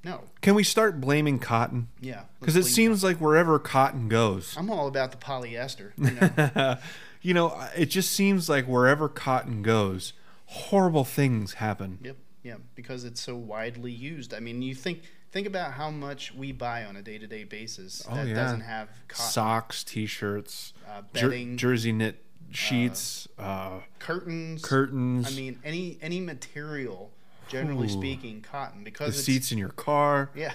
No, 0.05 0.23
Can 0.41 0.55
we 0.55 0.65
start 0.65 1.01
blaming 1.01 1.39
cotton? 1.39 1.89
yeah. 2.01 2.23
Because 2.41 2.57
it 2.57 2.65
seems 2.65 3.05
like 3.05 3.19
wherever 3.19 3.59
cotton 3.59 4.09
goes, 4.09 4.57
I'm 4.57 4.71
all 4.71 4.87
about 4.89 5.11
the 5.13 5.19
polyester. 5.19 5.93
You 5.99 6.55
know? 6.57 6.77
you 7.23 7.35
know, 7.35 7.63
it 7.77 7.87
just 7.87 8.13
seems 8.13 8.49
like 8.49 8.65
wherever 8.67 9.09
cotton 9.09 9.63
goes, 9.63 10.15
horrible 10.47 11.05
things 11.05 11.55
happen. 11.55 11.99
Yep, 12.03 12.17
yeah, 12.43 12.55
because 12.75 13.05
it's 13.05 13.21
so 13.21 13.37
widely 13.37 13.93
used. 13.93 14.33
I 14.33 14.41
mean, 14.41 14.63
you 14.63 14.75
think 14.75 15.03
think 15.33 15.47
about 15.47 15.73
how 15.75 15.91
much 15.91 16.35
we 16.35 16.51
buy 16.53 16.85
on 16.87 16.97
a 16.97 17.03
day 17.03 17.19
to 17.19 17.27
day 17.27 17.45
basis 17.45 18.03
Oh, 18.11 18.15
that 18.17 18.27
yeah. 18.27 18.35
doesn't 18.35 18.63
have 18.63 18.89
cotton. 19.09 19.31
Socks, 19.33 19.85
t-shirts, 19.85 20.73
Uh, 20.89 21.03
jer- 21.15 21.29
bedding. 21.29 21.57
jersey 21.59 21.93
knit 21.93 22.25
sheets, 22.51 23.29
uh, 23.39 23.81
curtains. 23.99 24.65
curtains, 24.65 25.27
I 25.31 25.37
mean, 25.37 25.59
any 25.63 25.99
any 26.01 26.21
material, 26.21 27.13
generally 27.51 27.87
Ooh. 27.87 27.91
speaking, 27.91 28.41
cotton 28.41 28.85
because 28.85 29.17
the 29.17 29.23
seats 29.23 29.53
in 29.53 29.59
your 29.59 29.71
car, 29.71 30.31
Yeah. 30.35 30.53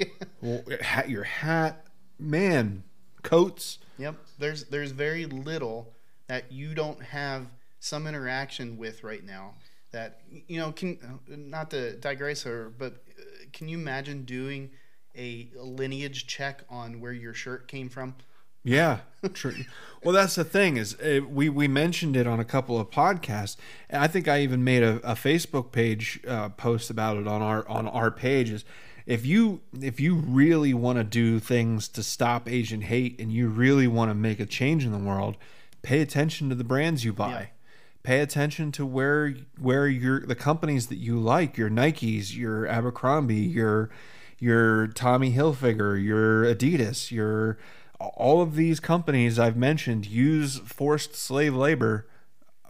well, 0.40 0.62
hat, 0.80 1.08
your 1.10 1.24
hat, 1.24 1.84
man, 2.18 2.84
coats. 3.22 3.78
yep. 3.98 4.14
There's 4.38 4.64
there's 4.64 4.92
very 4.92 5.26
little 5.26 5.92
that 6.28 6.50
you 6.52 6.74
don't 6.74 7.02
have 7.02 7.46
some 7.80 8.06
interaction 8.06 8.76
with 8.78 9.04
right 9.04 9.24
now. 9.24 9.54
That 9.90 10.20
you 10.46 10.58
know 10.58 10.72
can 10.72 11.20
not 11.28 11.70
to 11.70 11.96
digress 11.96 12.42
here, 12.44 12.72
but 12.78 12.92
uh, 13.18 13.22
can 13.52 13.68
you 13.68 13.78
imagine 13.78 14.24
doing 14.24 14.70
a 15.16 15.48
lineage 15.56 16.26
check 16.26 16.62
on 16.70 17.00
where 17.00 17.12
your 17.12 17.34
shirt 17.34 17.66
came 17.68 17.88
from? 17.88 18.14
Yeah, 18.64 19.00
true. 19.34 19.54
well, 20.02 20.14
that's 20.14 20.34
the 20.34 20.44
thing 20.44 20.76
is 20.76 20.94
uh, 21.00 21.20
we 21.28 21.48
we 21.48 21.68
mentioned 21.68 22.16
it 22.16 22.26
on 22.26 22.40
a 22.40 22.44
couple 22.44 22.78
of 22.78 22.90
podcasts, 22.90 23.56
and 23.88 24.02
I 24.02 24.06
think 24.06 24.28
I 24.28 24.40
even 24.40 24.62
made 24.64 24.82
a, 24.82 24.96
a 24.98 25.14
Facebook 25.14 25.72
page 25.72 26.20
uh, 26.26 26.50
post 26.50 26.90
about 26.90 27.16
it 27.16 27.26
on 27.26 27.42
our 27.42 27.66
on 27.68 27.88
our 27.88 28.10
pages. 28.10 28.64
If 29.06 29.24
you 29.24 29.62
if 29.80 30.00
you 30.00 30.14
really 30.14 30.74
want 30.74 30.98
to 30.98 31.04
do 31.04 31.40
things 31.40 31.88
to 31.88 32.02
stop 32.02 32.48
Asian 32.48 32.82
hate 32.82 33.18
and 33.18 33.32
you 33.32 33.48
really 33.48 33.86
want 33.86 34.10
to 34.10 34.14
make 34.14 34.38
a 34.38 34.46
change 34.46 34.84
in 34.84 34.92
the 34.92 34.98
world, 34.98 35.36
pay 35.82 36.00
attention 36.00 36.48
to 36.50 36.54
the 36.54 36.64
brands 36.64 37.04
you 37.04 37.12
buy. 37.12 37.30
Yeah. 37.30 37.46
Pay 38.02 38.20
attention 38.20 38.70
to 38.72 38.86
where 38.86 39.34
where 39.58 39.88
your 39.88 40.20
the 40.20 40.34
companies 40.34 40.88
that 40.88 40.98
you 40.98 41.18
like, 41.18 41.56
your 41.56 41.70
Nikes, 41.70 42.36
your 42.36 42.66
Abercrombie, 42.66 43.36
your 43.36 43.90
your 44.38 44.86
Tommy 44.88 45.32
Hilfiger, 45.32 46.02
your 46.02 46.44
Adidas, 46.44 47.10
your 47.10 47.58
all 48.00 48.42
of 48.42 48.54
these 48.54 48.80
companies 48.80 49.38
I've 49.38 49.56
mentioned 49.56 50.06
use 50.06 50.58
forced 50.58 51.14
slave 51.14 51.54
labor 51.54 52.06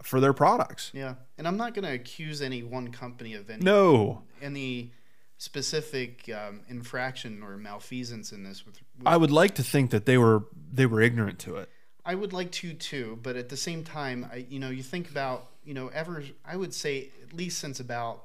for 0.01 0.19
their 0.19 0.33
products. 0.33 0.91
Yeah, 0.93 1.15
and 1.37 1.47
I'm 1.47 1.57
not 1.57 1.73
going 1.73 1.85
to 1.85 1.93
accuse 1.93 2.41
any 2.41 2.63
one 2.63 2.89
company 2.89 3.33
of 3.33 3.49
any 3.49 3.63
No, 3.63 4.23
any 4.41 4.93
specific 5.37 6.29
um, 6.29 6.61
infraction 6.67 7.43
or 7.43 7.57
malfeasance 7.57 8.31
in 8.31 8.43
this. 8.43 8.65
With, 8.65 8.79
with 8.97 9.07
I 9.07 9.17
would 9.17 9.31
like 9.31 9.55
to 9.55 9.63
think 9.63 9.91
that 9.91 10.05
they 10.05 10.17
were 10.17 10.45
they 10.71 10.85
were 10.85 11.01
ignorant 11.01 11.39
to 11.39 11.57
it. 11.57 11.69
I 12.05 12.15
would 12.15 12.33
like 12.33 12.51
to 12.53 12.73
too, 12.73 13.19
but 13.21 13.35
at 13.35 13.49
the 13.49 13.57
same 13.57 13.83
time, 13.83 14.27
I 14.31 14.45
you 14.49 14.59
know 14.59 14.69
you 14.69 14.83
think 14.83 15.09
about 15.09 15.47
you 15.63 15.73
know 15.73 15.89
ever 15.89 16.23
I 16.45 16.55
would 16.55 16.73
say 16.73 17.09
at 17.23 17.33
least 17.33 17.59
since 17.59 17.79
about 17.79 18.23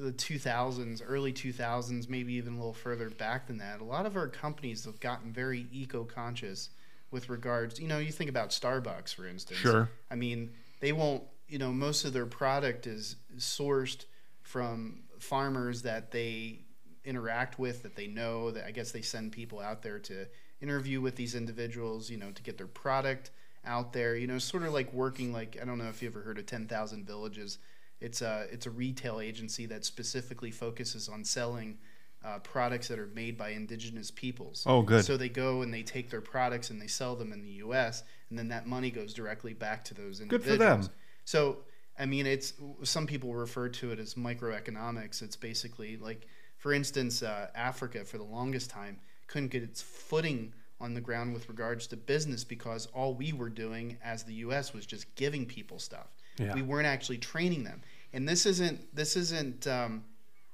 the 0.00 0.12
2000s, 0.12 1.02
early 1.06 1.32
2000s, 1.32 2.08
maybe 2.08 2.34
even 2.34 2.54
a 2.54 2.56
little 2.56 2.72
further 2.72 3.10
back 3.10 3.46
than 3.46 3.58
that, 3.58 3.80
a 3.80 3.84
lot 3.84 4.06
of 4.06 4.16
our 4.16 4.28
companies 4.28 4.84
have 4.84 4.98
gotten 5.00 5.32
very 5.32 5.66
eco-conscious 5.70 6.70
with 7.10 7.28
regards. 7.28 7.78
You 7.78 7.88
know, 7.88 7.98
you 7.98 8.12
think 8.12 8.30
about 8.30 8.50
Starbucks, 8.50 9.14
for 9.14 9.26
instance. 9.26 9.60
Sure. 9.60 9.90
I 10.10 10.14
mean, 10.14 10.50
they 10.80 10.92
won't. 10.92 11.22
You 11.48 11.58
know, 11.58 11.72
most 11.72 12.04
of 12.04 12.12
their 12.12 12.26
product 12.26 12.86
is 12.86 13.16
sourced 13.36 14.04
from 14.42 15.00
farmers 15.18 15.82
that 15.82 16.12
they 16.12 16.60
interact 17.04 17.58
with, 17.58 17.82
that 17.82 17.96
they 17.96 18.06
know. 18.06 18.52
That 18.52 18.66
I 18.66 18.70
guess 18.70 18.92
they 18.92 19.02
send 19.02 19.32
people 19.32 19.58
out 19.58 19.82
there 19.82 19.98
to 19.98 20.26
interview 20.60 21.00
with 21.00 21.16
these 21.16 21.34
individuals. 21.34 22.08
You 22.08 22.18
know, 22.18 22.30
to 22.30 22.42
get 22.42 22.56
their 22.56 22.68
product 22.68 23.32
out 23.64 23.92
there. 23.92 24.14
You 24.14 24.28
know, 24.28 24.38
sort 24.38 24.62
of 24.62 24.72
like 24.72 24.92
working 24.92 25.32
like 25.32 25.58
I 25.60 25.64
don't 25.64 25.78
know 25.78 25.88
if 25.88 26.00
you 26.00 26.08
ever 26.08 26.20
heard 26.20 26.38
of 26.38 26.46
Ten 26.46 26.66
Thousand 26.66 27.06
Villages. 27.06 27.58
It's 28.00 28.22
a 28.22 28.46
it's 28.50 28.66
a 28.66 28.70
retail 28.70 29.20
agency 29.20 29.66
that 29.66 29.84
specifically 29.84 30.50
focuses 30.50 31.08
on 31.08 31.24
selling 31.24 31.78
uh, 32.24 32.38
products 32.40 32.88
that 32.88 32.98
are 32.98 33.10
made 33.14 33.38
by 33.38 33.50
indigenous 33.50 34.10
peoples. 34.10 34.64
Oh, 34.66 34.82
good. 34.82 35.04
So 35.04 35.16
they 35.16 35.28
go 35.28 35.62
and 35.62 35.72
they 35.72 35.82
take 35.82 36.10
their 36.10 36.20
products 36.20 36.70
and 36.70 36.80
they 36.80 36.86
sell 36.86 37.16
them 37.16 37.32
in 37.32 37.42
the 37.42 37.50
U.S. 37.64 38.02
and 38.28 38.38
then 38.38 38.48
that 38.48 38.66
money 38.66 38.90
goes 38.90 39.14
directly 39.14 39.54
back 39.54 39.84
to 39.86 39.94
those 39.94 40.18
Good 40.18 40.42
individuals. 40.42 40.58
for 40.58 40.58
them. 40.58 40.94
So 41.24 41.58
I 41.98 42.06
mean, 42.06 42.26
it's 42.26 42.54
some 42.82 43.06
people 43.06 43.34
refer 43.34 43.68
to 43.68 43.92
it 43.92 43.98
as 43.98 44.14
microeconomics. 44.14 45.20
It's 45.20 45.36
basically 45.36 45.98
like, 45.98 46.26
for 46.56 46.72
instance, 46.72 47.22
uh, 47.22 47.48
Africa 47.54 48.04
for 48.04 48.16
the 48.16 48.24
longest 48.24 48.70
time 48.70 48.98
couldn't 49.26 49.48
get 49.48 49.62
its 49.62 49.82
footing 49.82 50.54
on 50.80 50.94
the 50.94 51.00
ground 51.00 51.34
with 51.34 51.48
regards 51.50 51.86
to 51.88 51.96
business 51.96 52.42
because 52.42 52.86
all 52.94 53.14
we 53.14 53.34
were 53.34 53.50
doing 53.50 53.98
as 54.02 54.22
the 54.22 54.32
U.S. 54.34 54.72
was 54.72 54.86
just 54.86 55.14
giving 55.14 55.44
people 55.44 55.78
stuff. 55.78 56.08
Yeah. 56.38 56.54
We 56.54 56.62
weren't 56.62 56.86
actually 56.86 57.18
training 57.18 57.64
them. 57.64 57.82
And 58.12 58.28
this 58.28 58.46
isn't 58.46 58.94
this 58.94 59.16
isn't 59.16 59.66
um, 59.66 60.04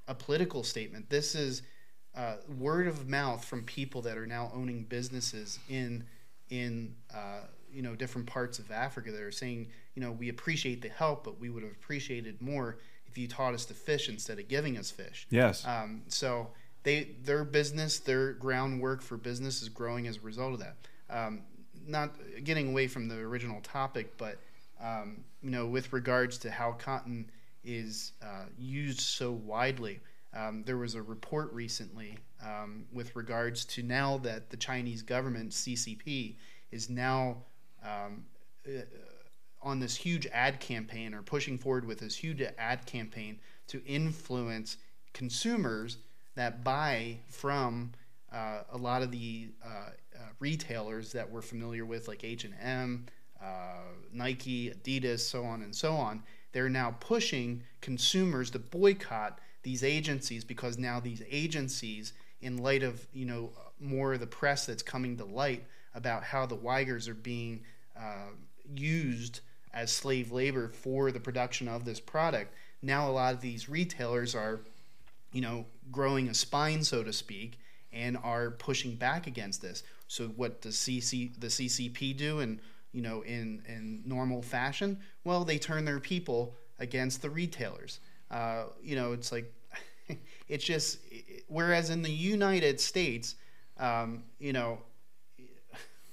a 0.08 0.14
political 0.14 0.62
statement. 0.62 1.08
This 1.08 1.34
is 1.34 1.62
uh, 2.14 2.36
word 2.58 2.86
of 2.86 3.08
mouth 3.08 3.44
from 3.44 3.62
people 3.64 4.02
that 4.02 4.16
are 4.16 4.26
now 4.26 4.50
owning 4.54 4.84
businesses 4.84 5.58
in 5.68 6.04
in 6.50 6.94
uh, 7.14 7.40
you 7.72 7.82
know 7.82 7.94
different 7.94 8.26
parts 8.26 8.58
of 8.58 8.70
Africa 8.70 9.10
that 9.12 9.20
are 9.20 9.32
saying 9.32 9.68
you 9.94 10.02
know 10.02 10.12
we 10.12 10.28
appreciate 10.28 10.82
the 10.82 10.88
help, 10.88 11.24
but 11.24 11.40
we 11.40 11.50
would 11.50 11.62
have 11.62 11.72
appreciated 11.72 12.40
more 12.40 12.78
if 13.06 13.16
you 13.16 13.28
taught 13.28 13.54
us 13.54 13.64
to 13.66 13.74
fish 13.74 14.08
instead 14.08 14.38
of 14.38 14.48
giving 14.48 14.76
us 14.76 14.90
fish. 14.90 15.26
Yes. 15.30 15.66
Um, 15.66 16.02
so 16.08 16.48
they 16.82 17.10
their 17.22 17.44
business, 17.44 17.98
their 17.98 18.32
groundwork 18.34 19.02
for 19.02 19.16
business 19.16 19.62
is 19.62 19.68
growing 19.68 20.06
as 20.06 20.18
a 20.18 20.20
result 20.20 20.54
of 20.54 20.60
that. 20.60 20.76
Um, 21.08 21.42
not 21.86 22.14
getting 22.44 22.70
away 22.70 22.88
from 22.88 23.08
the 23.08 23.16
original 23.16 23.60
topic, 23.60 24.16
but 24.16 24.38
um, 24.80 25.24
you 25.42 25.50
know, 25.50 25.66
with 25.66 25.92
regards 25.92 26.38
to 26.38 26.50
how 26.50 26.72
cotton 26.72 27.30
is 27.64 28.12
uh, 28.22 28.46
used 28.58 29.00
so 29.00 29.32
widely, 29.32 30.00
um, 30.34 30.62
there 30.64 30.76
was 30.76 30.94
a 30.94 31.02
report 31.02 31.52
recently 31.52 32.18
um, 32.44 32.84
with 32.92 33.16
regards 33.16 33.64
to 33.64 33.82
now 33.82 34.18
that 34.18 34.50
the 34.50 34.56
Chinese 34.56 35.02
government 35.02 35.50
CCP 35.50 36.34
is 36.70 36.90
now 36.90 37.36
um, 37.84 38.24
uh, 38.66 38.80
on 39.62 39.80
this 39.80 39.96
huge 39.96 40.26
ad 40.32 40.60
campaign 40.60 41.14
or 41.14 41.22
pushing 41.22 41.56
forward 41.56 41.86
with 41.86 42.00
this 42.00 42.14
huge 42.14 42.42
ad 42.58 42.84
campaign 42.86 43.38
to 43.68 43.84
influence 43.84 44.76
consumers 45.12 45.98
that 46.34 46.62
buy 46.62 47.18
from 47.28 47.92
uh, 48.32 48.60
a 48.72 48.76
lot 48.76 49.02
of 49.02 49.10
the 49.10 49.48
uh, 49.64 49.90
retailers 50.40 51.12
that 51.12 51.30
we're 51.30 51.42
familiar 51.42 51.84
with, 51.84 52.08
like 52.08 52.24
H 52.24 52.44
and 52.44 52.54
M, 52.60 53.06
uh, 53.42 53.82
Nike, 54.12 54.70
Adidas, 54.70 55.20
so 55.20 55.44
on 55.44 55.62
and 55.62 55.74
so 55.74 55.94
on. 55.94 56.22
They're 56.52 56.68
now 56.68 56.96
pushing 57.00 57.62
consumers 57.80 58.50
to 58.50 58.58
boycott 58.58 59.40
these 59.62 59.82
agencies 59.82 60.44
because 60.44 60.78
now 60.78 61.00
these 61.00 61.22
agencies, 61.30 62.12
in 62.40 62.58
light 62.58 62.82
of 62.82 63.06
you 63.12 63.26
know 63.26 63.50
more 63.80 64.14
of 64.14 64.20
the 64.20 64.26
press 64.26 64.66
that's 64.66 64.82
coming 64.82 65.16
to 65.16 65.24
light 65.24 65.64
about 65.94 66.22
how 66.22 66.46
the 66.46 66.56
Uyghurs 66.56 67.08
are 67.08 67.14
being 67.14 67.62
uh, 67.98 68.30
used 68.74 69.40
as 69.72 69.92
slave 69.92 70.32
labor 70.32 70.68
for 70.68 71.10
the 71.10 71.20
production 71.20 71.68
of 71.68 71.84
this 71.84 72.00
product, 72.00 72.54
now 72.82 73.08
a 73.08 73.12
lot 73.12 73.34
of 73.34 73.40
these 73.40 73.68
retailers 73.68 74.34
are, 74.34 74.60
you 75.32 75.40
know, 75.40 75.66
growing 75.90 76.28
a 76.28 76.34
spine, 76.34 76.82
so 76.82 77.02
to 77.02 77.12
speak, 77.12 77.58
and 77.92 78.16
are 78.22 78.50
pushing 78.50 78.94
back 78.94 79.26
against 79.26 79.60
this. 79.62 79.82
So 80.08 80.28
what 80.28 80.62
does 80.62 80.76
CC 80.76 81.38
the 81.38 81.48
CCP 81.48 82.16
do? 82.16 82.40
And 82.40 82.60
you 82.92 83.02
know, 83.02 83.22
in 83.22 83.62
in 83.68 84.02
normal 84.04 84.42
fashion, 84.42 84.98
well, 85.24 85.44
they 85.44 85.58
turn 85.58 85.84
their 85.84 86.00
people 86.00 86.54
against 86.78 87.22
the 87.22 87.30
retailers. 87.30 88.00
Uh, 88.30 88.64
you 88.82 88.96
know, 88.96 89.12
it's 89.12 89.32
like 89.32 89.52
it's 90.48 90.64
just 90.64 90.98
whereas 91.48 91.90
in 91.90 92.02
the 92.02 92.10
United 92.10 92.80
States, 92.80 93.34
um, 93.78 94.24
you 94.38 94.52
know, 94.52 94.78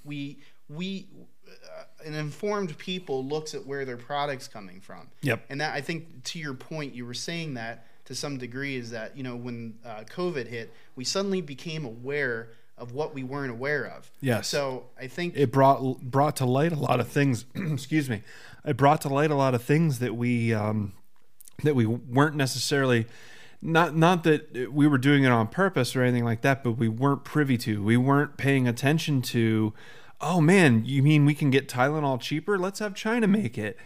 we 0.04 0.38
we 0.68 1.08
uh, 1.48 1.84
an 2.04 2.14
informed 2.14 2.76
people 2.78 3.24
looks 3.24 3.54
at 3.54 3.66
where 3.66 3.84
their 3.84 3.96
products 3.96 4.48
coming 4.48 4.80
from. 4.80 5.08
Yep. 5.22 5.44
And 5.48 5.60
that 5.60 5.74
I 5.74 5.80
think 5.80 6.24
to 6.24 6.38
your 6.38 6.54
point, 6.54 6.94
you 6.94 7.06
were 7.06 7.14
saying 7.14 7.54
that 7.54 7.86
to 8.06 8.14
some 8.14 8.36
degree 8.36 8.76
is 8.76 8.90
that 8.90 9.16
you 9.16 9.22
know 9.22 9.36
when 9.36 9.78
uh, 9.84 10.04
COVID 10.10 10.46
hit, 10.46 10.72
we 10.96 11.04
suddenly 11.04 11.40
became 11.40 11.84
aware 11.84 12.50
of 12.76 12.92
what 12.92 13.14
we 13.14 13.22
weren't 13.22 13.50
aware 13.50 13.84
of. 13.84 14.10
Yes. 14.20 14.48
So 14.48 14.86
I 14.98 15.06
think 15.06 15.36
it 15.36 15.52
brought 15.52 16.00
brought 16.00 16.36
to 16.36 16.46
light 16.46 16.72
a 16.72 16.78
lot 16.78 17.00
of 17.00 17.08
things. 17.08 17.44
excuse 17.54 18.10
me. 18.10 18.22
It 18.64 18.76
brought 18.76 19.00
to 19.02 19.08
light 19.08 19.30
a 19.30 19.34
lot 19.36 19.54
of 19.54 19.62
things 19.62 19.98
that 20.00 20.16
we 20.16 20.52
um, 20.52 20.92
that 21.62 21.74
we 21.74 21.86
weren't 21.86 22.36
necessarily 22.36 23.06
not 23.62 23.96
not 23.96 24.24
that 24.24 24.72
we 24.72 24.86
were 24.86 24.98
doing 24.98 25.24
it 25.24 25.30
on 25.30 25.48
purpose 25.48 25.94
or 25.94 26.02
anything 26.02 26.24
like 26.24 26.42
that, 26.42 26.64
but 26.64 26.72
we 26.72 26.88
weren't 26.88 27.24
privy 27.24 27.56
to. 27.58 27.82
We 27.82 27.96
weren't 27.96 28.36
paying 28.36 28.66
attention 28.66 29.22
to. 29.22 29.72
Oh 30.20 30.40
man, 30.40 30.84
you 30.84 31.02
mean 31.02 31.24
we 31.24 31.34
can 31.34 31.50
get 31.50 31.68
Tylenol 31.68 32.20
cheaper? 32.20 32.58
Let's 32.58 32.78
have 32.78 32.94
China 32.94 33.26
make 33.26 33.58
it. 33.58 33.76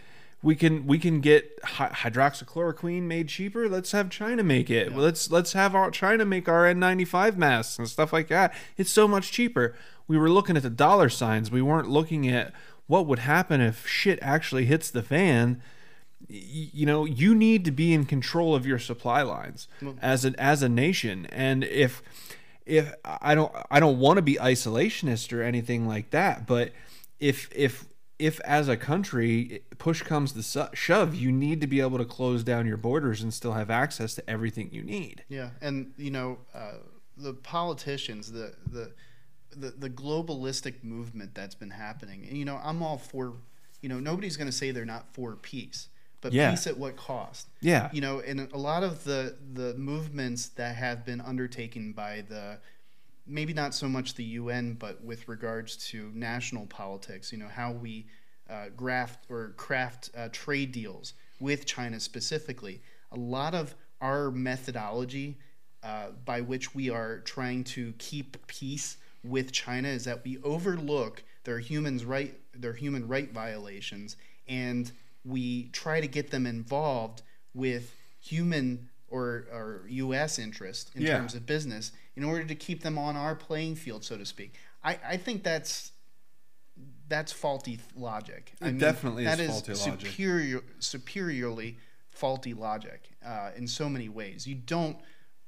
We 0.43 0.55
can 0.55 0.87
we 0.87 0.99
can 0.99 1.21
get 1.21 1.61
hydroxychloroquine 1.63 3.03
made 3.03 3.29
cheaper. 3.29 3.69
Let's 3.69 3.93
have 3.93 4.09
China 4.09 4.45
make 4.45 4.71
it. 4.71 4.91
Yeah. 4.91 4.97
Let's 4.97 5.31
let's 5.31 5.53
have 5.53 5.75
our 5.75 5.91
China 5.91 6.25
make 6.25 6.49
our 6.49 6.65
N95 6.65 7.37
masks 7.37 7.79
and 7.79 7.89
stuff 7.89 8.13
like 8.13 8.29
that. 8.29 8.55
It's 8.77 8.91
so 8.91 9.09
much 9.09 9.33
cheaper. 9.33 9.75
We 10.07 10.17
were 10.17 10.31
looking 10.31 10.57
at 10.57 10.63
the 10.63 10.71
dollar 10.71 11.09
signs. 11.09 11.51
We 11.51 11.61
weren't 11.61 11.89
looking 11.89 12.29
at 12.29 12.53
what 12.87 13.07
would 13.07 13.21
happen 13.21 13.61
if 13.61 13.87
shit 13.87 14.19
actually 14.23 14.67
hits 14.67 14.91
the 14.91 15.03
fan 15.03 15.61
you 16.27 16.85
know 16.85 17.05
you 17.05 17.35
need 17.35 17.65
to 17.65 17.71
be 17.71 17.95
in 17.95 18.05
control 18.05 18.55
of 18.55 18.67
your 18.67 18.79
supply 18.79 19.23
lines 19.23 19.69
as 20.03 20.25
an 20.25 20.35
as 20.37 20.63
a 20.63 20.69
nation 20.69 21.27
and 21.27 21.63
if 21.65 22.03
if 22.67 22.93
I 23.05 23.35
don't 23.35 23.55
I 23.71 23.79
don't 23.79 23.99
want 23.99 24.17
to 24.17 24.23
be 24.23 24.35
isolationist 24.35 25.33
or 25.33 25.43
anything 25.43 25.87
like 25.87 26.11
that 26.11 26.47
but 26.47 26.73
if 27.21 27.49
if 27.55 27.87
if 28.19 28.41
as 28.41 28.69
a 28.69 28.77
country 28.77 29.63
push 29.79 30.03
comes 30.03 30.33
to 30.33 30.71
shove 30.75 31.15
you 31.15 31.31
need 31.31 31.61
to 31.61 31.67
be 31.67 31.81
able 31.81 31.99
to 31.99 32.05
close 32.05 32.43
down 32.43 32.67
your 32.67 32.77
borders 32.77 33.23
and 33.23 33.33
still 33.33 33.53
have 33.53 33.71
access 33.71 34.15
to 34.15 34.31
everything 34.31 34.69
you 34.73 34.83
need 34.83 35.25
yeah 35.29 35.51
and 35.61 35.93
you 35.97 36.11
know 36.11 36.39
uh, 36.55 36.75
the 37.17 37.33
politicians 37.33 38.33
the 38.33 38.55
the 38.71 38.93
the, 39.57 39.71
the 39.71 39.91
globalistic 39.91 40.85
movement 40.85 41.35
that's 41.35 41.55
been 41.55 41.71
happening 41.71 42.27
and 42.29 42.37
you 42.37 42.45
know 42.45 42.61
I'm 42.63 42.83
all 42.83 42.99
for 42.99 43.35
you 43.81 43.89
know 43.89 43.99
nobody's 43.99 44.37
going 44.37 44.49
to 44.49 44.57
say 44.57 44.71
they're 44.71 44.85
not 44.85 45.13
for 45.13 45.37
peace 45.37 45.89
but 46.21 46.33
yeah. 46.33 46.51
peace 46.51 46.67
at 46.67 46.77
what 46.77 46.97
cost? 46.97 47.49
Yeah. 47.61 47.91
You 47.93 48.01
know, 48.01 48.21
and 48.21 48.53
a 48.53 48.59
lot 48.59 48.83
of 48.83 49.05
the 49.05 49.37
the 49.55 49.75
movements 49.75 50.49
that 50.51 50.77
have 50.77 51.05
been 51.05 51.21
undertaken 51.21 51.93
by 51.93 52.25
the 52.29 52.59
maybe 53.29 53.53
not 53.53 53.75
so 53.75 53.89
much 53.89 54.15
the 54.15 54.25
UN, 54.25 54.75
but 54.75 55.03
with 55.05 55.29
regards 55.29 55.77
to 55.89 56.11
national 56.15 56.67
politics, 56.67 57.31
you 57.33 57.39
know, 57.39 57.49
how 57.49 57.73
we 57.73 58.07
uh, 58.49 58.67
graft 58.77 59.27
or 59.31 59.55
craft 59.57 60.11
uh, 60.17 60.29
trade 60.33 60.73
deals 60.73 61.15
with 61.41 61.67
China 61.67 62.01
specifically. 62.01 62.81
A 63.13 63.17
lot 63.17 63.55
of 63.55 63.75
our 64.01 64.31
methodology 64.31 65.39
uh, 65.83 66.09
by 66.25 66.41
which 66.41 66.75
we 66.75 66.91
are 66.91 67.21
trying 67.21 67.65
to 67.65 67.93
keep 67.99 68.47
peace 68.47 68.97
with 69.25 69.53
China 69.53 69.89
is 69.89 70.05
that 70.05 70.25
we 70.25 70.39
overlook 70.43 71.23
their 71.45 71.59
humans 71.59 72.05
right 72.05 72.35
their 72.55 72.73
human 72.73 73.07
right 73.07 73.33
violations 73.33 74.17
and 74.49 74.93
we 75.25 75.69
try 75.69 76.01
to 76.01 76.07
get 76.07 76.31
them 76.31 76.47
involved 76.47 77.23
with 77.55 77.95
human 78.21 78.89
or, 79.11 79.47
or 79.53 79.85
U.S. 79.89 80.39
interest 80.39 80.91
in 80.95 81.03
yeah. 81.03 81.19
terms 81.19 81.35
of 81.35 81.47
business 81.47 81.93
in 82.17 82.25
order 82.25 82.45
to 82.45 82.55
keep 82.55 82.83
them 82.83 82.99
on 82.99 83.17
our 83.17 83.35
playing 83.35 83.77
field, 83.77 84.05
so 84.05 84.17
to 84.17 84.27
speak. 84.27 84.55
I, 84.83 84.99
I 85.07 85.17
think 85.17 85.43
that's 85.43 85.93
that's 87.09 87.33
faulty 87.33 87.81
logic. 87.97 88.53
It 88.61 88.65
I 88.65 88.67
mean, 88.67 88.79
definitely 88.79 89.25
that 89.25 89.41
is, 89.41 89.67
is 89.69 89.81
superior, 89.81 90.63
superiorly 90.79 91.79
faulty 92.09 92.55
logic 92.55 93.09
uh, 93.25 93.51
in 93.57 93.67
so 93.67 93.89
many 93.89 94.09
ways. 94.09 94.47
You 94.47 94.57
don't 94.57 94.99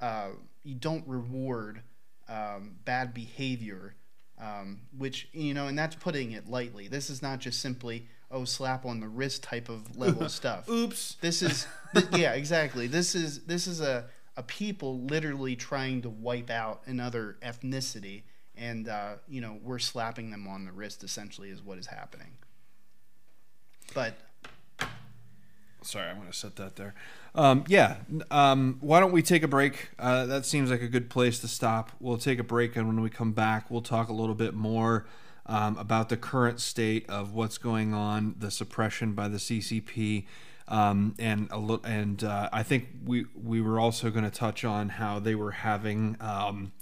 uh, 0.00 0.30
you 0.62 0.74
don't 0.74 1.06
reward 1.06 1.82
um, 2.28 2.76
bad 2.84 3.12
behavior, 3.12 3.94
um, 4.40 4.80
which 4.96 5.28
you 5.32 5.54
know, 5.54 5.66
and 5.66 5.78
that's 5.78 5.96
putting 5.96 6.32
it 6.32 6.48
lightly. 6.48 6.88
This 6.88 7.10
is 7.10 7.22
not 7.22 7.40
just 7.40 7.60
simply 7.60 8.06
oh 8.30 8.44
slap 8.44 8.84
on 8.84 9.00
the 9.00 9.08
wrist 9.08 9.42
type 9.42 9.68
of 9.68 9.96
level 9.98 10.28
stuff. 10.28 10.68
Oops. 10.68 11.16
This 11.20 11.42
is 11.42 11.66
th- 11.94 12.06
yeah 12.12 12.32
exactly. 12.32 12.86
This 12.86 13.14
is 13.14 13.40
this 13.44 13.66
is 13.66 13.80
a 13.80 14.06
a 14.36 14.42
people 14.42 15.00
literally 15.00 15.56
trying 15.56 16.02
to 16.02 16.08
wipe 16.08 16.50
out 16.50 16.82
another 16.86 17.36
ethnicity, 17.42 18.22
and 18.56 18.88
uh, 18.88 19.14
you 19.28 19.40
know 19.40 19.58
we're 19.62 19.78
slapping 19.78 20.30
them 20.30 20.46
on 20.46 20.64
the 20.64 20.72
wrist. 20.72 21.04
Essentially, 21.04 21.50
is 21.50 21.62
what 21.62 21.78
is 21.78 21.86
happening. 21.86 22.38
But 23.92 24.14
sorry, 25.82 26.08
I'm 26.08 26.16
going 26.16 26.30
to 26.30 26.36
set 26.36 26.56
that 26.56 26.76
there. 26.76 26.94
Um, 27.34 27.64
yeah, 27.66 27.96
um, 28.30 28.78
why 28.80 29.00
don't 29.00 29.12
we 29.12 29.22
take 29.22 29.42
a 29.42 29.48
break? 29.48 29.90
Uh, 29.98 30.26
that 30.26 30.46
seems 30.46 30.70
like 30.70 30.82
a 30.82 30.88
good 30.88 31.10
place 31.10 31.38
to 31.40 31.48
stop. 31.48 31.90
We'll 32.00 32.18
take 32.18 32.38
a 32.38 32.44
break, 32.44 32.76
and 32.76 32.86
when 32.86 33.00
we 33.00 33.10
come 33.10 33.32
back, 33.32 33.70
we'll 33.70 33.82
talk 33.82 34.08
a 34.08 34.12
little 34.12 34.34
bit 34.34 34.54
more 34.54 35.06
um, 35.50 35.76
about 35.78 36.08
the 36.08 36.16
current 36.16 36.60
state 36.60 37.04
of 37.10 37.34
what's 37.34 37.58
going 37.58 37.92
on, 37.92 38.36
the 38.38 38.52
suppression 38.52 39.12
by 39.14 39.26
the 39.26 39.36
CCP, 39.36 40.24
um, 40.68 41.16
and 41.18 41.48
a 41.50 41.58
little, 41.58 41.84
and 41.84 42.22
uh, 42.22 42.48
I 42.52 42.62
think 42.62 42.86
we 43.04 43.26
we 43.34 43.60
were 43.60 43.80
also 43.80 44.10
going 44.10 44.24
to 44.24 44.30
touch 44.30 44.64
on 44.64 44.90
how 44.90 45.18
they 45.18 45.34
were 45.34 45.50
having 45.50 46.16
um, 46.20 46.72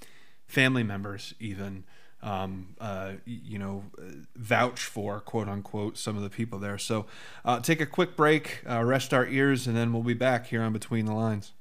family 0.46 0.82
members 0.84 1.34
even. 1.40 1.84
Um, 2.20 2.74
uh, 2.80 3.12
you 3.24 3.60
know, 3.60 3.84
vouch 4.34 4.80
for 4.80 5.20
quote 5.20 5.48
unquote 5.48 5.96
some 5.96 6.16
of 6.16 6.24
the 6.24 6.28
people 6.28 6.58
there. 6.58 6.76
So, 6.76 7.06
uh, 7.44 7.60
take 7.60 7.80
a 7.80 7.86
quick 7.86 8.16
break, 8.16 8.64
uh, 8.68 8.82
rest 8.82 9.14
our 9.14 9.24
ears, 9.24 9.68
and 9.68 9.76
then 9.76 9.92
we'll 9.92 10.02
be 10.02 10.14
back 10.14 10.48
here 10.48 10.62
on 10.62 10.72
Between 10.72 11.06
the 11.06 11.14
Lines. 11.14 11.52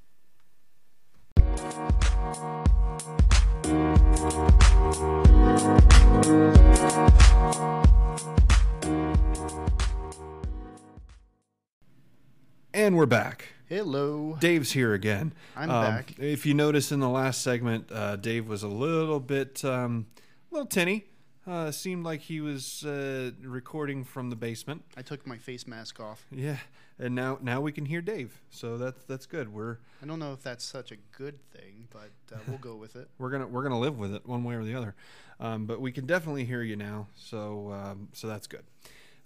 And 12.73 12.95
we're 12.95 13.07
back. 13.07 13.53
Hello. 13.67 14.37
Dave's 14.39 14.73
here 14.73 14.93
again. 14.93 15.33
I'm 15.55 15.71
um, 15.71 15.83
back. 15.83 16.13
If 16.19 16.45
you 16.45 16.53
notice 16.53 16.91
in 16.91 16.99
the 16.99 17.09
last 17.09 17.41
segment, 17.41 17.91
uh, 17.91 18.17
Dave 18.17 18.47
was 18.47 18.61
a 18.61 18.67
little 18.67 19.19
bit, 19.19 19.65
um, 19.65 20.05
a 20.51 20.53
little 20.53 20.67
tinny. 20.67 21.05
Uh, 21.47 21.71
seemed 21.71 22.03
like 22.03 22.19
he 22.19 22.41
was 22.41 22.83
uh, 22.83 23.31
recording 23.41 24.03
from 24.03 24.29
the 24.29 24.35
basement. 24.35 24.83
I 24.97 25.01
took 25.01 25.25
my 25.25 25.37
face 25.37 25.65
mask 25.65 25.97
off. 25.97 26.25
Yeah, 26.29 26.57
and 26.99 27.15
now 27.15 27.37
now 27.41 27.61
we 27.61 27.71
can 27.71 27.85
hear 27.85 28.01
Dave, 28.01 28.41
so 28.49 28.77
that's 28.77 29.01
that's 29.05 29.25
good. 29.25 29.53
We're 29.53 29.77
I 30.03 30.05
don't 30.05 30.19
know 30.19 30.33
if 30.33 30.43
that's 30.43 30.65
such 30.65 30.91
a 30.91 30.97
good 31.17 31.39
thing, 31.51 31.87
but 31.89 32.11
uh, 32.35 32.39
we'll 32.49 32.57
go 32.57 32.75
with 32.75 32.97
it. 32.97 33.07
we're 33.17 33.29
gonna 33.29 33.47
we're 33.47 33.63
gonna 33.63 33.79
live 33.79 33.97
with 33.97 34.13
it 34.13 34.25
one 34.25 34.43
way 34.43 34.55
or 34.55 34.65
the 34.65 34.75
other, 34.75 34.93
um, 35.39 35.65
but 35.65 35.79
we 35.79 35.93
can 35.93 36.05
definitely 36.05 36.43
hear 36.43 36.61
you 36.61 36.75
now, 36.75 37.07
so 37.15 37.71
um, 37.71 38.09
so 38.11 38.27
that's 38.27 38.47
good. 38.47 38.63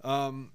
Um, 0.04 0.52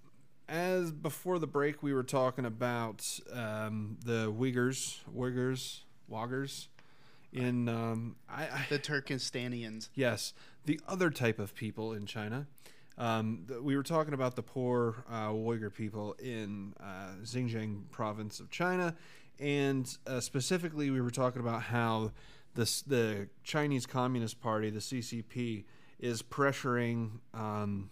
as 0.48 0.92
before 0.92 1.40
the 1.40 1.48
break, 1.48 1.82
we 1.82 1.92
were 1.92 2.04
talking 2.04 2.44
about 2.44 3.18
um, 3.32 3.98
the 4.04 4.32
Uyghurs, 4.32 5.00
Uyghurs, 5.12 5.80
Woggers 6.08 6.68
in 7.32 7.68
um, 7.68 8.16
I, 8.28 8.44
I, 8.44 8.66
the 8.68 8.78
Turkestanians. 8.78 9.88
Yes, 9.94 10.32
the 10.66 10.80
other 10.86 11.10
type 11.10 11.38
of 11.38 11.54
people 11.54 11.92
in 11.92 12.06
China. 12.06 12.46
Um, 12.98 13.46
we 13.62 13.76
were 13.76 13.82
talking 13.82 14.14
about 14.14 14.36
the 14.36 14.42
poor 14.42 15.04
uh, 15.10 15.28
Uyghur 15.28 15.72
people 15.72 16.14
in 16.18 16.74
uh, 16.80 17.14
Xinjiang 17.22 17.90
province 17.90 18.40
of 18.40 18.50
China, 18.50 18.94
and 19.38 19.96
uh, 20.06 20.20
specifically, 20.20 20.90
we 20.90 21.00
were 21.00 21.10
talking 21.10 21.40
about 21.40 21.62
how 21.62 22.12
the 22.54 23.28
Chinese 23.44 23.84
Communist 23.84 24.40
Party, 24.40 24.70
the 24.70 24.80
CCP, 24.80 25.64
is 25.98 26.22
pressuring 26.22 27.20
um, 27.34 27.90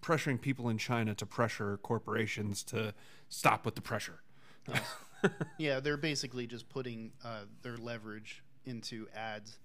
pressuring 0.00 0.40
people 0.40 0.68
in 0.68 0.78
China 0.78 1.14
to 1.14 1.26
pressure 1.26 1.78
corporations 1.78 2.62
to 2.62 2.94
stop 3.28 3.64
with 3.64 3.74
the 3.74 3.80
pressure. 3.80 4.20
yeah, 5.58 5.80
they're 5.80 5.96
basically 5.96 6.46
just 6.46 6.68
putting 6.68 7.12
uh, 7.24 7.44
their 7.62 7.78
leverage 7.78 8.44
into 8.66 9.08
ads 9.14 9.58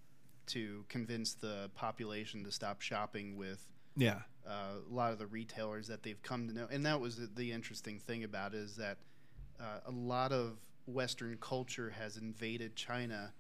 to 0.48 0.84
convince 0.90 1.34
the 1.36 1.70
population 1.76 2.44
to 2.44 2.52
stop 2.52 2.82
shopping 2.82 3.38
with 3.38 3.68
Yeah. 3.96 4.22
uh, 4.48 4.76
a 4.90 4.94
lot 4.94 5.12
of 5.12 5.20
the 5.20 5.28
retailers 5.28 5.88
that 5.88 6.02
they've 6.04 6.22
come 6.24 6.48
to 6.48 6.54
know. 6.54 6.68
And 6.72 6.86
that 6.86 7.00
was 7.00 7.18
the- 7.18 7.28
the 7.28 7.52
interesting 7.52 8.00
thing 8.00 8.24
about 8.24 8.54
it 8.56 8.60
is 8.60 8.76
that 8.78 8.98
uh, 9.60 9.82
a 9.86 9.92
lot 9.92 10.32
of 10.32 10.58
Western 10.88 11.38
culture 11.38 11.90
has 11.92 12.18
invaded 12.18 12.76
China 12.76 13.34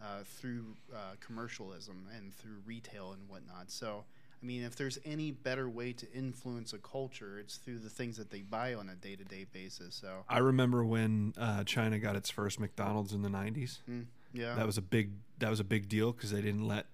uh, 0.00 0.22
through 0.24 0.76
uh, 0.94 1.14
commercialism 1.20 2.06
and 2.14 2.32
through 2.34 2.58
retail 2.64 3.12
and 3.12 3.28
whatnot. 3.28 3.70
So, 3.70 4.04
I 4.42 4.46
mean, 4.46 4.62
if 4.62 4.76
there's 4.76 4.98
any 5.04 5.30
better 5.32 5.68
way 5.68 5.92
to 5.94 6.10
influence 6.12 6.72
a 6.74 6.78
culture, 6.78 7.38
it's 7.38 7.56
through 7.56 7.78
the 7.80 7.88
things 7.90 8.16
that 8.18 8.30
they 8.30 8.42
buy 8.42 8.74
on 8.74 8.88
a 8.90 8.94
day 8.94 9.16
to 9.16 9.24
day 9.24 9.44
basis. 9.52 9.94
So, 9.94 10.24
I 10.28 10.38
remember 10.38 10.84
when 10.84 11.32
uh, 11.36 11.64
China 11.64 11.98
got 11.98 12.14
its 12.14 12.30
first 12.30 12.60
McDonald's 12.60 13.12
in 13.12 13.22
the 13.22 13.30
90s. 13.30 13.80
mm, 13.88 14.06
yeah. 14.36 14.54
That 14.54 14.66
was 14.66 14.78
a 14.78 14.82
big 14.82 15.12
that 15.38 15.50
was 15.50 15.60
a 15.60 15.64
big 15.64 15.88
deal 15.88 16.12
because 16.12 16.30
they 16.30 16.40
didn't 16.40 16.66
let 16.66 16.86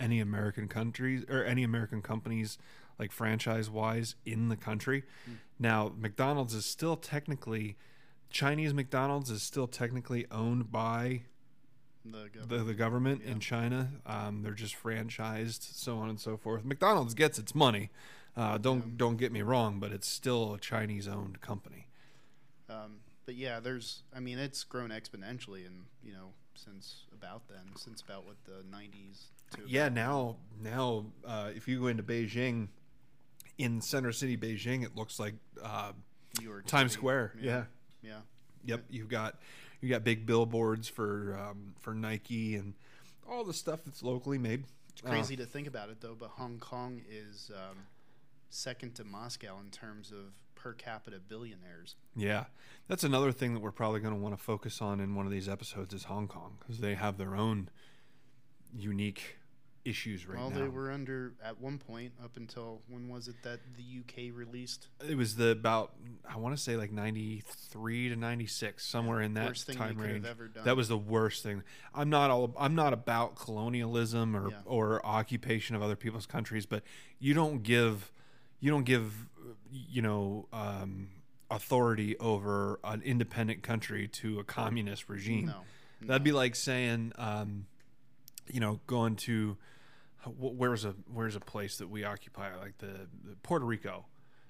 any 0.00 0.20
American 0.20 0.68
countries 0.68 1.24
or 1.28 1.44
any 1.44 1.62
American 1.64 2.02
companies 2.02 2.58
like 2.98 3.12
franchise 3.12 3.70
wise 3.70 4.14
in 4.26 4.48
the 4.48 4.56
country. 4.56 5.04
Now 5.58 5.92
McDonald's 5.96 6.54
is 6.54 6.64
still 6.66 6.96
technically 6.96 7.76
Chinese 8.30 8.74
McDonald's 8.74 9.30
is 9.30 9.42
still 9.42 9.66
technically 9.66 10.26
owned 10.30 10.70
by 10.70 11.22
the 12.04 12.28
government. 12.28 12.48
the, 12.48 12.58
the 12.64 12.74
government 12.74 13.22
Yeah. 13.24 13.32
in 13.32 13.40
China. 13.40 13.90
Um, 14.06 14.42
they're 14.42 14.52
just 14.52 14.76
franchised, 14.80 15.62
so 15.74 15.98
on 15.98 16.08
and 16.08 16.20
so 16.20 16.36
forth. 16.36 16.64
McDonald's 16.64 17.14
gets 17.14 17.38
its 17.38 17.54
money. 17.54 17.90
Uh, 18.36 18.56
don't 18.58 18.78
Yeah. 18.86 18.92
don't 18.96 19.16
get 19.16 19.32
me 19.32 19.42
wrong, 19.42 19.80
but 19.80 19.92
it's 19.92 20.06
still 20.08 20.54
a 20.54 20.58
Chinese 20.58 21.08
owned 21.08 21.40
company. 21.40 21.88
Um, 22.68 23.00
but 23.26 23.34
yeah, 23.34 23.60
there's. 23.60 24.02
I 24.14 24.20
mean, 24.20 24.38
it's 24.38 24.62
grown 24.64 24.90
exponentially, 24.90 25.66
and 25.66 25.86
you 26.04 26.12
know, 26.12 26.32
since 26.58 27.04
about 27.12 27.48
then, 27.48 27.74
since 27.76 28.00
about 28.00 28.26
what 28.26 28.36
the 28.44 28.64
'90s. 28.74 29.26
To 29.52 29.62
Yeah, 29.66 29.88
now 29.88 30.36
now 30.62 31.06
uh, 31.26 31.50
if 31.54 31.68
you 31.68 31.80
go 31.80 31.86
into 31.86 32.02
Beijing, 32.02 32.68
in 33.58 33.80
Center 33.80 34.12
City, 34.12 34.36
Beijing, 34.36 34.84
it 34.84 34.96
looks 34.96 35.18
like 35.18 35.34
uh, 35.62 35.92
New 36.38 36.48
York 36.48 36.66
Times 36.66 36.92
City. 36.92 37.00
Square. 37.00 37.34
Yeah. 37.40 37.64
yeah, 38.02 38.20
Yep. 38.64 38.84
You've 38.90 39.08
got 39.08 39.36
you 39.80 39.88
got 39.88 40.04
big 40.04 40.26
billboards 40.26 40.88
for 40.88 41.38
um, 41.38 41.74
for 41.80 41.94
Nike 41.94 42.56
and 42.56 42.74
all 43.28 43.44
the 43.44 43.52
stuff 43.52 43.80
that's 43.84 44.02
locally 44.02 44.38
made. 44.38 44.64
It's 44.90 45.00
crazy 45.00 45.36
to 45.36 45.46
think 45.46 45.68
about 45.68 45.90
it 45.90 46.00
though, 46.00 46.16
but 46.18 46.30
Hong 46.30 46.58
Kong 46.58 47.02
is 47.08 47.50
um, 47.54 47.76
second 48.50 48.94
to 48.96 49.04
Moscow 49.04 49.58
in 49.62 49.70
terms 49.70 50.10
of 50.12 50.32
per 50.58 50.72
capita 50.72 51.18
billionaires. 51.18 51.94
Yeah, 52.16 52.44
that's 52.88 53.04
another 53.04 53.32
thing 53.32 53.54
that 53.54 53.60
we're 53.60 53.70
probably 53.70 54.00
going 54.00 54.14
to 54.14 54.20
want 54.20 54.36
to 54.36 54.42
focus 54.42 54.82
on 54.82 55.00
in 55.00 55.14
one 55.14 55.24
of 55.24 55.32
these 55.32 55.48
episodes 55.48 55.94
is 55.94 56.04
Hong 56.04 56.28
Kong 56.28 56.56
because 56.58 56.78
they 56.80 56.94
have 56.94 57.16
their 57.16 57.36
own 57.36 57.70
unique 58.76 59.36
issues 59.84 60.26
right 60.26 60.36
well, 60.38 60.50
now. 60.50 60.58
they 60.58 60.68
were 60.68 60.90
under 60.90 61.32
at 61.42 61.58
one 61.60 61.78
point 61.78 62.12
up 62.22 62.36
until 62.36 62.82
when 62.88 63.08
was 63.08 63.28
it 63.28 63.36
that 63.42 63.60
the 63.76 64.00
UK 64.00 64.36
released? 64.36 64.88
It 65.08 65.16
was 65.16 65.36
the 65.36 65.50
about 65.50 65.92
I 66.28 66.36
want 66.36 66.56
to 66.56 66.62
say 66.62 66.76
like 66.76 66.92
ninety 66.92 67.42
three 67.46 68.08
to 68.08 68.16
ninety 68.16 68.46
six 68.46 68.86
somewhere 68.86 69.22
in 69.22 69.34
that 69.34 69.56
time 69.72 69.96
range. 69.96 70.26
ever 70.26 70.48
done. 70.48 70.64
That 70.64 70.76
was 70.76 70.88
the 70.88 70.98
worst 70.98 71.42
thing. 71.42 71.62
I'm 71.94 72.10
not 72.10 72.30
all 72.30 72.52
I'm 72.58 72.74
not 72.74 72.92
about 72.92 73.36
colonialism 73.36 74.36
or 74.36 74.50
Yeah. 74.50 74.56
or 74.66 75.04
occupation 75.06 75.74
of 75.76 75.82
other 75.82 75.96
people's 75.96 76.26
countries, 76.26 76.66
but 76.66 76.82
you 77.18 77.32
don't 77.32 77.62
give 77.62 78.12
you 78.60 78.70
don't 78.70 78.84
give 78.84 79.12
you 79.70 80.02
know 80.02 80.48
um, 80.52 81.08
authority 81.50 82.16
over 82.18 82.78
an 82.84 83.02
independent 83.02 83.62
country 83.62 84.08
to 84.08 84.38
a 84.40 84.44
communist 84.44 85.08
regime. 85.08 85.46
No, 85.46 86.06
That'd 86.06 86.22
be 86.24 86.32
like 86.32 86.54
saying, 86.54 87.12
um, 87.16 87.66
you 88.46 88.60
know, 88.60 88.80
going 88.86 89.16
to 89.16 89.56
where's 90.36 90.84
a 90.84 90.94
where's 91.12 91.36
a 91.36 91.40
place 91.40 91.78
that 91.78 91.88
we 91.88 92.04
occupy, 92.04 92.54
like 92.56 92.78
the, 92.78 93.08
the 93.24 93.36
Puerto 93.42 93.64
Rico. 93.64 94.04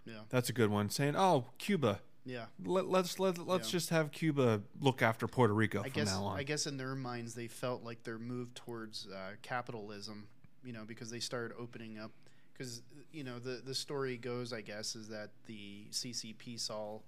yeah, 0.05 0.15
That's 0.29 0.49
a 0.49 0.53
good 0.53 0.71
one. 0.71 0.91
Saying, 0.91 1.15
"Oh, 1.17 1.47
Cuba. 1.59 2.01
yeah. 2.25 2.47
Let, 2.65 2.87
let's 2.89 3.19
let 3.19 3.39
let's 3.39 3.69
Yeah. 3.69 3.73
just 3.73 3.91
have 3.91 4.11
Cuba 4.13 4.63
look 4.81 5.03
after 5.03 5.27
Puerto 5.27 5.55
Rico 5.55 5.81
I 5.81 5.83
from 5.85 5.93
guess 5.93 6.07
now 6.09 6.25
on." 6.25 6.39
I 6.39 6.43
guess 6.43 6.67
in 6.67 6.77
their 6.77 6.95
minds 6.95 7.35
they 7.35 7.47
felt 7.49 7.83
like 7.85 8.03
their 8.05 8.19
move 8.19 8.55
towards 8.55 9.07
uh, 9.07 9.33
capitalism, 9.43 10.27
you 10.65 10.73
know, 10.73 10.85
because 10.87 11.11
they 11.11 11.21
started 11.21 11.55
opening 11.59 11.99
up. 11.99 12.11
Because 12.59 12.83
you 13.13 13.25
know 13.25 13.39
the 13.39 13.63
the 13.65 13.75
story 13.75 14.17
goes, 14.19 14.53
I 14.53 14.63
guess, 14.63 14.97
is 14.97 15.09
that 15.09 15.31
the 15.47 15.87
CCP 15.91 16.59
saw 16.59 17.01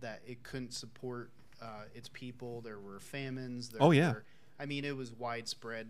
that 0.00 0.22
it 0.26 0.42
couldn't 0.42 0.74
support 0.74 1.30
uh, 1.62 1.84
its 1.94 2.10
people. 2.12 2.60
There 2.60 2.78
were 2.80 3.00
famines. 3.00 3.70
There 3.70 3.80
Oh, 3.82 3.90
yeah. 3.92 4.12
were, 4.12 4.24
I 4.60 4.66
mean, 4.66 4.84
it 4.84 4.96
was 4.96 5.12
widespread 5.12 5.88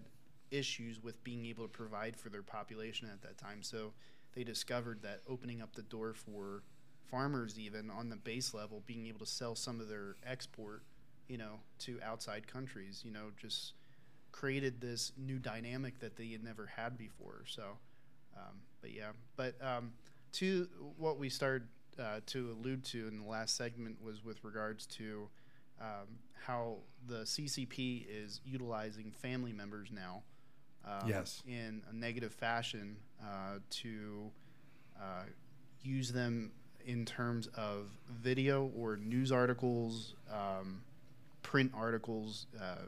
issues 0.51 1.03
with 1.03 1.23
being 1.25 1.47
able 1.47 1.65
to 1.65 1.71
provide 1.71 2.17
for 2.17 2.29
their 2.29 2.43
population 2.43 3.09
at 3.13 3.23
that 3.23 3.39
time. 3.39 3.63
So 3.63 3.93
they 4.35 4.45
discovered 4.45 5.03
that 5.03 5.23
opening 5.29 5.63
up 5.63 5.75
the 5.75 5.83
door 5.83 6.15
for 6.15 6.63
farmers, 7.11 7.59
even 7.59 7.91
on 7.91 8.09
the 8.11 8.17
base 8.17 8.55
level, 8.55 8.83
being 8.87 9.07
able 9.07 9.21
to 9.21 9.27
sell 9.27 9.57
some 9.57 9.81
of 9.81 9.89
their 9.89 10.17
export, 10.25 10.83
you 11.29 11.39
know, 11.39 11.61
to 11.81 11.99
outside 12.03 12.47
countries, 12.47 13.03
you 13.05 13.11
know, 13.11 13.31
just 13.37 13.73
created 14.33 14.81
this 14.81 15.13
new 15.17 15.39
dynamic 15.39 15.99
that 16.01 16.17
they 16.17 16.29
had 16.29 16.45
never 16.45 16.67
had 16.67 16.97
before. 16.99 17.43
So, 17.47 17.79
um, 18.37 18.55
but 18.81 18.93
yeah, 18.93 19.11
but 19.37 19.55
um, 19.63 19.93
to 20.33 20.69
what 20.99 21.19
we 21.19 21.29
started 21.29 21.67
uh, 21.99 22.21
to 22.27 22.51
allude 22.59 22.85
to 22.85 23.07
in 23.09 23.21
the 23.21 23.27
last 23.27 23.57
segment 23.57 24.03
was 24.03 24.25
with 24.25 24.43
regards 24.45 24.87
to 24.87 25.29
um, 25.81 26.19
how 26.47 26.77
the 27.07 27.23
CCP 27.25 28.07
is 28.09 28.41
utilizing 28.45 29.11
family 29.13 29.53
members 29.53 29.91
now. 29.93 30.23
Um, 30.87 31.09
Yes. 31.09 31.43
In 31.47 31.83
a 31.91 31.95
negative 31.95 32.33
fashion 32.33 32.97
uh, 33.23 33.59
to 33.71 34.31
uh, 35.01 35.25
use 35.83 36.13
them 36.13 36.53
in 36.85 37.05
terms 37.07 37.47
of 37.57 37.87
video 38.11 38.71
or 38.77 38.97
news 38.97 39.33
articles, 39.33 40.15
um, 40.31 40.83
print 41.43 41.73
articles, 41.75 42.47
uh, 42.61 42.83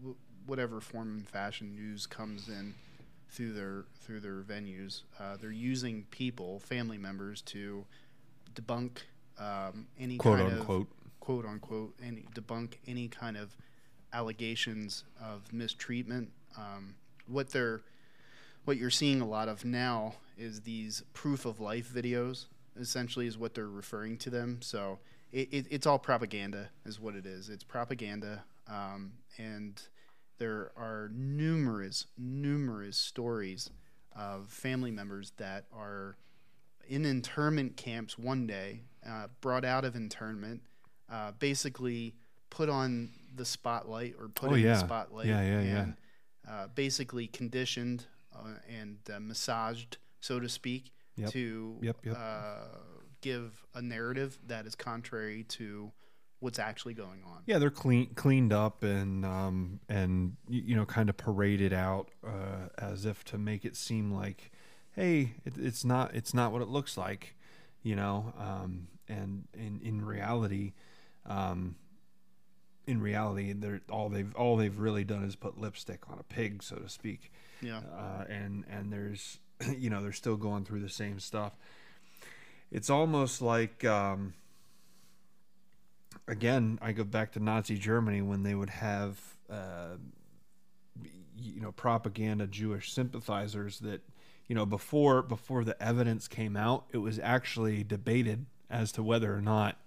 w- 0.00 0.16
whatever 0.46 0.80
form 0.80 1.08
and 1.18 1.28
fashion 1.28 1.74
news 1.74 2.06
comes 2.06 2.48
in 2.48 2.72
through 3.32 3.52
their 3.54 3.84
through 4.00 4.20
their 4.20 4.42
venues. 4.42 5.02
Uh, 5.18 5.36
they're 5.40 5.50
using 5.50 6.04
people, 6.10 6.58
family 6.60 6.98
members, 6.98 7.40
to 7.42 7.84
debunk 8.54 8.98
um, 9.38 9.86
any 9.98 10.18
quote 10.18 10.38
kind 10.38 10.52
unquote. 10.52 10.82
of 10.82 11.20
quote 11.20 11.46
unquote 11.46 11.94
any 12.04 12.24
debunk 12.34 12.74
any 12.86 13.08
kind 13.08 13.36
of 13.36 13.56
allegations 14.12 15.04
of 15.20 15.52
mistreatment. 15.52 16.30
Um, 16.56 16.94
what 17.26 17.50
they're 17.50 17.80
what 18.64 18.76
you're 18.76 18.90
seeing 18.90 19.20
a 19.20 19.26
lot 19.26 19.48
of 19.48 19.64
now 19.64 20.14
is 20.38 20.60
these 20.60 21.02
proof 21.12 21.46
of 21.46 21.60
life 21.60 21.90
videos. 21.92 22.46
Essentially, 22.78 23.26
is 23.26 23.36
what 23.36 23.54
they're 23.54 23.68
referring 23.68 24.16
to 24.18 24.30
them. 24.30 24.60
So 24.62 24.98
it, 25.30 25.48
it, 25.52 25.66
it's 25.70 25.86
all 25.86 25.98
propaganda, 25.98 26.70
is 26.86 26.98
what 26.98 27.14
it 27.14 27.26
is. 27.26 27.50
It's 27.50 27.64
propaganda, 27.64 28.44
um, 28.66 29.12
and 29.36 29.82
there 30.38 30.72
are 30.76 31.10
numerous, 31.14 32.06
numerous 32.18 32.96
stories 32.96 33.70
of 34.14 34.48
family 34.48 34.90
members 34.90 35.32
that 35.38 35.64
are 35.72 36.16
in 36.88 37.04
internment 37.04 37.76
camps 37.76 38.18
one 38.18 38.46
day, 38.46 38.82
uh, 39.08 39.28
brought 39.40 39.64
out 39.64 39.84
of 39.84 39.94
internment, 39.96 40.62
uh, 41.10 41.32
basically 41.38 42.14
put 42.50 42.68
on 42.68 43.10
the 43.34 43.44
spotlight 43.44 44.14
or 44.18 44.28
put 44.28 44.50
Oh, 44.50 44.54
in 44.54 44.62
yeah. 44.62 44.74
the 44.74 44.80
spotlight, 44.80 45.26
Yeah, 45.26 45.42
yeah, 45.42 45.62
yeah. 45.62 45.86
uh, 46.52 46.66
basically 46.74 47.26
conditioned 47.28 48.06
uh, 48.34 48.54
and 48.68 48.98
uh, 49.14 49.20
massaged, 49.20 49.98
so 50.20 50.40
to 50.40 50.48
speak, 50.48 50.90
Yep. 51.16 51.30
to 51.30 51.78
Yep, 51.82 51.96
yep. 52.04 52.16
Uh, 52.18 52.64
give 53.20 53.64
a 53.74 53.80
narrative 53.82 54.38
that 54.46 54.66
is 54.66 54.74
contrary 54.74 55.44
to 55.44 55.92
what's 56.42 56.58
actually 56.58 56.94
going 56.94 57.22
on. 57.24 57.38
Yeah, 57.46 57.58
they're 57.58 57.70
clean, 57.70 58.14
cleaned 58.14 58.52
up, 58.52 58.82
and 58.82 59.24
um, 59.24 59.80
and 59.88 60.36
you 60.48 60.74
know, 60.74 60.84
kind 60.84 61.08
of 61.08 61.16
paraded 61.16 61.72
out 61.72 62.10
uh, 62.26 62.68
as 62.76 63.06
if 63.06 63.24
to 63.26 63.38
make 63.38 63.64
it 63.64 63.76
seem 63.76 64.12
like, 64.12 64.50
hey, 64.94 65.34
it, 65.44 65.54
it's 65.56 65.84
not 65.84 66.14
it's 66.14 66.34
not 66.34 66.52
what 66.52 66.60
it 66.60 66.68
looks 66.68 66.98
like, 66.98 67.36
you 67.82 67.96
know. 67.96 68.34
Um, 68.38 68.88
and 69.08 69.44
in 69.54 69.80
in 69.82 70.04
reality, 70.04 70.72
um, 71.26 71.76
in 72.86 73.00
reality, 73.00 73.52
they're 73.52 73.80
all 73.90 74.08
they've 74.08 74.34
all 74.34 74.56
they've 74.56 74.78
really 74.78 75.04
done 75.04 75.24
is 75.24 75.36
put 75.36 75.58
lipstick 75.58 76.10
on 76.10 76.18
a 76.18 76.24
pig, 76.24 76.62
so 76.62 76.76
to 76.76 76.88
speak. 76.88 77.32
Yeah. 77.60 77.80
uh, 77.96 78.24
and 78.28 78.64
and 78.68 78.92
there's 78.92 79.38
you 79.78 79.90
know 79.90 80.02
they're 80.02 80.12
still 80.12 80.36
going 80.36 80.64
through 80.64 80.80
the 80.80 80.88
same 80.88 81.20
stuff. 81.20 81.56
It's 82.72 82.90
almost 82.90 83.42
like 83.42 83.84
um, 83.84 84.32
again 86.28 86.78
I 86.82 86.92
go 86.92 87.04
back 87.04 87.32
to 87.32 87.40
Nazi 87.40 87.78
Germany 87.78 88.22
when 88.22 88.42
they 88.42 88.54
would 88.54 88.70
have 88.70 89.20
uh, 89.50 89.96
you 91.36 91.60
know 91.60 91.72
propaganda 91.72 92.46
Jewish 92.46 92.92
sympathizers 92.92 93.78
that 93.80 94.02
you 94.48 94.54
know 94.54 94.66
before 94.66 95.22
before 95.22 95.64
the 95.64 95.80
evidence 95.82 96.28
came 96.28 96.56
out, 96.56 96.86
it 96.92 96.98
was 96.98 97.18
actually 97.18 97.84
debated 97.84 98.46
as 98.70 98.92
to 98.92 99.02
whether 99.02 99.34
or 99.34 99.42
not 99.42 99.78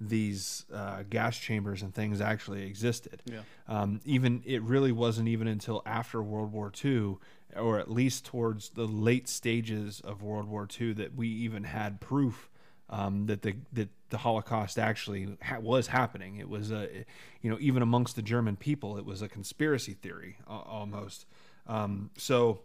these 0.00 0.64
uh, 0.72 1.02
gas 1.08 1.36
chambers 1.36 1.82
and 1.82 1.92
things 1.92 2.20
actually 2.20 2.64
existed. 2.64 3.22
Yeah. 3.24 3.40
Um, 3.66 4.00
even 4.04 4.42
it 4.46 4.62
really 4.62 4.92
wasn't 4.92 5.28
even 5.28 5.48
until 5.48 5.82
after 5.84 6.22
World 6.22 6.52
War 6.52 6.72
II, 6.84 7.16
or 7.56 7.78
at 7.80 7.90
least 7.90 8.24
towards 8.24 8.70
the 8.70 8.86
late 8.86 9.28
stages 9.28 10.00
of 10.00 10.22
World 10.22 10.46
War 10.46 10.68
II, 10.80 10.92
that 10.94 11.16
we 11.16 11.28
even 11.28 11.64
had 11.64 12.00
proof 12.00 12.48
um, 12.90 13.26
that 13.26 13.42
the 13.42 13.56
that 13.72 13.88
the 14.10 14.18
Holocaust 14.18 14.78
actually 14.78 15.36
ha- 15.42 15.58
was 15.58 15.88
happening. 15.88 16.36
It 16.36 16.48
was 16.48 16.70
a, 16.70 17.04
you 17.42 17.50
know, 17.50 17.58
even 17.60 17.82
amongst 17.82 18.16
the 18.16 18.22
German 18.22 18.56
people, 18.56 18.96
it 18.96 19.04
was 19.04 19.20
a 19.20 19.28
conspiracy 19.28 19.92
theory 19.92 20.36
uh, 20.48 20.60
almost. 20.60 21.26
Um, 21.66 22.10
so, 22.16 22.60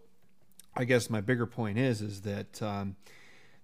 I 0.76 0.86
guess 0.86 1.10
my 1.10 1.22
bigger 1.22 1.46
point 1.46 1.78
is 1.78 2.02
is 2.02 2.22
that. 2.22 2.62
Um, 2.62 2.96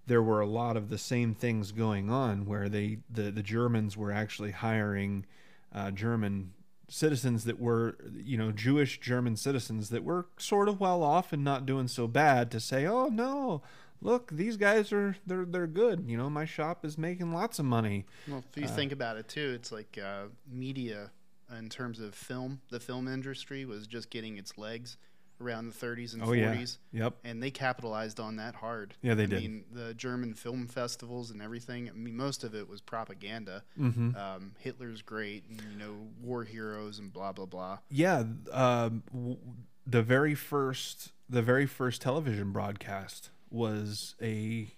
there 0.06 0.22
were 0.22 0.40
a 0.40 0.46
lot 0.46 0.76
of 0.76 0.88
the 0.88 0.98
same 0.98 1.34
things 1.34 1.70
going 1.70 2.10
on 2.10 2.44
where 2.44 2.68
they 2.68 2.98
the, 3.08 3.30
the 3.30 3.44
Germans 3.44 3.96
were 3.96 4.10
actually 4.10 4.50
hiring 4.50 5.24
uh, 5.72 5.92
German 5.92 6.52
citizens 6.88 7.44
that 7.44 7.60
were 7.60 7.96
you 8.16 8.36
know 8.36 8.50
Jewish 8.50 8.98
German 8.98 9.36
citizens 9.36 9.90
that 9.90 10.02
were 10.02 10.26
sort 10.36 10.68
of 10.68 10.80
well 10.80 11.04
off 11.04 11.32
and 11.32 11.44
not 11.44 11.64
doing 11.64 11.86
so 11.86 12.08
bad 12.08 12.50
to 12.50 12.58
say 12.58 12.86
oh 12.86 13.06
no 13.06 13.62
look 14.00 14.30
these 14.32 14.56
guys 14.56 14.92
are 14.92 15.16
they're 15.26 15.44
they're 15.44 15.66
good 15.66 16.04
you 16.06 16.16
know 16.16 16.30
my 16.30 16.44
shop 16.44 16.84
is 16.84 16.96
making 16.96 17.32
lots 17.32 17.58
of 17.58 17.64
money 17.64 18.06
Well, 18.28 18.42
if 18.50 18.60
you 18.62 18.68
think 18.68 18.92
about 18.92 19.16
it 19.16 19.28
too, 19.28 19.52
it's 19.54 19.70
like 19.72 19.98
uh, 20.02 20.24
media 20.50 21.10
in 21.58 21.68
terms 21.68 21.98
of 22.00 22.14
film. 22.14 22.60
The 22.70 22.78
film 22.80 23.08
industry 23.08 23.64
was 23.64 23.86
just 23.86 24.08
getting 24.10 24.38
its 24.38 24.56
legs 24.56 24.96
around 25.40 25.66
the 25.68 25.74
30s 25.86 26.12
and 26.14 26.22
oh 26.22 26.32
yeah 26.32 26.54
40s, 26.54 26.78
yep 26.92 27.14
and 27.24 27.42
they 27.42 27.50
capitalized 27.50 28.20
on 28.20 28.36
that 28.36 28.54
hard. 28.56 28.94
Yeah, 29.02 29.14
they 29.14 29.24
I 29.24 29.26
did. 29.26 29.36
I 29.38 29.40
mean, 29.40 29.64
the 29.72 29.94
German 29.94 30.34
film 30.34 30.66
festivals 30.68 31.30
and 31.30 31.40
everything. 31.42 31.88
I 31.88 31.92
mean, 31.92 32.14
most 32.16 32.44
of 32.44 32.54
it 32.54 32.68
was 32.68 32.80
propaganda. 32.80 33.64
hmm 33.76 34.14
Um, 34.14 34.54
Hitler's 34.58 35.02
great, 35.02 35.44
and 35.48 35.60
you 35.72 35.78
know, 35.78 35.94
war 36.22 36.44
heroes 36.44 36.98
and 36.98 37.12
blah 37.12 37.32
blah 37.32 37.46
blah. 37.46 37.78
yeah 37.90 38.24
um, 38.52 39.02
w- 39.12 39.38
the 39.86 40.02
very 40.02 40.34
first 40.34 41.12
the 41.28 41.42
very 41.42 41.66
first 41.66 42.00
television 42.02 42.52
broadcast 42.52 43.30
was 43.50 44.14
a, 44.22 44.68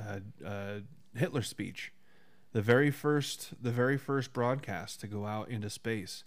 uh 0.00 0.20
uh 0.44 0.78
Hitler 1.14 1.42
speech. 1.42 1.92
The 2.52 2.62
very 2.62 2.90
first 2.90 3.52
the 3.62 3.70
very 3.70 3.96
first 3.98 4.32
broadcast 4.32 5.00
to 5.00 5.06
go 5.06 5.26
out 5.26 5.48
into 5.48 5.70
space 5.70 6.24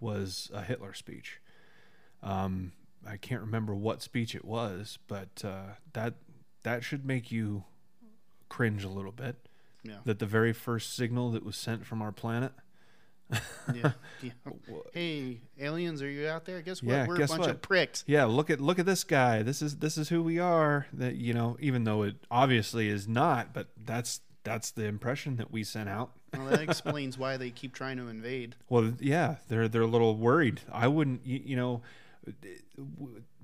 was 0.00 0.50
a 0.54 0.62
Hitler 0.62 0.94
speech. 0.94 1.40
Um 2.22 2.72
I 3.06 3.16
can't 3.16 3.40
remember 3.40 3.74
what 3.74 4.02
speech 4.02 4.34
it 4.34 4.44
was 4.44 4.98
but 5.08 5.42
uh 5.44 5.74
that 5.92 6.14
that 6.62 6.84
should 6.84 7.04
make 7.04 7.32
you 7.32 7.64
cringe 8.48 8.84
a 8.84 8.88
little 8.88 9.12
bit. 9.12 9.36
Yeah, 9.84 9.96
that 10.04 10.20
the 10.20 10.26
very 10.26 10.52
first 10.52 10.94
signal 10.94 11.30
that 11.32 11.44
was 11.44 11.56
sent 11.56 11.84
from 11.86 12.00
our 12.02 12.12
planet 12.12 12.52
yeah. 13.74 13.92
yeah. 14.22 14.30
Hey, 14.92 15.40
aliens, 15.60 16.02
are 16.02 16.10
you 16.10 16.26
out 16.28 16.44
there? 16.44 16.60
Guess 16.60 16.82
what? 16.82 16.92
Yeah, 16.92 17.06
We're 17.06 17.16
guess 17.16 17.30
a 17.30 17.34
bunch 17.34 17.40
what? 17.46 17.50
of 17.50 17.62
pricks. 17.62 18.04
yeah 18.06 18.24
look 18.24 18.50
at 18.50 18.60
look 18.60 18.78
at 18.78 18.86
this 18.86 19.04
guy 19.04 19.42
this 19.42 19.62
is 19.62 19.76
this 19.76 19.96
is 19.96 20.08
who 20.10 20.22
we 20.22 20.38
are 20.38 20.86
that 20.92 21.16
you 21.16 21.32
know 21.34 21.56
even 21.60 21.84
though 21.84 22.02
it 22.02 22.16
obviously 22.30 22.88
is 22.88 23.08
not 23.08 23.52
but 23.54 23.68
that's 23.84 24.20
that's 24.44 24.70
the 24.72 24.84
impression 24.84 25.36
that 25.36 25.50
we 25.52 25.62
sent 25.64 25.88
out 25.88 26.10
Well, 26.36 26.46
that 26.46 26.60
explains 26.60 27.16
why 27.16 27.36
they 27.36 27.50
keep 27.50 27.72
trying 27.74 27.96
to 27.98 28.08
invade. 28.08 28.56
well 28.68 28.92
yeah 29.00 29.36
they're 29.48 29.68
they're 29.68 29.82
a 29.82 29.86
little 29.86 30.16
worried 30.16 30.60
i 30.72 30.86
wouldn't 30.88 31.24
you, 31.26 31.40
you 31.44 31.56
know 31.56 31.80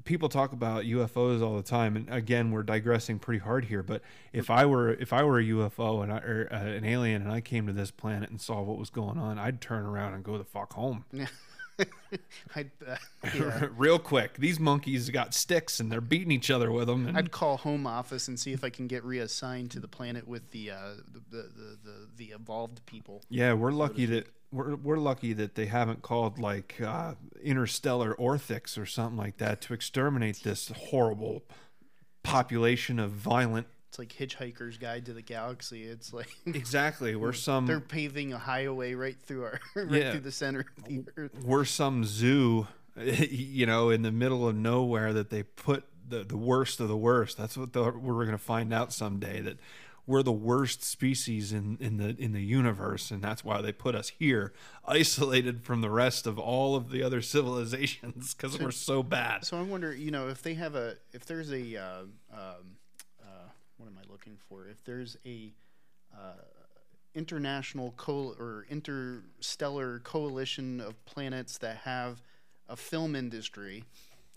people 0.04 0.28
talk 0.28 0.52
about 0.52 0.84
UFOs 0.84 1.42
all 1.42 1.56
the 1.56 1.62
time 1.62 1.96
and 1.96 2.08
again 2.10 2.50
we're 2.50 2.62
digressing 2.62 3.18
pretty 3.18 3.40
hard 3.40 3.66
here 3.66 3.82
but 3.82 4.02
if 4.32 4.50
I 4.50 4.64
were 4.66 4.92
if 4.94 5.12
I 5.12 5.22
were 5.22 5.38
a 5.38 5.44
UFO 5.44 6.02
and 6.02 6.12
I, 6.12 6.18
or 6.18 6.48
uh, 6.52 6.56
an 6.56 6.84
alien 6.84 7.22
and 7.22 7.32
I 7.32 7.40
came 7.40 7.66
to 7.66 7.72
this 7.72 7.90
planet 7.90 8.30
and 8.30 8.40
saw 8.40 8.62
what 8.62 8.78
was 8.78 8.90
going 8.90 9.18
on 9.18 9.38
I'd 9.38 9.60
turn 9.60 9.84
around 9.84 10.14
and 10.14 10.24
go 10.24 10.38
the 10.38 10.44
fuck 10.44 10.72
home 10.74 11.04
I'd, 12.56 12.70
uh, 12.86 12.96
yeah. 13.34 13.66
real 13.76 13.98
quick 13.98 14.34
these 14.34 14.58
monkeys 14.58 15.10
got 15.10 15.34
sticks 15.34 15.80
and 15.80 15.90
they're 15.90 16.00
beating 16.00 16.32
each 16.32 16.50
other 16.50 16.70
with 16.70 16.86
them 16.86 17.06
and 17.06 17.16
I'd 17.16 17.30
call 17.30 17.58
home 17.58 17.86
office 17.86 18.28
and 18.28 18.38
see 18.38 18.52
if 18.52 18.64
I 18.64 18.70
can 18.70 18.86
get 18.86 19.04
reassigned 19.04 19.70
to 19.72 19.80
the 19.80 19.88
planet 19.88 20.26
with 20.26 20.50
the 20.50 20.70
uh, 20.70 20.94
the, 21.30 21.36
the, 21.36 21.78
the, 21.84 22.08
the 22.16 22.24
evolved 22.34 22.84
people. 22.86 23.22
Yeah, 23.28 23.52
we're 23.52 23.72
lucky 23.72 24.06
that 24.06 24.28
we're 24.50 24.76
we're 24.76 24.96
lucky 24.96 25.32
that 25.34 25.54
they 25.54 25.66
haven't 25.66 26.02
called 26.02 26.38
like 26.38 26.80
uh, 26.80 27.14
interstellar 27.42 28.14
orthics 28.14 28.78
or 28.78 28.86
something 28.86 29.18
like 29.18 29.38
that 29.38 29.60
to 29.62 29.74
exterminate 29.74 30.42
this 30.42 30.72
horrible 30.74 31.44
population 32.22 32.98
of 32.98 33.10
violent. 33.10 33.66
It's 33.88 33.98
like 33.98 34.12
Hitchhiker's 34.12 34.76
Guide 34.76 35.06
to 35.06 35.12
the 35.14 35.22
Galaxy. 35.22 35.84
It's 35.84 36.12
like 36.12 36.28
Exactly, 36.46 37.16
we're 37.16 37.32
some 37.32 37.66
they're 37.66 37.80
paving 37.80 38.32
a 38.32 38.38
highway 38.38 38.94
right 38.94 39.16
through 39.20 39.44
our 39.44 39.60
right 39.76 39.90
Yeah. 40.02 40.10
through 40.12 40.20
the 40.20 40.32
center 40.32 40.60
of 40.76 40.84
the 40.84 41.04
earth. 41.16 41.32
we're 41.44 41.64
some 41.64 42.04
zoo, 42.04 42.66
you 42.96 43.64
know, 43.66 43.90
in 43.90 44.02
the 44.02 44.12
middle 44.12 44.46
of 44.48 44.54
nowhere 44.56 45.12
that 45.12 45.30
they 45.30 45.42
put 45.42 45.84
the 46.06 46.24
the 46.24 46.36
worst 46.36 46.80
of 46.80 46.88
the 46.88 46.96
worst. 46.96 47.36
That's 47.38 47.56
what 47.56 47.72
the, 47.72 47.82
we're 47.82 48.24
going 48.24 48.30
to 48.30 48.38
find 48.38 48.72
out 48.74 48.92
someday 48.92 49.40
that 49.40 49.58
we're 50.06 50.22
the 50.22 50.32
worst 50.32 50.82
species 50.82 51.52
in, 51.52 51.76
in 51.80 51.98
the 51.98 52.16
in 52.18 52.32
the 52.32 52.40
universe, 52.42 53.10
and 53.10 53.20
that's 53.22 53.44
why 53.44 53.60
they 53.60 53.72
put 53.72 53.94
us 53.94 54.08
here, 54.08 54.54
isolated 54.86 55.62
from 55.64 55.82
the 55.82 55.90
rest 55.90 56.26
of 56.26 56.38
all 56.38 56.76
of 56.76 56.90
the 56.90 57.02
other 57.02 57.20
civilizations, 57.20 58.32
because 58.32 58.58
we're 58.58 58.70
so 58.70 59.02
bad. 59.02 59.44
So 59.44 59.58
I 59.58 59.62
wonder, 59.62 59.94
you 59.94 60.10
know, 60.10 60.28
if 60.28 60.42
they 60.42 60.54
have 60.54 60.74
a 60.74 60.96
if 61.12 61.26
there's 61.26 61.52
a 61.52 61.76
uh, 61.76 62.00
um, 62.32 62.77
what 63.78 63.86
am 63.86 63.98
I 63.98 64.10
looking 64.10 64.36
for? 64.48 64.66
If 64.66 64.84
there's 64.84 65.16
a 65.24 65.52
uh, 66.12 66.42
international 67.14 67.94
co- 67.96 68.34
or 68.38 68.66
interstellar 68.68 70.00
coalition 70.00 70.80
of 70.80 71.02
planets 71.06 71.58
that 71.58 71.78
have 71.78 72.20
a 72.68 72.76
film 72.76 73.16
industry 73.16 73.84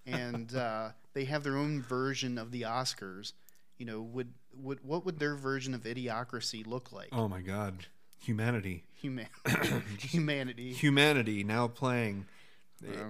and 0.06 0.56
uh, 0.56 0.90
they 1.14 1.26
have 1.26 1.44
their 1.44 1.58
own 1.58 1.82
version 1.82 2.38
of 2.38 2.52
the 2.52 2.62
Oscars, 2.62 3.34
you 3.78 3.86
know, 3.86 4.02
would 4.02 4.34
would 4.56 4.80
what 4.84 5.06
would 5.06 5.20
their 5.20 5.36
version 5.36 5.74
of 5.74 5.84
idiocracy 5.84 6.66
look 6.66 6.92
like? 6.92 7.10
Oh 7.12 7.28
my 7.28 7.42
God, 7.42 7.88
humanity, 8.24 8.84
Human- 9.02 9.28
humanity. 10.00 10.74
humanity 10.74 11.44
now 11.44 11.68
playing. 11.68 12.26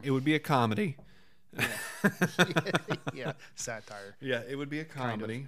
It 0.03 0.11
would 0.11 0.25
be 0.25 0.36
a 0.36 0.39
comedy. 0.39 0.97
yeah, 3.13 3.34
satire. 3.55 4.15
Yeah, 4.21 4.41
it 4.49 4.55
would 4.55 4.69
be 4.69 4.79
a 4.79 4.86
comedy. 4.86 5.47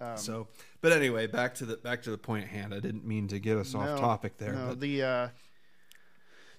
Um, 0.00 0.16
so, 0.16 0.48
but 0.80 0.92
anyway, 0.92 1.26
back 1.26 1.54
to 1.56 1.64
the 1.64 1.76
back 1.76 2.02
to 2.02 2.10
the 2.10 2.18
point 2.18 2.44
at 2.44 2.50
hand. 2.50 2.74
I 2.74 2.80
didn't 2.80 3.06
mean 3.06 3.28
to 3.28 3.38
get 3.38 3.56
us 3.56 3.74
off 3.74 3.98
topic 3.98 4.36
there. 4.36 4.52
No, 4.52 4.68
but 4.68 4.80
the 4.80 5.02
uh, 5.02 5.28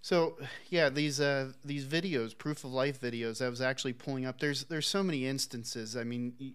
so 0.01 0.37
yeah, 0.69 0.89
these 0.89 1.19
uh, 1.19 1.51
these 1.63 1.85
videos, 1.85 2.37
proof 2.37 2.63
of 2.63 2.71
life 2.71 2.99
videos. 2.99 3.45
I 3.45 3.49
was 3.49 3.61
actually 3.61 3.93
pulling 3.93 4.25
up. 4.25 4.39
There's 4.39 4.63
there's 4.65 4.87
so 4.87 5.03
many 5.03 5.25
instances. 5.25 5.95
I 5.95 6.03
mean, 6.03 6.53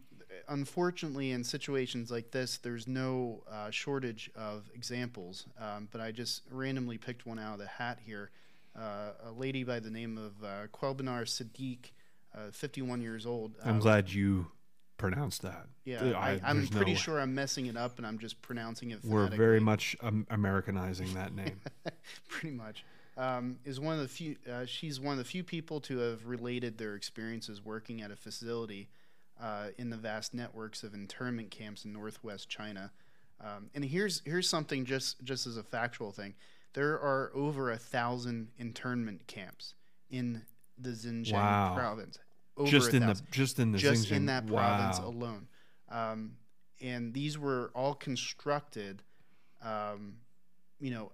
unfortunately, 0.49 1.33
in 1.33 1.45
situations 1.45 2.11
like 2.11 2.31
this, 2.31 2.59
there's 2.59 2.87
no 2.89 3.43
uh, 3.51 3.71
shortage 3.71 4.31
of 4.35 4.71
examples. 4.75 5.47
Um, 5.61 5.89
but 5.91 6.01
I 6.01 6.13
just 6.13 6.43
randomly 6.51 6.99
picked 6.99 7.27
one 7.27 7.39
out 7.39 7.55
of 7.55 7.59
the 7.59 7.67
hat 7.67 7.99
here. 8.05 8.31
Uh, 8.75 9.11
a 9.27 9.33
lady 9.33 9.65
by 9.65 9.81
the 9.81 9.91
name 9.91 10.17
of 10.17 10.33
uh, 10.43 10.67
Qelbinur 10.69 11.25
Sadiq, 11.27 11.91
uh, 12.35 12.51
51 12.53 13.03
years 13.03 13.27
old. 13.27 13.53
I'm 13.63 13.77
uh, 13.77 13.81
glad 13.81 14.11
you 14.11 14.47
pronounced 15.03 15.43
that. 15.43 15.67
Yeah, 15.85 16.13
I, 16.17 16.41
I'm 16.45 16.59
there's 16.59 16.71
no 16.71 16.77
pretty 16.77 16.95
sure 16.95 17.21
I'm 17.21 17.35
messing 17.35 17.67
it 17.67 17.77
up, 17.77 17.99
and 17.99 18.07
I'm 18.07 18.19
just 18.19 18.41
pronouncing 18.41 18.91
it. 18.93 19.01
we're 19.05 19.29
very 19.29 19.61
much 19.61 19.97
um, 20.01 20.27
Americanizing 20.31 21.13
that 21.15 21.35
name. 21.35 21.61
pretty 22.29 22.55
much 22.55 22.85
um, 23.17 23.59
is 23.65 23.79
one 23.81 23.95
of 23.95 24.01
the 24.01 24.09
few 24.09 24.37
uh, 24.51 24.65
she's 24.65 25.01
one 25.01 25.13
of 25.13 25.19
the 25.19 25.25
few 25.25 25.45
people 25.45 25.81
to 25.81 25.99
have 25.99 26.27
related 26.27 26.79
their 26.79 26.95
experiences 26.95 27.65
working 27.65 28.01
at 28.01 28.11
a 28.11 28.17
facility 28.17 28.89
uh, 29.41 29.69
in 29.79 29.91
the 29.91 29.97
vast 29.97 30.35
networks 30.35 30.83
of 30.83 30.95
internment 30.95 31.51
camps 31.51 31.85
in 31.85 31.93
northwest 31.93 32.49
china 32.49 32.91
um, 33.41 33.69
and 33.75 33.85
here's 33.85 34.23
here's 34.25 34.49
something 34.49 34.85
just 34.85 35.23
just 35.25 35.47
as 35.47 35.57
a 35.57 35.63
factual 35.63 36.11
thing 36.13 36.35
there 36.75 36.95
are 36.95 37.31
over 37.35 37.71
a 37.71 37.77
thousand 37.77 38.49
internment 38.59 39.27
camps 39.27 39.75
in 40.11 40.43
the 40.79 40.91
Xinjiang 40.91 41.33
Wow. 41.33 41.75
province 41.77 42.19
just 42.67 42.93
in 42.95 43.07
the 43.07 43.21
just 43.31 43.59
in 43.59 43.73
the 43.73 43.79
just 43.79 44.09
Xinjiang- 44.09 44.17
in 44.17 44.27
that 44.27 44.47
province 44.47 44.99
Wow. 45.01 45.07
alone. 45.09 45.49
Um, 45.89 46.37
and 46.81 47.13
these 47.15 47.39
were 47.39 47.71
all 47.75 47.95
constructed, 47.95 49.03
um, 49.63 50.17
you 50.81 50.91
know, 50.91 51.13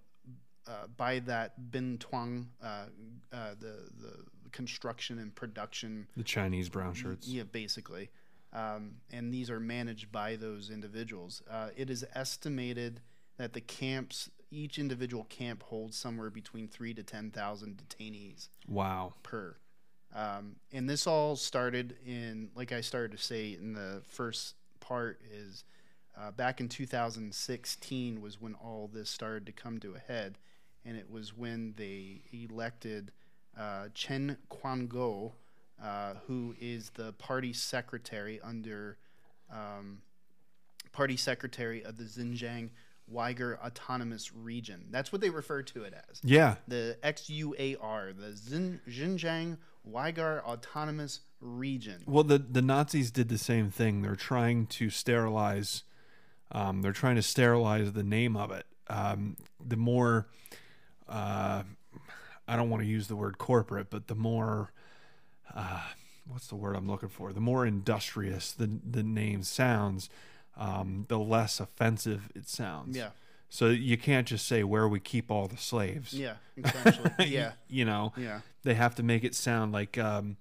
uh, 0.66 0.86
by 0.96 1.18
that 1.20 1.54
Bingtuan, 1.70 2.46
uh, 2.62 2.86
uh, 3.32 3.54
the 3.58 3.88
the 4.00 4.24
construction 4.50 5.18
and 5.18 5.34
production. 5.34 6.06
The 6.16 6.22
Chinese 6.24 6.68
brown 6.68 6.94
shirts. 6.94 7.26
Yeah, 7.28 7.42
basically. 7.44 8.10
Um, 8.52 8.96
and 9.12 9.32
these 9.32 9.50
are 9.50 9.60
managed 9.60 10.10
by 10.10 10.36
those 10.36 10.70
individuals. 10.70 11.42
Uh, 11.50 11.68
it 11.76 11.90
is 11.90 12.04
estimated 12.14 13.02
that 13.36 13.52
the 13.52 13.60
camps, 13.60 14.30
each 14.50 14.78
individual 14.78 15.24
camp 15.24 15.62
holds 15.64 15.98
somewhere 15.98 16.30
between 16.30 16.66
three 16.66 16.94
to 16.94 17.02
ten 17.02 17.30
thousand 17.30 17.76
detainees 17.76 18.48
Wow. 18.66 19.14
per. 19.22 19.56
Um, 20.14 20.56
and 20.72 20.88
this 20.88 21.06
all 21.06 21.36
started 21.36 21.96
in, 22.06 22.50
like 22.54 22.72
I 22.72 22.80
started 22.80 23.12
to 23.12 23.22
say 23.22 23.52
in 23.52 23.74
the 23.74 24.02
first 24.08 24.54
part, 24.80 25.20
is 25.30 25.64
uh, 26.18 26.30
back 26.30 26.60
in 26.60 26.68
2016 26.68 28.20
was 28.20 28.40
when 28.40 28.54
all 28.54 28.90
this 28.92 29.10
started 29.10 29.46
to 29.46 29.52
come 29.52 29.78
to 29.80 29.94
a 29.94 29.98
head, 29.98 30.38
and 30.84 30.96
it 30.96 31.10
was 31.10 31.36
when 31.36 31.74
they 31.76 32.22
elected 32.32 33.12
uh, 33.58 33.88
Chen 33.94 34.36
Quanguo, 34.50 35.32
uh, 35.82 36.14
who 36.26 36.54
is 36.60 36.90
the 36.90 37.12
party 37.14 37.52
secretary 37.52 38.40
under 38.42 38.96
um, 39.52 39.98
party 40.92 41.16
secretary 41.16 41.84
of 41.84 41.96
the 41.96 42.04
Xinjiang 42.04 42.70
Uyghur 43.12 43.58
Autonomous 43.58 44.32
Region. 44.34 44.86
That's 44.90 45.12
what 45.12 45.20
they 45.20 45.30
refer 45.30 45.62
to 45.62 45.84
it 45.84 45.94
as. 46.10 46.20
Yeah. 46.22 46.56
The 46.66 46.96
XUAR, 47.02 48.16
the 48.16 48.28
Xin, 48.28 48.80
Xinjiang 48.88 49.58
Uyghur 49.90 50.42
Autonomous 50.44 51.20
Region. 51.40 52.02
Well, 52.06 52.24
the 52.24 52.38
the 52.38 52.62
Nazis 52.62 53.10
did 53.10 53.28
the 53.28 53.38
same 53.38 53.70
thing. 53.70 54.02
They're 54.02 54.16
trying 54.16 54.66
to 54.66 54.90
sterilize. 54.90 55.84
Um, 56.50 56.82
they're 56.82 56.92
trying 56.92 57.16
to 57.16 57.22
sterilize 57.22 57.92
the 57.92 58.02
name 58.02 58.36
of 58.36 58.50
it. 58.50 58.66
Um, 58.88 59.36
the 59.64 59.76
more, 59.76 60.28
uh, 61.08 61.62
I 62.46 62.56
don't 62.56 62.70
want 62.70 62.82
to 62.82 62.88
use 62.88 63.06
the 63.06 63.16
word 63.16 63.38
corporate, 63.38 63.90
but 63.90 64.08
the 64.08 64.14
more, 64.14 64.72
uh, 65.54 65.82
what's 66.26 66.46
the 66.48 66.56
word 66.56 66.74
I'm 66.74 66.88
looking 66.88 67.10
for? 67.10 67.32
The 67.32 67.40
more 67.40 67.66
industrious 67.66 68.52
the 68.52 68.80
the 68.84 69.02
name 69.02 69.42
sounds, 69.42 70.08
um, 70.58 71.06
the 71.08 71.18
less 71.18 71.60
offensive 71.60 72.28
it 72.34 72.48
sounds. 72.48 72.96
Yeah. 72.96 73.10
So 73.48 73.68
you 73.68 73.96
can't 73.96 74.26
just 74.26 74.46
say 74.46 74.62
where 74.62 74.86
we 74.86 75.00
keep 75.00 75.30
all 75.30 75.48
the 75.48 75.56
slaves. 75.56 76.12
Yeah, 76.12 76.34
essentially. 76.56 77.26
yeah. 77.26 77.52
you 77.68 77.84
know. 77.84 78.12
Yeah. 78.16 78.40
They 78.62 78.74
have 78.74 78.94
to 78.96 79.02
make 79.02 79.24
it 79.24 79.34
sound 79.34 79.72
like 79.72 79.96
um, 79.96 80.36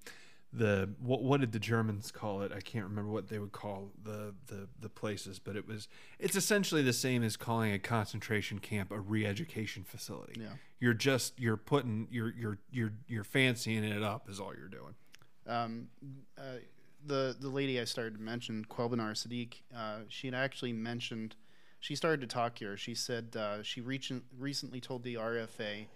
the 0.52 0.90
what 1.00 1.24
what 1.24 1.40
did 1.40 1.52
the 1.52 1.60
Germans 1.60 2.12
call 2.12 2.42
it? 2.42 2.52
I 2.52 2.60
can't 2.60 2.86
remember 2.86 3.12
what 3.12 3.30
they 3.30 3.40
would 3.40 3.52
call 3.54 3.92
the 4.04 4.34
the 4.48 4.68
the 4.80 4.90
places, 4.90 5.40
but 5.40 5.56
it 5.56 5.68
was 5.68 5.88
it's 6.20 6.36
essentially 6.36 6.82
the 6.82 6.94
same 6.94 7.24
as 7.24 7.38
calling 7.38 7.72
a 7.72 7.80
concentration 7.80 8.60
camp 8.60 8.92
a 8.92 9.00
re-education 9.00 9.84
facility. 9.84 10.42
Yeah. 10.42 10.48
You're 10.80 10.94
just 10.94 11.40
you're 11.40 11.58
putting 11.58 12.08
you're 12.12 12.34
you're 12.38 12.58
you're 12.72 12.94
you're 13.08 13.24
fancying 13.24 13.84
it 13.84 14.04
up 14.04 14.30
is 14.30 14.40
all 14.40 14.54
you're 14.58 14.68
doing. 14.68 14.96
Um, 15.48 15.88
uh, 16.38 16.60
the 17.08 17.36
the 17.40 17.50
lady 17.50 17.80
I 17.80 17.86
started 17.86 18.16
to 18.16 18.22
mention, 18.22 18.66
Qelbinur 18.70 19.14
Sadiq, 19.14 19.62
uh, 19.76 20.00
she 20.10 20.28
had 20.28 20.34
actually 20.34 20.74
mentioned, 20.74 21.36
she 21.80 21.96
started 21.96 22.22
to 22.22 22.28
talk 22.28 22.60
here. 22.60 22.78
She 22.78 22.94
said 22.96 23.36
uh, 23.36 23.64
she 23.64 23.82
recent, 23.82 24.24
recently 24.38 24.80
told 24.80 25.04
the 25.04 25.16
RFA 25.16 25.88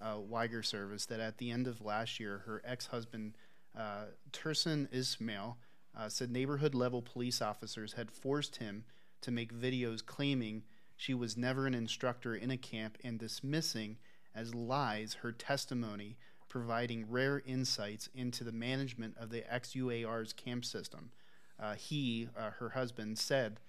uh, 0.00 0.16
Uyghur 0.16 0.64
service 0.64 1.06
that 1.06 1.20
at 1.20 1.38
the 1.38 1.50
end 1.50 1.66
of 1.66 1.80
last 1.80 2.20
year, 2.20 2.42
her 2.46 2.62
ex 2.64 2.86
husband, 2.86 3.34
uh, 3.76 4.06
Tursun 4.32 4.88
Ismail, 4.92 5.58
uh, 5.98 6.08
said 6.08 6.30
neighborhood 6.30 6.74
level 6.74 7.02
police 7.02 7.42
officers 7.42 7.94
had 7.94 8.10
forced 8.10 8.56
him 8.56 8.84
to 9.20 9.30
make 9.30 9.52
videos 9.52 10.04
claiming 10.04 10.62
she 10.96 11.14
was 11.14 11.36
never 11.36 11.66
an 11.66 11.74
instructor 11.74 12.34
in 12.34 12.50
a 12.50 12.56
camp 12.56 12.98
and 13.02 13.18
dismissing 13.18 13.98
as 14.34 14.54
lies 14.54 15.14
her 15.22 15.32
testimony 15.32 16.16
providing 16.50 17.08
rare 17.08 17.40
insights 17.46 18.10
into 18.14 18.44
the 18.44 18.52
management 18.52 19.16
of 19.18 19.30
the 19.30 19.42
XUAR's 19.50 20.34
camp 20.34 20.66
system. 20.66 21.10
Uh, 21.58 21.74
he, 21.74 22.28
uh, 22.36 22.50
her 22.58 22.70
husband, 22.70 23.18
said 23.18 23.60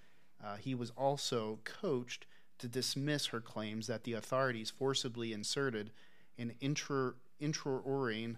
uh, 0.44 0.56
he 0.56 0.74
was 0.74 0.90
also 0.96 1.60
coached 1.64 2.26
to 2.58 2.68
dismiss 2.68 3.26
her 3.26 3.40
claims 3.40 3.86
that 3.86 4.04
the 4.04 4.12
authorities 4.12 4.68
forcibly 4.70 5.32
inserted 5.32 5.90
an 6.38 6.52
intra 6.60 7.14
intraorane, 7.40 8.36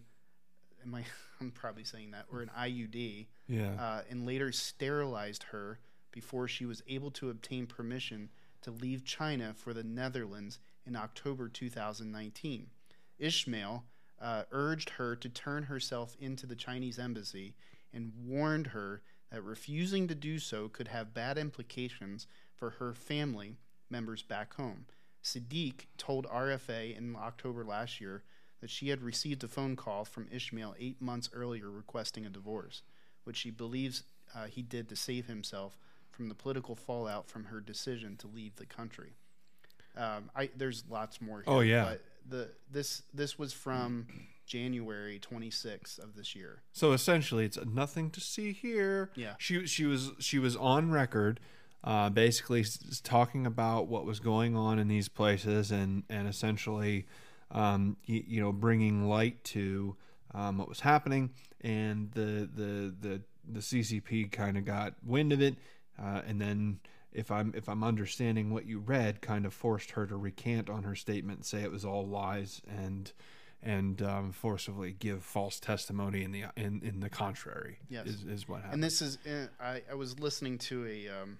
am 0.84 0.94
I, 0.94 1.04
I'm 1.40 1.50
probably 1.50 1.84
saying 1.84 2.12
that, 2.12 2.26
or 2.30 2.40
an 2.42 2.50
IUD, 2.56 3.26
Yeah. 3.48 3.74
uh, 3.80 4.02
and 4.10 4.26
later 4.26 4.52
sterilized 4.52 5.44
her 5.44 5.78
before 6.12 6.46
she 6.48 6.64
was 6.64 6.82
able 6.86 7.10
to 7.12 7.30
obtain 7.30 7.66
permission 7.66 8.28
to 8.62 8.70
leave 8.70 9.04
China 9.04 9.52
for 9.56 9.74
the 9.74 9.82
Netherlands 9.84 10.58
in 10.86 10.96
October 10.96 11.48
2019. 11.48 12.66
Ishmael 13.18 13.84
uh, 14.20 14.44
urged 14.52 14.90
her 14.90 15.16
to 15.16 15.28
turn 15.28 15.64
herself 15.64 16.16
into 16.20 16.46
the 16.46 16.56
Chinese 16.56 16.98
embassy 16.98 17.54
and 17.92 18.12
warned 18.24 18.68
her 18.68 19.02
that 19.30 19.42
refusing 19.42 20.08
to 20.08 20.14
do 20.14 20.38
so 20.38 20.68
could 20.68 20.88
have 20.88 21.14
bad 21.14 21.38
implications 21.38 22.26
for 22.54 22.70
her 22.70 22.92
family 22.94 23.56
members 23.90 24.22
back 24.22 24.54
home. 24.54 24.86
Sadiq 25.22 25.86
told 25.96 26.26
RFA 26.26 26.96
in 26.96 27.16
October 27.16 27.64
last 27.64 28.00
year 28.00 28.22
that 28.60 28.70
she 28.70 28.88
had 28.88 29.02
received 29.02 29.42
a 29.42 29.48
phone 29.48 29.76
call 29.76 30.04
from 30.04 30.28
Ishmael 30.30 30.74
eight 30.78 31.00
months 31.00 31.30
earlier 31.32 31.70
requesting 31.70 32.24
a 32.24 32.30
divorce, 32.30 32.82
which 33.24 33.36
she 33.36 33.50
believes 33.50 34.04
uh, 34.34 34.46
he 34.46 34.62
did 34.62 34.88
to 34.88 34.96
save 34.96 35.26
himself 35.26 35.78
from 36.10 36.28
the 36.28 36.34
political 36.34 36.74
fallout 36.74 37.28
from 37.28 37.44
her 37.44 37.60
decision 37.60 38.16
to 38.18 38.26
leave 38.26 38.56
the 38.56 38.66
country. 38.66 39.14
Um, 39.96 40.30
I, 40.34 40.50
there's 40.56 40.84
lots 40.88 41.20
more. 41.20 41.38
Here, 41.38 41.44
Oh, 41.46 41.60
yeah. 41.60 41.94
The 42.28 42.50
this 42.70 43.02
this 43.12 43.38
was 43.38 43.52
from 43.52 44.06
January 44.46 45.18
26th 45.18 45.98
of 45.98 46.14
this 46.16 46.34
year. 46.34 46.62
So 46.72 46.92
essentially, 46.92 47.44
it's 47.44 47.58
nothing 47.64 48.10
to 48.10 48.20
see 48.20 48.52
here. 48.52 49.10
Yeah. 49.14 49.34
She 49.38 49.66
she 49.66 49.84
was 49.84 50.12
she 50.18 50.38
was 50.38 50.56
on 50.56 50.90
record, 50.90 51.40
uh, 51.82 52.10
basically 52.10 52.60
s- 52.60 53.00
talking 53.02 53.46
about 53.46 53.88
what 53.88 54.04
was 54.06 54.20
going 54.20 54.56
on 54.56 54.78
in 54.78 54.88
these 54.88 55.08
places 55.08 55.70
and 55.70 56.02
and 56.08 56.26
essentially, 56.28 57.06
um, 57.50 57.96
you, 58.06 58.22
you 58.26 58.40
know, 58.40 58.52
bringing 58.52 59.08
light 59.08 59.42
to 59.44 59.96
um, 60.34 60.58
what 60.58 60.68
was 60.68 60.80
happening. 60.80 61.30
And 61.60 62.10
the 62.12 62.48
the 62.54 62.94
the 63.00 63.20
the 63.46 63.60
CCP 63.60 64.30
kind 64.32 64.56
of 64.56 64.64
got 64.64 64.94
wind 65.04 65.32
of 65.32 65.40
it, 65.42 65.56
uh, 66.02 66.22
and 66.26 66.40
then. 66.40 66.80
If 67.14 67.30
I'm 67.30 67.52
if 67.56 67.68
I'm 67.68 67.84
understanding 67.84 68.52
what 68.52 68.66
you 68.66 68.80
read, 68.80 69.20
kind 69.20 69.46
of 69.46 69.54
forced 69.54 69.92
her 69.92 70.06
to 70.06 70.16
recant 70.16 70.68
on 70.68 70.82
her 70.82 70.94
statement, 70.94 71.38
and 71.38 71.46
say 71.46 71.62
it 71.62 71.70
was 71.70 71.84
all 71.84 72.06
lies, 72.06 72.60
and 72.68 73.12
and 73.62 74.02
um, 74.02 74.32
forcibly 74.32 74.92
give 74.92 75.24
false 75.24 75.58
testimony 75.58 76.22
in 76.22 76.32
the 76.32 76.44
in, 76.56 76.82
in 76.84 77.00
the 77.00 77.08
contrary. 77.08 77.78
Yes. 77.88 78.06
is, 78.06 78.24
is 78.24 78.48
what 78.48 78.56
happened. 78.56 78.74
And 78.74 78.84
this 78.84 79.00
is 79.00 79.18
uh, 79.26 79.46
I, 79.58 79.82
I 79.90 79.94
was 79.94 80.18
listening 80.18 80.58
to 80.58 80.84
a 80.86 81.08
um, 81.08 81.38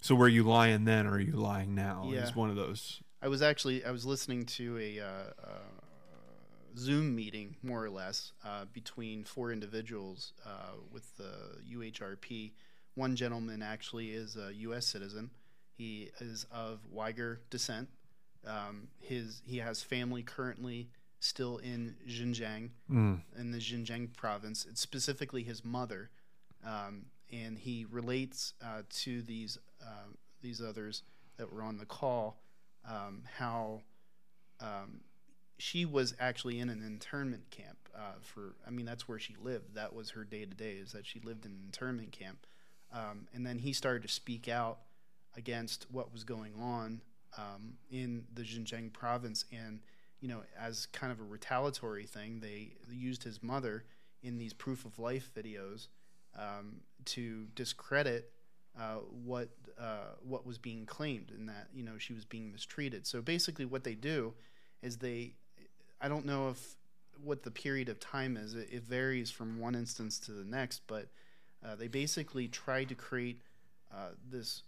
so 0.00 0.14
were 0.14 0.28
you 0.28 0.44
lying 0.44 0.84
then, 0.84 1.06
or 1.06 1.14
are 1.14 1.20
you 1.20 1.32
lying 1.32 1.74
now? 1.74 2.08
Yeah. 2.08 2.20
Is 2.20 2.34
one 2.34 2.50
of 2.50 2.56
those. 2.56 3.00
I 3.20 3.28
was 3.28 3.42
actually 3.42 3.84
I 3.84 3.90
was 3.90 4.06
listening 4.06 4.46
to 4.46 4.78
a 4.78 5.00
uh, 5.00 5.04
uh, 5.42 5.48
Zoom 6.76 7.14
meeting, 7.14 7.56
more 7.62 7.84
or 7.84 7.90
less, 7.90 8.32
uh, 8.44 8.66
between 8.72 9.24
four 9.24 9.52
individuals 9.52 10.32
uh, 10.46 10.76
with 10.92 11.16
the 11.16 11.58
UHRP. 11.76 12.52
One 12.98 13.14
gentleman 13.14 13.62
actually 13.62 14.10
is 14.10 14.36
a 14.36 14.52
U.S. 14.54 14.84
citizen. 14.84 15.30
He 15.76 16.10
is 16.20 16.46
of 16.50 16.80
Uyghur 16.92 17.38
descent. 17.48 17.88
Um, 18.44 18.88
his 18.98 19.40
he 19.46 19.58
has 19.58 19.84
family 19.84 20.24
currently 20.24 20.88
still 21.20 21.58
in 21.58 21.94
Xinjiang, 22.08 22.70
Mm. 22.90 23.20
in 23.38 23.52
the 23.52 23.58
Xinjiang 23.58 24.16
province. 24.16 24.66
It's 24.68 24.80
specifically 24.80 25.44
his 25.44 25.64
mother, 25.64 26.10
um, 26.64 27.06
and 27.32 27.56
he 27.58 27.86
relates 27.88 28.54
uh, 28.60 28.82
to 29.04 29.22
these 29.22 29.58
uh, 29.80 30.08
these 30.42 30.60
others 30.60 31.04
that 31.36 31.52
were 31.52 31.62
on 31.62 31.78
the 31.78 31.86
call 31.86 32.40
um, 32.84 33.22
how 33.38 33.82
um, 34.60 35.02
she 35.58 35.84
was 35.84 36.14
actually 36.18 36.58
in 36.58 36.68
an 36.68 36.82
internment 36.84 37.50
camp 37.50 37.78
uh, 37.96 38.14
for. 38.22 38.56
I 38.66 38.70
mean, 38.70 38.86
that's 38.86 39.06
where 39.06 39.20
she 39.20 39.36
lived. 39.40 39.74
That 39.76 39.94
was 39.94 40.10
her 40.10 40.24
day 40.24 40.44
to 40.44 40.54
day. 40.54 40.72
Is 40.72 40.90
that 40.92 41.06
she 41.06 41.20
lived 41.20 41.44
in 41.44 41.52
an 41.52 41.62
internment 41.66 42.10
camp, 42.12 42.46
um, 42.92 43.28
and 43.34 43.46
then 43.46 43.58
he 43.58 43.72
started 43.72 44.02
to 44.02 44.08
speak 44.08 44.48
out 44.48 44.78
against 45.36 45.86
what 45.90 46.12
was 46.12 46.24
going 46.24 46.52
on 46.60 47.00
um, 47.36 47.74
in 47.90 48.24
the 48.34 48.42
Xinjiang 48.42 48.92
province, 48.92 49.44
and 49.52 49.80
you 50.20 50.28
know, 50.28 50.42
as 50.58 50.86
kind 50.86 51.12
of 51.12 51.20
a 51.20 51.24
retaliatory 51.24 52.06
thing, 52.06 52.40
they 52.40 52.72
used 52.90 53.22
his 53.22 53.42
mother 53.42 53.84
in 54.22 54.36
these 54.38 54.52
proof 54.52 54.84
of 54.84 54.98
life 54.98 55.30
videos 55.36 55.86
um, 56.36 56.80
to 57.04 57.46
discredit 57.54 58.32
uh, 58.78 58.96
what 59.24 59.48
uh, 59.78 60.14
what 60.22 60.46
was 60.46 60.58
being 60.58 60.86
claimed, 60.86 61.30
and 61.36 61.48
that 61.48 61.68
you 61.72 61.84
know 61.84 61.98
she 61.98 62.14
was 62.14 62.24
being 62.24 62.50
mistreated. 62.52 63.06
So 63.06 63.20
basically, 63.20 63.64
what 63.64 63.84
they 63.84 63.94
do 63.94 64.34
is 64.82 64.98
they, 64.98 65.34
I 66.00 66.08
don't 66.08 66.26
know 66.26 66.48
if 66.50 66.76
what 67.22 67.42
the 67.42 67.50
period 67.50 67.88
of 67.88 68.00
time 68.00 68.36
is. 68.36 68.54
It, 68.54 68.68
it 68.70 68.82
varies 68.84 69.30
from 69.30 69.58
one 69.58 69.74
instance 69.74 70.18
to 70.20 70.32
the 70.32 70.44
next, 70.44 70.82
but 70.86 71.08
uh, 71.64 71.74
they 71.74 71.88
basically 71.88 72.48
try 72.48 72.84
to 72.84 72.94
create 72.94 73.42
uh, 73.92 74.10
this 74.28 74.62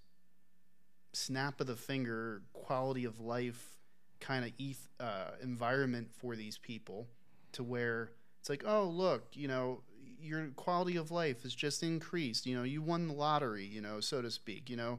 snap 1.12 1.60
of 1.60 1.66
the 1.66 1.76
finger 1.76 2.42
quality 2.52 3.04
of 3.04 3.20
life 3.20 3.76
kind 4.20 4.44
of 4.44 4.52
eth- 4.58 4.88
uh, 5.00 5.30
environment 5.42 6.08
for 6.12 6.36
these 6.36 6.58
people 6.58 7.08
to 7.52 7.64
where 7.64 8.12
it's 8.38 8.48
like 8.48 8.62
oh 8.66 8.84
look 8.84 9.24
you 9.32 9.48
know 9.48 9.82
your 10.22 10.48
quality 10.56 10.96
of 10.96 11.10
life 11.10 11.42
has 11.44 11.54
just 11.54 11.82
increased. 11.82 12.44
You 12.44 12.56
know 12.56 12.62
you 12.62 12.82
won 12.82 13.08
the 13.08 13.14
lottery 13.14 13.64
you 13.64 13.80
know 13.80 14.00
so 14.00 14.20
to 14.22 14.30
speak 14.30 14.68
you 14.68 14.76
know? 14.76 14.98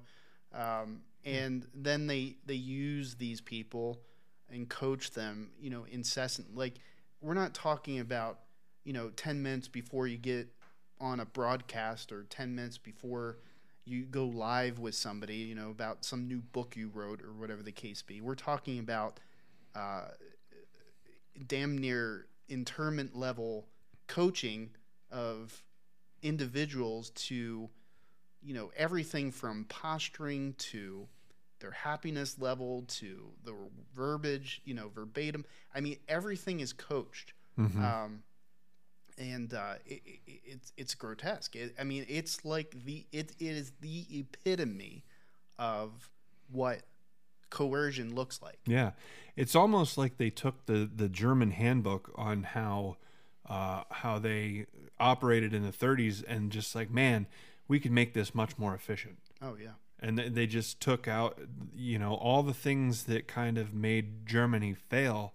Um, 0.53 1.01
and 1.23 1.67
then 1.73 2.07
they 2.07 2.35
they 2.45 2.55
use 2.55 3.15
these 3.15 3.39
people 3.39 3.99
and 4.49 4.67
coach 4.67 5.11
them 5.11 5.51
you 5.61 5.69
know 5.69 5.85
incessant 5.89 6.55
like 6.55 6.73
we're 7.21 7.35
not 7.35 7.53
talking 7.53 7.99
about 7.99 8.39
you 8.83 8.93
know, 8.93 9.09
10 9.15 9.41
minutes 9.41 9.67
before 9.67 10.07
you 10.07 10.17
get 10.17 10.47
on 11.01 11.19
a 11.19 11.25
broadcast 11.25 12.11
or 12.11 12.23
10 12.29 12.55
minutes 12.55 12.77
before 12.77 13.37
you 13.85 14.03
go 14.03 14.25
live 14.25 14.79
with 14.79 14.95
somebody, 14.95 15.35
you 15.37 15.55
know, 15.55 15.71
about 15.71 16.05
some 16.05 16.27
new 16.27 16.39
book 16.39 16.75
you 16.77 16.89
wrote 16.93 17.21
or 17.21 17.33
whatever 17.33 17.63
the 17.63 17.71
case 17.71 18.01
be. 18.01 18.21
We're 18.21 18.35
talking 18.35 18.79
about 18.79 19.19
uh, 19.75 20.09
damn 21.47 21.77
near 21.77 22.27
interment 22.47 23.15
level 23.17 23.65
coaching 24.07 24.69
of 25.09 25.63
individuals 26.21 27.09
to, 27.11 27.69
you 28.43 28.53
know, 28.53 28.71
everything 28.77 29.31
from 29.31 29.65
posturing 29.65 30.53
to 30.59 31.07
their 31.59 31.71
happiness 31.71 32.39
level 32.39 32.83
to 32.87 33.29
the 33.43 33.53
verbiage, 33.93 34.61
you 34.65 34.73
know, 34.73 34.89
verbatim. 34.89 35.45
I 35.73 35.81
mean, 35.81 35.97
everything 36.07 36.59
is 36.59 36.73
coached. 36.73 37.33
Um, 38.03 38.23
and 39.21 39.53
uh, 39.53 39.73
it, 39.85 40.01
it, 40.05 40.19
it's 40.45 40.73
it's 40.77 40.95
grotesque. 40.95 41.55
It, 41.55 41.75
I 41.79 41.83
mean, 41.83 42.05
it's 42.09 42.43
like 42.43 42.75
the 42.85 43.05
it, 43.11 43.31
it 43.39 43.45
is 43.45 43.71
the 43.81 44.05
epitome 44.11 45.03
of 45.59 46.09
what 46.51 46.81
coercion 47.49 48.15
looks 48.15 48.41
like. 48.41 48.59
Yeah, 48.65 48.91
it's 49.35 49.55
almost 49.55 49.97
like 49.97 50.17
they 50.17 50.29
took 50.29 50.65
the 50.65 50.89
the 50.93 51.09
German 51.09 51.51
handbook 51.51 52.11
on 52.15 52.43
how 52.43 52.97
uh, 53.47 53.83
how 53.91 54.19
they 54.19 54.65
operated 54.99 55.53
in 55.53 55.63
the 55.63 55.71
30s 55.71 56.23
and 56.27 56.51
just 56.51 56.73
like, 56.75 56.89
man, 56.91 57.27
we 57.67 57.79
could 57.79 57.91
make 57.91 58.13
this 58.13 58.33
much 58.35 58.57
more 58.57 58.73
efficient. 58.75 59.17
Oh 59.41 59.57
yeah, 59.61 59.71
And 59.99 60.17
they- 60.17 60.29
they 60.29 60.47
just 60.47 60.79
took 60.79 61.07
out, 61.07 61.39
you 61.75 61.97
know, 61.97 62.13
all 62.13 62.43
the 62.43 62.53
things 62.53 63.05
that 63.05 63.27
kind 63.27 63.57
of 63.57 63.73
made 63.73 64.25
Germany 64.27 64.73
fail 64.75 65.33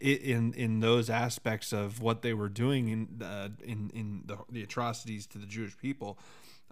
in 0.00 0.52
in 0.54 0.80
those 0.80 1.08
aspects 1.08 1.72
of 1.72 2.00
what 2.00 2.22
they 2.22 2.34
were 2.34 2.48
doing 2.48 2.88
in 2.88 3.22
uh, 3.26 3.48
in 3.62 3.90
in 3.94 4.22
the, 4.26 4.38
the 4.50 4.62
atrocities 4.62 5.26
to 5.28 5.38
the 5.38 5.46
Jewish 5.46 5.76
people. 5.78 6.18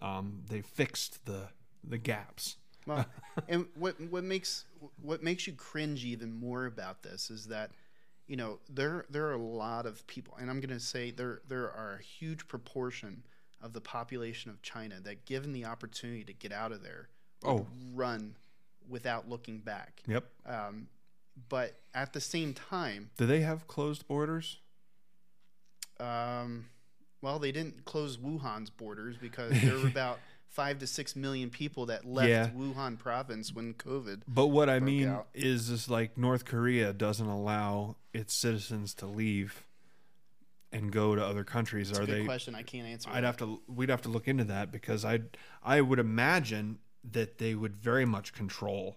Um, 0.00 0.42
they 0.48 0.60
fixed 0.60 1.24
the 1.26 1.48
the 1.84 1.98
gaps. 1.98 2.56
Well, 2.86 3.06
and 3.48 3.66
what 3.74 4.00
what 4.00 4.24
makes 4.24 4.64
what 5.02 5.22
makes 5.22 5.46
you 5.46 5.52
cringe 5.52 6.04
even 6.04 6.32
more 6.32 6.66
about 6.66 7.02
this 7.02 7.30
is 7.30 7.46
that, 7.46 7.70
you 8.26 8.36
know, 8.36 8.58
there 8.68 9.04
there 9.10 9.26
are 9.26 9.34
a 9.34 9.42
lot 9.42 9.86
of 9.86 10.06
people, 10.06 10.34
and 10.40 10.50
I'm 10.50 10.60
going 10.60 10.70
to 10.76 10.80
say 10.80 11.10
there 11.10 11.40
there 11.48 11.70
are 11.70 11.98
a 12.00 12.02
huge 12.02 12.48
proportion 12.48 13.22
of 13.60 13.72
the 13.72 13.80
population 13.80 14.50
of 14.50 14.62
China 14.62 15.00
that, 15.02 15.24
given 15.24 15.52
the 15.52 15.64
opportunity 15.64 16.22
to 16.24 16.32
get 16.32 16.52
out 16.52 16.70
of 16.72 16.82
there, 16.82 17.08
Oh. 17.44 17.66
run 17.92 18.36
without 18.88 19.28
looking 19.28 19.58
back. 19.60 20.02
Yep. 20.06 20.24
Um, 20.46 20.88
but 21.48 21.78
at 21.94 22.12
the 22.12 22.20
same 22.20 22.54
time, 22.54 23.10
Do 23.16 23.26
they 23.26 23.40
have 23.40 23.66
closed 23.66 24.06
borders? 24.08 24.58
um, 26.00 26.66
well, 27.20 27.38
they 27.38 27.50
didn't 27.52 27.84
close 27.84 28.16
Wuhan's 28.16 28.70
borders 28.70 29.16
because 29.16 29.60
there 29.60 29.76
were 29.78 29.86
about 29.88 30.20
five 30.46 30.78
to 30.78 30.86
six 30.86 31.16
million 31.16 31.50
people 31.50 31.86
that 31.86 32.04
left 32.04 32.28
Yeah. 32.28 32.48
Wuhan 32.50 32.98
province 32.98 33.52
when 33.52 33.74
COVID. 33.74 34.22
But 34.28 34.46
what 34.46 34.70
I 34.70 34.78
mean 34.80 35.08
out. 35.08 35.28
is, 35.34 35.68
is 35.68 35.90
like 35.90 36.16
North 36.16 36.44
Korea 36.44 36.92
doesn't 36.92 37.26
allow 37.26 37.96
its 38.14 38.34
citizens 38.34 38.94
to 38.94 39.06
leave 39.06 39.64
and 40.70 40.92
go 40.92 41.14
to 41.16 41.24
other 41.24 41.44
countries. 41.44 41.90
It's 41.90 41.98
Are 41.98 42.02
a 42.02 42.06
good 42.06 42.20
they? 42.22 42.24
question. 42.24 42.54
I 42.54 42.62
can't 42.62 42.86
answer. 42.86 43.10
I'd 43.10 43.22
that. 43.22 43.26
have 43.26 43.36
to. 43.38 43.60
We'd 43.66 43.88
have 43.88 44.02
to 44.02 44.08
look 44.08 44.28
into 44.28 44.44
that 44.44 44.70
because 44.70 45.04
I, 45.04 45.20
I 45.62 45.80
would 45.80 45.98
imagine 45.98 46.78
that 47.10 47.38
they 47.38 47.54
would 47.54 47.74
very 47.76 48.04
much 48.04 48.32
control 48.32 48.96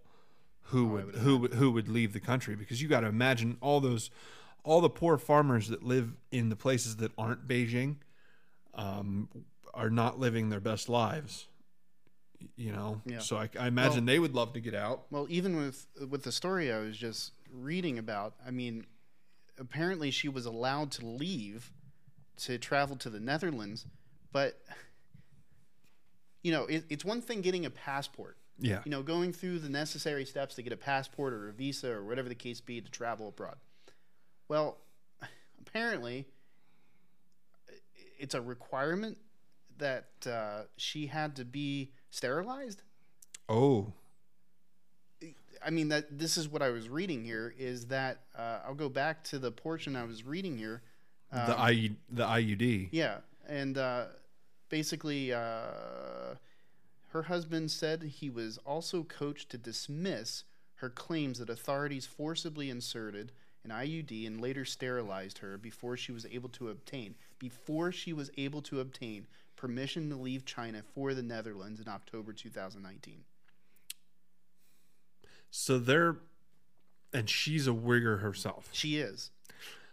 who 0.72 0.88
would, 0.88 1.06
would 1.06 1.16
who 1.16 1.38
would 1.38 1.54
who 1.54 1.72
would 1.72 1.88
leave 1.88 2.14
the 2.14 2.20
country 2.20 2.56
because 2.56 2.82
you 2.82 2.88
got 2.88 3.02
to 3.02 3.08
imagine 3.08 3.58
all 3.62 3.80
those, 3.80 4.10
all 4.64 4.82
the 4.82 4.90
poor 4.90 5.18
farmers 5.18 5.68
that 5.68 5.84
live 5.84 6.14
in 6.32 6.50
the 6.50 6.56
places 6.56 6.98
that 6.98 7.12
aren't 7.18 7.48
Beijing, 7.48 7.98
um, 8.74 9.30
are 9.74 9.90
not 9.90 10.20
living 10.20 10.50
their 10.50 10.60
best 10.60 10.90
lives. 10.90 11.48
You 12.56 12.72
know, 12.72 13.02
Yeah. 13.06 13.20
so 13.20 13.38
I, 13.38 13.50
I 13.60 13.68
imagine 13.68 14.06
they 14.06 14.18
would 14.18 14.34
love 14.34 14.54
to 14.54 14.60
get 14.60 14.74
out. 14.74 15.06
Well, 15.12 15.28
even 15.30 15.58
with 15.58 15.88
with 16.10 16.24
the 16.24 16.32
story 16.32 16.72
I 16.72 16.80
was 16.80 16.98
just 16.98 17.34
reading 17.52 18.00
about, 18.00 18.34
I 18.46 18.50
mean, 18.52 18.86
apparently 19.60 20.10
she 20.10 20.28
was 20.28 20.46
allowed 20.46 20.92
to 20.94 21.06
leave 21.06 21.72
to 22.38 22.58
travel 22.58 22.96
to 22.96 23.10
the 23.10 23.20
Netherlands, 23.20 23.86
but 24.32 24.60
you 26.42 26.52
know, 26.52 26.66
it, 26.66 26.86
it's 26.90 27.06
one 27.06 27.22
thing 27.22 27.42
getting 27.42 27.66
a 27.66 27.70
passport. 27.70 28.38
Yeah, 28.62 28.82
You 28.86 28.92
know, 28.92 29.02
going 29.02 29.34
through 29.34 29.60
the 29.60 29.70
necessary 29.70 30.26
steps 30.26 30.56
to 30.56 30.62
get 30.62 30.72
a 30.72 30.78
passport 30.78 31.34
or 31.34 31.50
a 31.50 31.52
visa 31.52 31.92
or 31.92 32.06
whatever 32.06 32.30
the 32.30 32.36
case 32.36 32.62
be 32.62 32.80
to 32.80 32.92
travel 32.92 33.28
abroad. 33.28 33.56
Well, 34.48 34.78
apparently, 35.68 36.28
it's 38.20 38.36
a 38.36 38.42
requirement 38.42 39.18
that 39.80 40.06
uh, 40.28 40.64
she 40.78 41.08
had 41.08 41.36
to 41.38 41.46
be 41.46 41.92
sterilized. 42.12 42.84
Oh, 43.50 43.94
I 45.64 45.70
mean 45.70 45.90
that 45.90 46.18
this 46.18 46.38
is 46.38 46.48
what 46.50 46.62
I 46.62 46.70
was 46.70 46.90
reading 46.90 47.24
here 47.24 47.54
is 47.58 47.86
that 47.88 48.22
uh, 48.38 48.60
I'll 48.66 48.74
go 48.76 48.90
back 48.90 49.24
to 49.26 49.40
the 49.40 49.52
portion 49.52 49.96
I 49.96 50.04
was 50.04 50.24
reading 50.24 50.58
here. 50.58 50.82
the 51.32 51.60
I 51.60 51.92
the 52.10 52.26
IUD. 52.26 52.90
Yeah, 52.92 53.18
and 53.48 53.78
uh, 53.78 54.06
basically, 54.70 55.34
uh, 55.34 56.36
her 57.12 57.24
husband 57.24 57.70
said 57.70 58.04
he 58.04 58.30
was 58.30 58.58
also 58.60 59.04
coached 59.04 59.50
to 59.50 59.58
dismiss 59.58 60.46
her 60.76 60.90
claims 60.90 61.40
that 61.40 61.50
authorities 61.50 62.06
forcibly 62.06 62.70
inserted 62.70 63.34
an 63.64 63.70
IUD 63.70 64.26
and 64.26 64.42
later 64.42 64.66
sterilized 64.66 65.40
her 65.40 65.58
before 65.58 65.96
she 65.98 66.12
was 66.12 66.26
able 66.32 66.50
to 66.50 66.70
obtain 66.70 67.16
before 67.38 67.92
she 67.92 68.14
was 68.14 68.32
able 68.38 68.62
to 68.62 68.80
obtain 68.80 69.28
permission 69.56 70.10
to 70.10 70.16
leave 70.16 70.46
China 70.46 70.82
for 70.96 71.14
the 71.14 71.22
Netherlands 71.22 71.80
in 71.80 71.88
October 71.88 72.34
2019. 72.34 73.26
So 75.52 75.78
they're, 75.78 76.18
and 77.14 77.30
she's 77.30 77.68
a 77.68 77.72
Uyghur 77.72 78.22
herself. 78.22 78.70
She 78.72 78.98
is. 78.98 79.32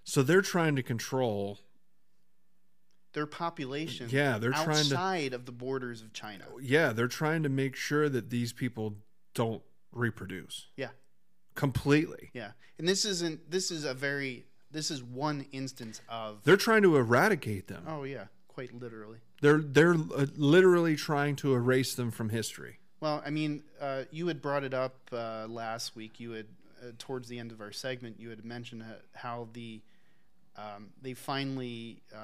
So 0.04 0.22
they're 0.22 0.40
trying 0.40 0.76
to 0.76 0.82
control. 0.82 1.58
Their 3.18 3.26
population 3.26 4.08
Yeah, 4.12 4.38
they're 4.38 4.52
trying 4.52 4.66
to- 4.66 4.94
outside 4.94 5.32
of 5.34 5.44
the 5.44 5.50
borders 5.50 6.02
of 6.02 6.12
China. 6.12 6.44
Yeah, 6.62 6.92
they're 6.92 7.08
trying 7.08 7.42
to 7.42 7.48
make 7.48 7.74
sure 7.74 8.08
that 8.08 8.30
these 8.30 8.52
people 8.52 8.96
don't 9.34 9.60
reproduce 9.90 10.68
Yeah. 10.76 10.90
completely. 11.56 12.30
Yeah, 12.32 12.52
and 12.78 12.86
this 12.88 13.04
isn't. 13.04 13.50
This 13.50 13.72
is 13.72 13.84
a 13.84 13.92
very. 13.92 14.46
This 14.70 14.92
is 14.92 15.02
one 15.02 15.46
instance 15.50 16.00
of. 16.08 16.44
They're 16.44 16.56
trying 16.56 16.82
to 16.82 16.96
eradicate 16.96 17.66
them. 17.66 17.82
Oh 17.88 18.04
yeah, 18.04 18.26
quite 18.46 18.72
literally. 18.72 19.18
They're 19.40 19.58
they're 19.62 19.94
uh, 19.94 20.26
literally 20.36 20.94
trying 20.94 21.34
to 21.36 21.54
erase 21.54 21.96
them 21.96 22.12
from 22.12 22.28
history. 22.28 22.78
Well, 23.00 23.20
I 23.26 23.30
mean, 23.30 23.64
uh, 23.80 24.04
you 24.12 24.28
had 24.28 24.40
brought 24.40 24.62
it 24.62 24.74
up 24.74 24.94
uh, 25.12 25.46
last 25.48 25.96
week. 25.96 26.20
You 26.20 26.32
had 26.32 26.46
uh, 26.80 26.92
towards 26.98 27.26
the 27.28 27.40
end 27.40 27.50
of 27.50 27.60
our 27.60 27.72
segment, 27.72 28.20
you 28.20 28.30
had 28.30 28.44
mentioned 28.44 28.84
ho- 28.84 29.00
how 29.14 29.48
the 29.54 29.82
um, 30.58 30.88
they 31.00 31.14
finally 31.14 32.02
uh, 32.14 32.18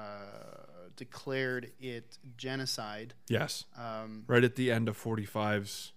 declared 0.95 1.71
it 1.79 2.17
genocide. 2.37 3.13
Yes, 3.29 3.63
Um, 3.77 4.23
right 4.27 4.43
at 4.43 4.55
the 4.55 4.71
end 4.71 4.89
of 4.89 5.01
45's 5.01 5.93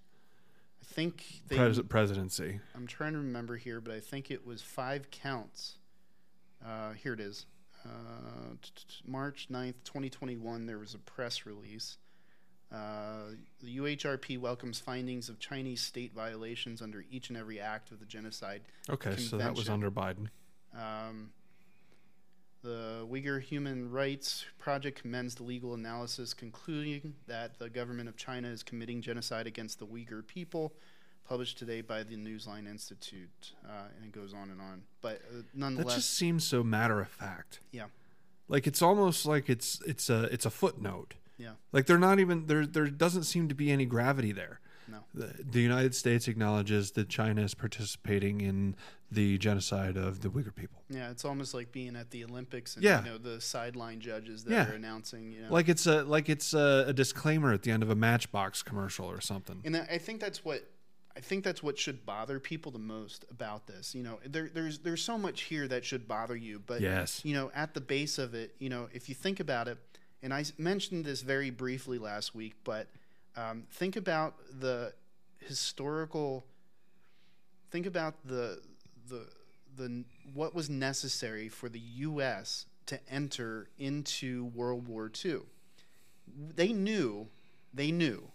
I 0.80 0.84
think 0.84 1.24
they. 1.49 1.57
pres- 1.57 1.80
presidency. 1.82 2.61
I'm 2.74 2.86
trying 2.86 3.12
to 3.12 3.18
remember 3.18 3.57
here, 3.57 3.80
but 3.80 3.93
I 3.95 4.01
think 4.01 4.30
it 4.30 4.47
was 4.47 4.62
five 4.62 5.11
counts. 5.11 5.78
Uh, 6.64 6.93
here 6.93 7.12
it 7.12 7.20
is. 7.20 7.47
Uh, 7.84 7.89
t- 8.62 8.70
t- 8.74 8.84
t- 8.89 8.95
March 9.07 9.49
9th, 9.51 9.74
2021, 9.84 10.66
there 10.66 10.78
was 10.78 10.95
a 10.95 10.99
press 10.99 11.47
release. 11.47 11.99
Uh, 12.72 13.30
the 13.62 13.78
UHRP 13.78 14.39
welcomes 14.39 14.78
findings 14.78 15.28
of 15.28 15.39
Chinese 15.39 15.80
state 15.80 16.12
violations 16.12 16.82
under 16.82 17.05
each 17.11 17.28
and 17.30 17.39
every 17.39 17.59
act 17.61 17.91
of 17.93 17.99
the 18.01 18.05
genocide. 18.07 18.62
Okay, 18.91 19.16
so 19.16 19.39
that 19.39 19.55
was 19.55 19.68
under 19.70 19.91
Biden. 19.91 20.28
Um, 20.76 21.30
the 22.62 23.06
Uyghur 23.11 23.40
Human 23.40 23.90
Rights 23.90 24.44
Project 24.59 25.00
commends 25.00 25.34
the 25.36 25.44
legal 25.44 25.74
analysis, 25.74 26.34
concluding 26.34 27.14
that 27.26 27.59
the 27.59 27.70
government 27.70 28.09
of 28.09 28.16
China 28.16 28.48
is 28.48 28.62
committing 28.62 29.00
genocide 29.00 29.46
against 29.46 29.78
the 29.78 29.86
Uyghur 29.86 30.26
people, 30.26 30.72
published 31.28 31.59
today 31.59 31.80
by 31.80 32.02
the 32.02 32.16
Newlines 32.16 32.68
Institute, 32.68 33.52
uh, 33.64 33.88
and 33.96 34.04
it 34.04 34.12
goes 34.12 34.34
on 34.34 34.50
and 34.50 34.61
on. 34.61 34.82
But 35.00 35.20
uh, 35.30 35.42
That 35.76 35.86
just 35.96 36.14
seems 36.14 36.44
so 36.44 36.62
matter 36.64 37.00
of 37.00 37.09
fact. 37.09 37.61
yeah, 37.70 37.84
Like 38.48 38.66
it's 38.66 38.82
almost 38.82 39.24
like 39.26 39.48
it's 39.48 39.80
it's 39.86 40.11
a 40.11 40.24
it's 40.24 40.46
a 40.46 40.50
footnote. 40.50 41.14
yeah, 41.38 41.52
Like 41.72 41.86
they're 41.86 41.98
not 41.98 42.18
even 42.18 42.46
there. 42.46 42.66
There 42.66 42.86
doesn't 42.88 43.24
seem 43.24 43.48
to 43.48 43.54
be 43.54 43.70
any 43.70 43.84
gravity 43.84 44.32
there. 44.32 44.61
No, 44.89 45.05
The, 45.14 45.34
the 45.43 45.61
United 45.61 45.95
States 45.95 46.28
acknowledges 46.28 46.93
that 46.93 47.09
China 47.09 47.43
is 47.43 47.55
participating 47.55 48.41
in 48.41 48.74
the 49.11 49.39
genocide 49.39 49.97
of 49.97 50.20
the 50.20 50.28
Uyghur 50.28 50.55
people. 50.55 50.82
yeah. 50.91 51.11
It's 51.11 51.24
almost 51.24 51.55
like 51.55 51.72
being 51.72 51.97
at 51.97 52.11
the 52.11 52.24
Olympics 52.24 52.74
and 52.76 52.84
Yeah. 52.84 53.03
you 53.05 53.11
know 53.11 53.18
the 53.18 53.41
sideline 53.41 54.01
judges 54.01 54.45
that 54.45 54.53
Yeah. 54.53 54.68
are 54.70 54.74
announcing. 54.74 55.32
You 55.32 55.43
know, 55.43 55.53
Like 55.53 55.68
it's 55.68 55.86
a 55.86 56.03
like 56.05 56.28
it's 56.28 56.53
a, 56.55 56.84
a 56.89 56.93
disclaimer 56.93 57.53
at 57.53 57.62
the 57.62 57.70
end 57.70 57.82
of 57.82 57.91
a 57.91 57.95
Matchbox 57.95 58.62
commercial 58.62 59.07
or 59.07 59.20
something. 59.20 59.62
And 59.64 59.76
I 59.76 59.86
I 59.93 59.99
think 59.99 60.20
that's 60.20 60.45
what 60.45 60.68
I 61.16 61.20
think 61.20 61.43
that's 61.43 61.62
what 61.64 61.78
should 61.78 62.07
bother 62.07 62.39
people 62.39 62.70
the 62.70 62.78
most 62.78 63.24
about 63.30 63.66
this. 63.66 63.93
You 63.95 64.03
know, 64.05 64.20
there, 64.24 64.49
there's 64.53 64.78
there's 64.80 65.03
so 65.03 65.16
much 65.18 65.43
here 65.43 65.66
that 65.68 65.84
should 65.84 66.07
bother 66.07 66.36
you, 66.36 66.61
but 66.64 66.80
Yes. 66.80 67.24
you 67.24 67.34
know, 67.34 67.51
at 67.55 67.74
the 67.74 67.80
base 67.80 68.18
of 68.18 68.34
it, 68.34 68.55
you 68.59 68.68
know, 68.68 68.89
if 68.93 69.09
you 69.09 69.14
think 69.14 69.41
about 69.41 69.66
it, 69.68 69.78
and 70.22 70.32
I 70.34 70.45
mentioned 70.59 71.05
this 71.07 71.22
very 71.22 71.51
briefly 71.51 71.99
last 71.99 72.34
week, 72.34 72.55
but 72.62 72.89
um, 73.39 73.64
think 73.70 73.97
about 73.97 74.34
the 74.61 74.93
historical. 75.39 76.45
Think 77.70 77.86
about 77.86 78.14
the 78.26 78.61
the 79.09 79.26
the 79.76 80.05
what 80.34 80.55
was 80.55 80.68
necessary 80.68 81.49
for 81.49 81.68
the 81.68 81.78
U.S. 81.78 82.66
to 82.86 82.99
enter 83.11 83.68
into 83.78 84.47
World 84.55 84.89
War 84.89 85.11
II. 85.24 85.41
They 86.55 86.72
knew, 86.72 87.28
they 87.72 87.91
knew, 87.91 88.30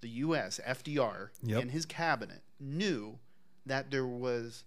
the 0.00 0.08
U.S. 0.08 0.60
FDR 0.66 1.28
Yep. 1.42 1.62
and 1.62 1.70
his 1.70 1.84
cabinet 1.86 2.42
knew 2.60 3.18
that 3.66 3.90
there 3.90 4.06
was 4.06 4.64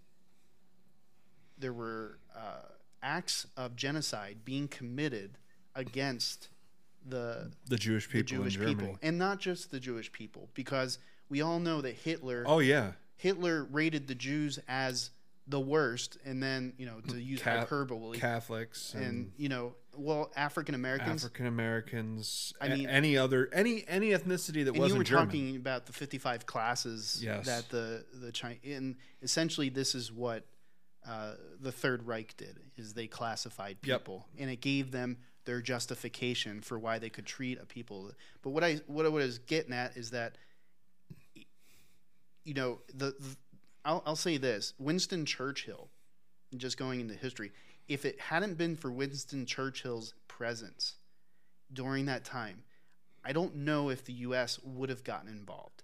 there 1.57 1.73
were 1.73 2.19
uh, 2.36 2.67
acts 3.01 3.47
of 3.57 3.75
genocide 3.75 4.39
being 4.45 4.67
committed 4.67 5.38
against 5.75 6.49
the 7.05 7.51
The 7.67 7.77
Jewish 7.77 8.07
the 8.07 8.13
people 8.23 8.37
Jewish 8.37 8.57
in 8.57 8.65
people, 8.77 8.97
and 9.01 9.17
not 9.17 9.39
just 9.39 9.71
the 9.71 9.79
Jewish 9.79 10.11
people, 10.11 10.49
because 10.53 10.99
we 11.29 11.41
all 11.41 11.59
know 11.59 11.81
that 11.81 11.95
Hitler 11.95 12.43
Oh 12.47 12.59
yeah. 12.59 12.91
Hitler 13.15 13.63
rated 13.65 14.07
the 14.07 14.15
Jews 14.15 14.59
as 14.67 15.11
the 15.47 15.59
worst, 15.59 16.17
and 16.23 16.41
then 16.41 16.73
you 16.77 16.85
know 16.85 16.99
to 17.09 17.19
use 17.21 17.41
Ca- 17.41 17.59
hyperbole, 17.59 18.17
Catholics 18.19 18.93
and, 18.93 19.03
and 19.05 19.31
you 19.37 19.49
know, 19.49 19.73
well, 19.97 20.31
African 20.35 20.75
Americans. 20.75 21.23
African 21.25 21.47
Americans. 21.47 22.53
I 22.61 22.69
mean- 22.69 22.87
any 22.87 23.17
other 23.17 23.49
any 23.51 23.83
any 23.87 24.09
ethnicity 24.11 24.63
that 24.63 24.67
and 24.67 24.75
you 24.75 24.81
wasn't 24.81 24.99
were 24.99 25.03
German. 25.03 25.25
talking 25.27 25.55
about 25.55 25.87
the 25.87 25.93
55 25.93 26.45
classes 26.45 27.19
Yes. 27.23 27.45
that 27.47 27.69
the 27.69 28.05
the 28.13 28.31
China 28.31 28.55
and 28.63 28.95
essentially 29.21 29.69
this 29.69 29.95
is 29.95 30.11
what 30.11 30.45
uh, 31.07 31.33
the 31.59 31.71
Third 31.71 32.03
Reich 32.05 32.37
did 32.37 32.59
is 32.77 32.93
they 32.93 33.07
classified 33.07 33.77
Yep. 33.83 33.99
people 34.01 34.27
and 34.37 34.49
it 34.51 34.61
gave 34.61 34.91
them 34.91 35.17
their 35.51 35.61
justification 35.61 36.61
for 36.61 36.79
why 36.79 36.97
they 36.97 37.09
could 37.09 37.25
treat 37.25 37.59
a 37.61 37.65
people. 37.65 38.09
But 38.41 38.51
what 38.51 38.63
I 38.63 38.75
what 38.87 39.05
I 39.05 39.09
was 39.09 39.37
getting 39.37 39.73
at 39.73 39.97
is 39.97 40.11
that 40.11 40.37
you 42.45 42.53
know 42.53 42.79
the, 42.93 43.07
the 43.19 43.35
I'll, 43.83 44.01
I'll 44.05 44.15
say 44.15 44.37
this 44.37 44.73
Winston 44.79 45.25
Churchill 45.25 45.89
just 46.55 46.77
going 46.77 47.01
into 47.01 47.15
history 47.15 47.51
if 47.89 48.05
it 48.05 48.17
hadn't 48.21 48.57
been 48.57 48.77
for 48.77 48.93
Winston 48.93 49.45
Churchill's 49.45 50.13
presence 50.29 50.95
during 51.73 52.05
that 52.05 52.23
time 52.23 52.63
I 53.25 53.33
don't 53.33 53.57
know 53.57 53.89
if 53.89 54.05
the 54.05 54.13
US 54.13 54.57
would 54.63 54.89
have 54.89 55.03
gotten 55.03 55.29
involved 55.29 55.83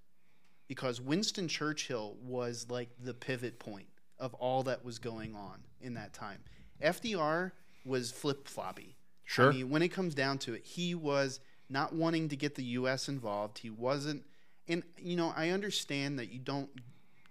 because 0.70 1.02
Winston 1.02 1.50
Churchill 1.50 2.16
was 2.24 2.68
like 2.70 2.90
the 3.04 3.14
pivot 3.14 3.60
point 3.60 3.88
of 4.18 4.34
all 4.36 4.64
that 4.64 4.86
was 4.86 4.98
going 4.98 5.36
on 5.36 5.60
in 5.82 5.94
that 5.96 6.14
time. 6.14 6.40
FDR 6.82 7.52
was 7.86 8.12
flip 8.12 8.48
floppy. 8.48 8.96
Sure. 9.28 9.50
I 9.52 9.56
mean, 9.56 9.70
when 9.70 9.82
it 9.82 9.90
comes 9.90 10.16
down 10.16 10.38
to 10.40 10.54
it, 10.54 10.66
he 10.66 10.96
was 10.96 11.42
not 11.70 11.94
wanting 11.94 12.30
to 12.30 12.38
get 12.38 12.56
the 12.56 12.64
U.S. 12.64 13.10
involved. 13.10 13.60
He 13.60 13.70
wasn't, 13.70 14.24
and 14.70 14.84
you 14.98 15.18
know, 15.18 15.34
I 15.36 15.50
understand 15.50 16.18
that 16.18 16.32
you 16.32 16.40
don't 16.40 16.70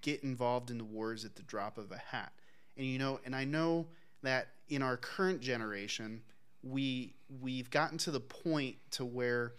get 0.02 0.22
involved 0.22 0.70
in 0.70 0.76
the 0.76 0.84
wars 0.84 1.24
at 1.24 1.34
the 1.36 1.42
drop 1.42 1.78
of 1.78 1.90
a 1.90 1.96
hat, 1.96 2.32
and 2.76 2.86
you 2.86 2.98
know, 2.98 3.18
and 3.24 3.34
I 3.34 3.44
know 3.44 3.86
that 4.22 4.48
in 4.68 4.82
our 4.82 4.98
current 4.98 5.40
generation, 5.40 6.20
we 6.62 7.14
we've 7.40 7.70
gotten 7.70 7.96
to 7.98 8.10
the 8.10 8.20
point 8.20 8.76
to 8.90 9.06
where 9.06 9.54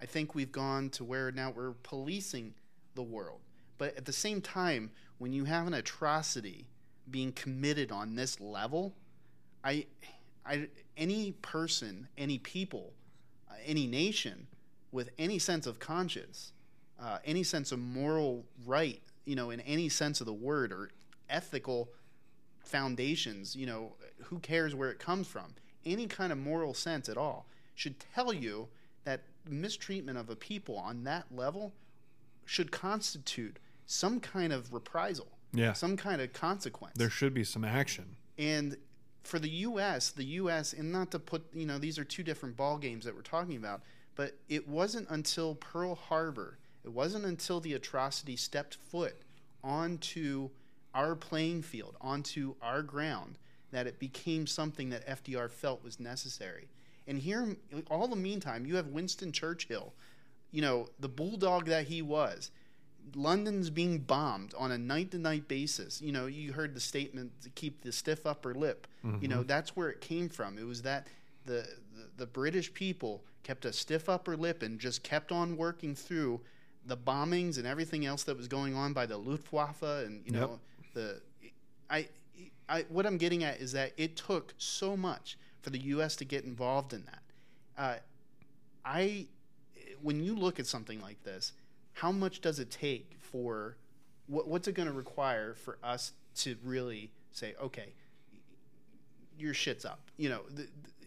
I 0.00 0.06
think 0.06 0.34
we've 0.34 0.50
gone 0.50 0.88
to 0.90 1.04
where 1.04 1.30
now 1.30 1.52
we're 1.54 1.74
policing 1.82 2.54
the 2.94 3.02
world. 3.02 3.40
But 3.76 3.96
at 3.98 4.06
the 4.06 4.12
same 4.12 4.40
time, 4.40 4.90
when 5.18 5.34
you 5.34 5.44
have 5.44 5.66
an 5.66 5.74
atrocity 5.74 6.68
being 7.10 7.32
committed 7.32 7.92
on 7.92 8.14
this 8.14 8.40
level, 8.40 8.94
I, 9.62 9.86
I, 10.46 10.68
any 10.96 11.32
person, 11.42 12.08
any 12.18 12.38
people, 12.38 12.92
uh, 13.50 13.54
any 13.64 13.86
nation 13.86 14.46
with 14.90 15.10
any 15.18 15.38
sense 15.38 15.66
of 15.66 15.78
conscience, 15.78 16.52
uh, 17.00 17.18
any 17.24 17.42
sense 17.42 17.72
of 17.72 17.78
moral 17.78 18.44
right, 18.66 19.00
you 19.24 19.34
know, 19.34 19.50
in 19.50 19.60
any 19.60 19.88
sense 19.88 20.20
of 20.20 20.26
the 20.26 20.32
word, 20.32 20.72
or 20.72 20.90
ethical 21.30 21.88
foundations, 22.60 23.56
you 23.56 23.66
know, 23.66 23.92
who 24.24 24.38
cares 24.38 24.74
where 24.74 24.90
it 24.90 24.98
comes 24.98 25.26
from? 25.26 25.54
Any 25.84 26.06
kind 26.06 26.32
of 26.32 26.38
moral 26.38 26.74
sense 26.74 27.08
at 27.08 27.16
all 27.16 27.46
should 27.74 27.96
tell 28.14 28.32
you 28.32 28.68
that 29.04 29.22
mistreatment 29.48 30.18
of 30.18 30.30
a 30.30 30.36
people 30.36 30.76
on 30.78 31.04
that 31.04 31.24
level 31.34 31.72
should 32.44 32.70
constitute 32.70 33.58
some 33.86 34.20
kind 34.20 34.52
of 34.52 34.72
reprisal, 34.72 35.26
Yeah. 35.52 35.72
some 35.72 35.96
kind 35.96 36.20
of 36.20 36.32
consequence. 36.32 36.94
There 36.96 37.10
should 37.10 37.34
be 37.34 37.44
some 37.44 37.64
action. 37.64 38.16
And 38.38 38.76
for 39.22 39.38
the 39.38 39.48
U.S., 39.48 40.10
the 40.10 40.24
U.S. 40.24 40.72
and 40.72 40.90
not 40.92 41.10
to 41.12 41.18
put 41.18 41.44
you 41.54 41.66
know 41.66 41.78
these 41.78 41.98
are 41.98 42.04
two 42.04 42.22
different 42.22 42.56
ball 42.56 42.78
games 42.78 43.04
that 43.04 43.14
we're 43.14 43.22
talking 43.22 43.56
about, 43.56 43.82
but 44.14 44.34
it 44.48 44.68
wasn't 44.68 45.08
until 45.10 45.54
Pearl 45.54 45.94
Harbor, 45.94 46.58
it 46.84 46.90
wasn't 46.90 47.24
until 47.24 47.60
the 47.60 47.74
atrocity 47.74 48.36
stepped 48.36 48.74
foot 48.74 49.16
onto 49.62 50.50
our 50.94 51.14
playing 51.14 51.62
field, 51.62 51.96
onto 52.00 52.54
our 52.60 52.82
ground, 52.82 53.38
that 53.70 53.86
it 53.86 53.98
became 53.98 54.46
something 54.46 54.90
that 54.90 55.06
FDR 55.06 55.50
felt 55.50 55.82
was 55.82 55.98
necessary. 55.98 56.68
And 57.06 57.18
here, 57.18 57.56
all 57.90 58.08
the 58.08 58.16
meantime, 58.16 58.66
you 58.66 58.76
have 58.76 58.88
Winston 58.88 59.32
Churchill, 59.32 59.92
you 60.50 60.62
know, 60.62 60.88
the 61.00 61.08
bulldog 61.08 61.66
that 61.66 61.86
he 61.86 62.02
was. 62.02 62.50
London's 63.14 63.70
being 63.70 63.98
bombed 63.98 64.54
on 64.56 64.70
a 64.72 64.78
night 64.78 65.10
to 65.12 65.18
night 65.18 65.48
basis. 65.48 66.00
You 66.00 66.12
know, 66.12 66.26
you 66.26 66.52
heard 66.52 66.74
the 66.74 66.80
statement 66.80 67.32
to 67.42 67.50
keep 67.50 67.82
the 67.82 67.92
stiff 67.92 68.26
upper 68.26 68.54
lip. 68.54 68.86
You 69.20 69.28
know, 69.28 69.42
that's 69.42 69.74
where 69.76 69.88
it 69.90 70.00
came 70.00 70.28
from. 70.28 70.58
It 70.58 70.64
was 70.66 70.82
that 70.82 71.08
the, 71.44 71.66
the 71.96 72.08
the 72.18 72.26
British 72.26 72.72
people 72.72 73.22
kept 73.42 73.64
a 73.64 73.72
stiff 73.72 74.08
upper 74.08 74.36
lip 74.36 74.62
and 74.62 74.78
just 74.78 75.02
kept 75.02 75.32
on 75.32 75.56
working 75.56 75.94
through 75.96 76.40
the 76.86 76.96
bombings 76.96 77.58
and 77.58 77.66
everything 77.66 78.06
else 78.06 78.22
that 78.24 78.36
was 78.36 78.46
going 78.48 78.74
on 78.76 78.92
by 78.92 79.06
the 79.06 79.16
Luftwaffe 79.16 79.82
and 79.82 80.22
you 80.26 80.32
Yep. 80.32 80.40
know 80.40 80.58
the 80.94 81.20
I 81.90 82.08
I 82.68 82.82
what 82.88 83.06
I'm 83.06 83.18
getting 83.18 83.42
at 83.44 83.60
is 83.60 83.72
that 83.72 83.92
it 83.96 84.16
took 84.16 84.54
so 84.58 84.96
much 84.96 85.36
for 85.62 85.70
the 85.70 85.78
U.S. 85.78 86.14
to 86.16 86.24
get 86.24 86.44
involved 86.44 86.92
in 86.92 87.04
that. 87.06 87.22
Uh, 87.76 87.96
I 88.84 89.26
when 90.00 90.22
you 90.22 90.34
look 90.34 90.58
at 90.60 90.66
something 90.66 91.00
like 91.00 91.22
this, 91.24 91.52
how 91.92 92.12
much 92.12 92.40
does 92.40 92.58
it 92.58 92.70
take 92.70 93.16
for 93.18 93.76
what, 94.26 94.48
what's 94.48 94.68
it 94.68 94.72
going 94.72 94.88
to 94.88 94.94
require 94.94 95.54
for 95.54 95.78
us 95.82 96.12
to 96.36 96.56
really 96.64 97.10
say, 97.32 97.54
okay, 97.60 97.92
your 99.38 99.54
shit's 99.54 99.84
up. 99.84 100.10
You 100.16 100.30
know, 100.30 100.40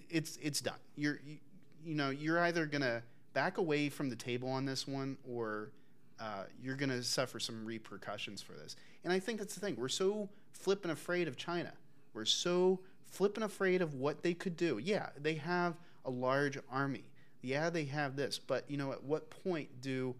it's 0.09 0.37
it's 0.41 0.61
done. 0.61 0.79
You're 0.95 1.19
you, 1.25 1.37
you 1.83 1.95
know 1.95 2.09
you're 2.09 2.39
either 2.39 2.65
going 2.65 2.81
to 2.81 3.01
back 3.33 3.57
away 3.57 3.89
from 3.89 4.09
the 4.09 4.15
table 4.15 4.49
on 4.49 4.65
this 4.65 4.87
one 4.87 5.17
or 5.29 5.71
uh, 6.19 6.43
you're 6.61 6.75
going 6.75 6.89
to 6.89 7.03
suffer 7.03 7.39
some 7.39 7.65
repercussions 7.65 8.41
for 8.41 8.53
this. 8.53 8.75
And 9.03 9.11
I 9.11 9.19
think 9.19 9.39
that's 9.39 9.53
the 9.53 9.59
thing. 9.59 9.75
We're 9.77 9.89
so 9.89 10.29
flippin' 10.51 10.91
afraid 10.91 11.27
of 11.27 11.35
China. 11.35 11.73
We're 12.13 12.25
so 12.25 12.79
flippin' 13.07 13.43
afraid 13.43 13.81
of 13.81 13.95
what 13.95 14.23
they 14.23 14.33
could 14.33 14.55
do. 14.55 14.79
Yeah, 14.81 15.09
they 15.19 15.35
have 15.35 15.75
a 16.05 16.09
large 16.09 16.57
army. 16.71 17.03
Yeah, 17.41 17.69
they 17.69 17.85
have 17.85 18.15
this. 18.15 18.39
But, 18.39 18.69
you 18.69 18.77
know, 18.77 18.91
at 18.93 19.03
what 19.03 19.29
point 19.29 19.81
do 19.81 20.15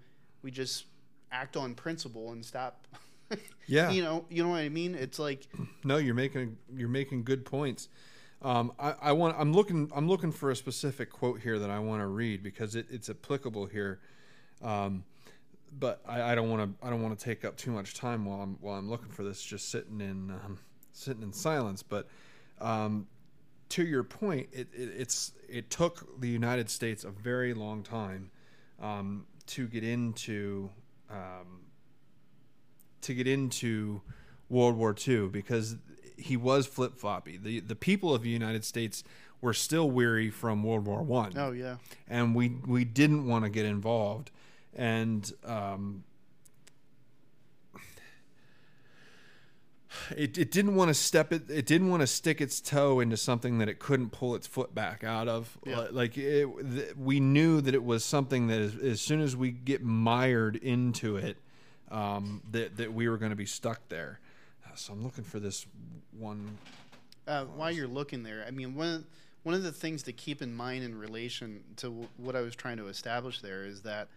we 0.46 0.52
just 0.52 0.86
act 1.32 1.58
on 1.58 1.74
principle 1.74 2.32
and 2.32 2.46
stop? 2.46 2.88
Yeah. 3.68 3.90
you 3.90 4.04
know, 4.04 4.26
you 4.30 4.44
know 4.44 4.50
what 4.50 4.60
I 4.60 4.70
mean? 4.70 4.94
It's 4.94 5.18
like, 5.18 5.48
No, 5.84 5.98
you're 5.98 6.14
making 6.14 6.58
you're 6.78 6.88
making 6.88 7.24
good 7.24 7.44
points. 7.44 7.90
Um, 8.44 8.72
I, 8.78 8.94
I 9.02 9.12
want 9.14 9.36
I'm 9.40 9.52
looking 9.52 9.92
I'm 9.96 10.08
looking 10.08 10.32
for 10.32 10.52
a 10.52 10.56
specific 10.56 11.10
quote 11.10 11.42
here 11.42 11.58
that 11.58 11.72
I 11.72 11.80
want 11.80 12.04
to 12.04 12.06
read 12.06 12.44
because 12.44 12.76
it, 12.76 12.86
it's 12.92 13.10
applicable 13.10 13.66
here. 13.66 14.00
Um, 14.62 15.04
but 15.80 16.02
I, 16.08 16.22
I 16.22 16.36
don't 16.36 16.52
want 16.52 16.80
to 16.80 16.86
I 16.86 16.92
don't 16.92 17.02
want 17.02 17.18
to 17.18 17.26
take 17.26 17.44
up 17.44 17.58
too 17.58 17.72
much 17.72 17.96
time 17.96 18.26
while 18.26 18.42
I'm 18.42 18.58
while 18.62 18.78
I'm 18.78 18.88
looking 18.88 19.10
for 19.10 19.24
this, 19.24 19.42
just 19.42 19.72
sitting 19.72 20.00
in 20.00 20.30
um, 20.30 20.60
sitting 20.92 21.24
in 21.24 21.34
silence. 21.34 21.82
But 21.82 22.08
um, 22.62 23.08
to 23.70 23.84
your 23.84 24.04
point, 24.04 24.50
it, 24.54 24.68
it, 24.72 24.92
it's 24.96 25.32
it 25.50 25.72
took 25.72 26.22
the 26.22 26.30
United 26.30 26.70
States 26.70 27.04
a 27.04 27.10
very 27.10 27.56
long 27.56 27.82
time 27.82 28.30
um, 28.80 29.26
to 29.48 29.68
get 29.68 29.84
into 29.84 30.70
um, 31.10 31.62
to 33.02 33.14
get 33.14 33.28
into 33.28 34.02
World 34.50 34.76
War 34.78 34.96
II 35.08 35.28
because 35.28 35.78
he 36.18 36.38
was 36.38 36.68
flip 36.68 36.98
floppy. 36.98 37.38
The 37.38 37.60
the 37.60 37.76
people 37.76 38.14
of 38.14 38.24
the 38.24 38.30
United 38.30 38.66
States 38.66 39.04
were 39.42 39.54
still 39.54 39.90
weary 39.90 40.30
from 40.30 40.64
World 40.64 40.86
War 40.86 41.04
One 41.04 41.34
oh, 41.38 41.52
yeah. 41.52 41.78
and 42.08 42.34
we 42.36 42.50
we 42.66 42.84
didn't 42.86 43.28
want 43.28 43.44
to 43.46 43.50
get 43.50 43.66
involved 43.66 44.32
and 44.76 45.32
um, 45.46 46.04
it, 50.16 50.38
it 50.38 50.52
didn't 50.52 50.76
want 50.76 50.90
to 50.90 50.94
step 50.94 51.32
it 51.32 51.50
it 51.50 51.66
didn't 51.66 51.90
want 51.90 52.02
to 52.02 52.08
stick 52.08 52.42
its 52.42 52.62
toe 52.62 53.00
into 53.00 53.18
something 53.18 53.58
that 53.60 53.70
it 53.70 53.80
couldn't 53.80 54.10
pull 54.12 54.36
its 54.36 54.48
foot 54.48 54.74
back 54.74 55.04
out 55.04 55.28
of 55.28 55.58
Yeah. 55.66 55.88
Like 55.92 56.18
it, 56.18 56.48
th- 56.74 56.96
we 56.96 57.20
knew 57.20 57.62
that 57.62 57.74
it 57.74 57.84
was 57.84 58.04
something 58.04 58.48
that 58.48 58.60
as, 58.60 58.76
as 58.76 59.02
soon 59.02 59.22
as 59.22 59.36
we 59.36 59.52
get 59.52 59.84
mired 59.84 60.56
into 60.56 61.18
it 61.18 61.38
um, 61.92 62.42
that 62.52 62.78
that 62.78 62.94
we 62.94 63.08
were 63.08 63.18
going 63.18 63.32
to 63.32 63.36
be 63.36 63.46
stuck 63.46 63.88
there. 63.90 64.20
Uh, 64.66 64.76
so 64.76 64.94
I'm 64.94 65.04
looking 65.04 65.24
for 65.24 65.40
this 65.40 65.66
one. 66.18 66.58
Uh, 67.28 67.46
while 67.46 67.72
you're 67.72 67.88
looking 67.88 68.22
there, 68.24 68.46
I 68.48 68.52
mean, 68.52 68.76
one 68.76 68.88
of, 68.88 69.06
one 69.44 69.56
of 69.56 69.64
the 69.64 69.72
things 69.72 70.04
to 70.04 70.14
keep 70.14 70.42
in 70.42 70.54
mind 70.54 70.84
in 70.84 70.98
relation 70.98 71.64
to 71.78 71.88
w- 71.88 72.08
what 72.18 72.36
I 72.36 72.42
was 72.42 72.56
trying 72.56 72.78
to 72.78 72.88
establish 72.88 73.42
there 73.42 73.64
is 73.66 73.82
that 73.82 74.10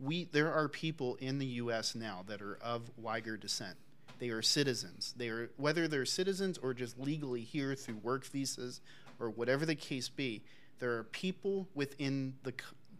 we 0.00 0.24
there 0.32 0.52
are 0.52 0.68
people 0.68 1.16
in 1.16 1.38
the 1.38 1.46
U.S. 1.46 1.94
now 1.94 2.24
that 2.26 2.40
are 2.42 2.58
of 2.62 2.90
Uyghur 3.02 3.38
descent. 3.38 3.76
They 4.24 4.30
are 4.30 4.40
citizens. 4.40 5.12
They 5.18 5.28
are 5.28 5.50
whether 5.58 5.86
they're 5.86 6.06
citizens 6.06 6.56
or 6.56 6.72
just 6.72 6.98
legally 6.98 7.42
here 7.42 7.74
through 7.74 7.96
work 7.96 8.24
visas 8.24 8.80
or 9.20 9.28
whatever 9.28 9.66
the 9.66 9.74
case 9.74 10.08
be. 10.08 10.40
There 10.78 10.96
are 10.96 11.02
people 11.02 11.68
within 11.74 12.36
the 12.42 12.54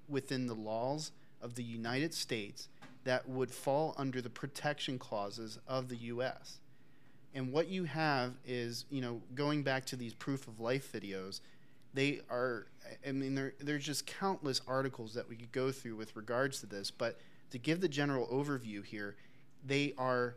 within 0.06 0.46
the 0.46 0.54
laws 0.54 1.12
of 1.40 1.54
the 1.54 1.62
United 1.62 2.12
States 2.12 2.68
that 3.04 3.26
would 3.26 3.50
fall 3.50 3.94
under 3.96 4.20
the 4.20 4.28
protection 4.28 4.98
clauses 4.98 5.58
of 5.66 5.88
the 5.88 5.96
U.S. 5.96 6.58
And 7.34 7.54
what 7.54 7.68
you 7.68 7.84
have 7.84 8.34
is, 8.46 8.84
you 8.90 9.00
know, 9.00 9.22
going 9.34 9.62
back 9.62 9.86
to 9.86 9.96
these 9.96 10.12
proof 10.12 10.46
of 10.46 10.60
life 10.60 10.92
videos, 10.92 11.40
they 11.94 12.20
are, 12.28 12.66
I 13.08 13.12
mean, 13.12 13.34
there, 13.34 13.54
there's 13.60 13.86
just 13.86 14.06
countless 14.06 14.60
articles 14.68 15.14
that 15.14 15.26
we 15.26 15.36
could 15.36 15.52
go 15.52 15.72
through 15.72 15.96
with 15.96 16.14
regards 16.16 16.60
to 16.60 16.66
this. 16.66 16.90
But 16.90 17.18
to 17.50 17.56
give 17.56 17.80
the 17.80 17.88
general 17.88 18.26
overview 18.26 18.84
here, 18.84 19.16
they 19.66 19.94
are 19.96 20.34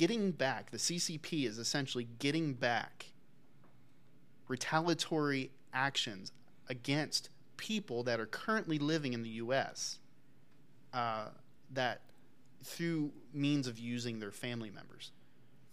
getting 0.00 0.30
back, 0.30 0.70
the 0.70 0.78
CCP 0.78 1.44
is 1.46 1.58
essentially 1.58 2.08
getting 2.18 2.54
back 2.54 3.12
retaliatory 4.48 5.50
actions 5.74 6.32
against 6.70 7.28
people 7.58 8.02
that 8.04 8.18
are 8.18 8.24
currently 8.24 8.78
living 8.78 9.12
in 9.12 9.22
the 9.22 9.28
U.S. 9.28 9.98
Uh, 10.94 11.26
that 11.74 12.00
through 12.64 13.12
means 13.34 13.66
of 13.66 13.78
using 13.78 14.20
their 14.20 14.30
family 14.30 14.70
members, 14.70 15.12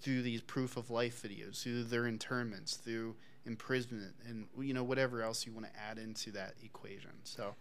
through 0.02 0.24
these 0.24 0.42
proof 0.42 0.76
of 0.76 0.90
life 0.90 1.24
videos, 1.24 1.64
through 1.64 1.86
their 1.86 2.06
internments, 2.06 2.76
through 2.76 3.16
imprisonment, 3.46 4.14
and 4.28 4.48
you 4.60 4.74
know 4.74 4.84
whatever 4.84 5.22
else 5.22 5.46
you 5.46 5.54
want 5.54 5.66
to 5.66 5.80
add 5.80 5.98
into 5.98 6.32
that 6.32 6.56
equation. 6.62 7.12
So. 7.24 7.56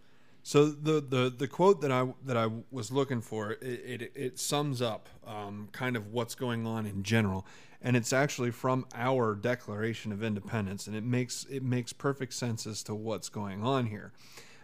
So 0.47 0.67
the, 0.67 1.01
the, 1.01 1.29
the 1.29 1.45
quote 1.49 1.81
that 1.81 1.91
I 1.91 2.07
that 2.23 2.37
I 2.37 2.47
was 2.71 2.89
looking 2.89 3.19
for 3.19 3.51
it 3.51 3.61
it, 3.61 4.11
it 4.15 4.39
sums 4.39 4.81
up 4.81 5.09
um, 5.25 5.67
kind 5.73 5.97
of 5.97 6.13
what's 6.13 6.35
going 6.35 6.65
on 6.65 6.85
in 6.85 7.03
general, 7.03 7.45
and 7.81 7.97
it's 7.97 8.13
actually 8.13 8.51
from 8.51 8.85
our 8.95 9.35
Declaration 9.35 10.13
of 10.13 10.23
Independence, 10.23 10.87
and 10.87 10.95
it 10.95 11.03
makes 11.03 11.45
it 11.51 11.63
makes 11.63 11.91
perfect 11.91 12.33
sense 12.33 12.65
as 12.65 12.81
to 12.83 12.95
what's 12.95 13.27
going 13.27 13.61
on 13.61 13.87
here. 13.87 14.13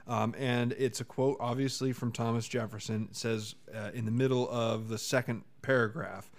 Um, 0.08 0.34
and 0.38 0.72
it's 0.78 1.02
a 1.02 1.04
quote, 1.04 1.36
obviously 1.42 1.92
from 1.92 2.14
Thomas 2.14 2.48
Jefferson. 2.48 3.10
It 3.12 3.18
says 3.18 3.56
uh, 3.76 3.92
in 3.94 4.06
the 4.06 4.12
middle 4.12 4.50
of 4.50 4.88
the 4.88 4.98
second 4.98 5.44
paragraph. 5.62 6.32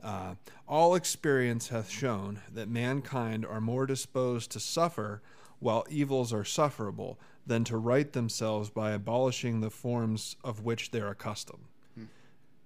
Uh, 0.00 0.36
all 0.68 0.94
experience 0.94 1.70
hath 1.70 1.90
shown 1.90 2.40
that 2.54 2.68
mankind 2.68 3.44
are 3.44 3.60
more 3.60 3.84
disposed 3.84 4.52
to 4.52 4.60
suffer 4.60 5.22
while 5.58 5.84
evils 5.90 6.32
are 6.32 6.44
sufferable 6.44 7.18
than 7.46 7.64
to 7.64 7.76
right 7.76 8.12
themselves 8.12 8.70
by 8.70 8.90
abolishing 8.90 9.60
the 9.60 9.70
forms 9.70 10.36
of 10.42 10.64
which 10.64 10.90
they're 10.90 11.08
accustomed. 11.08 11.64
Hmm. 11.94 12.04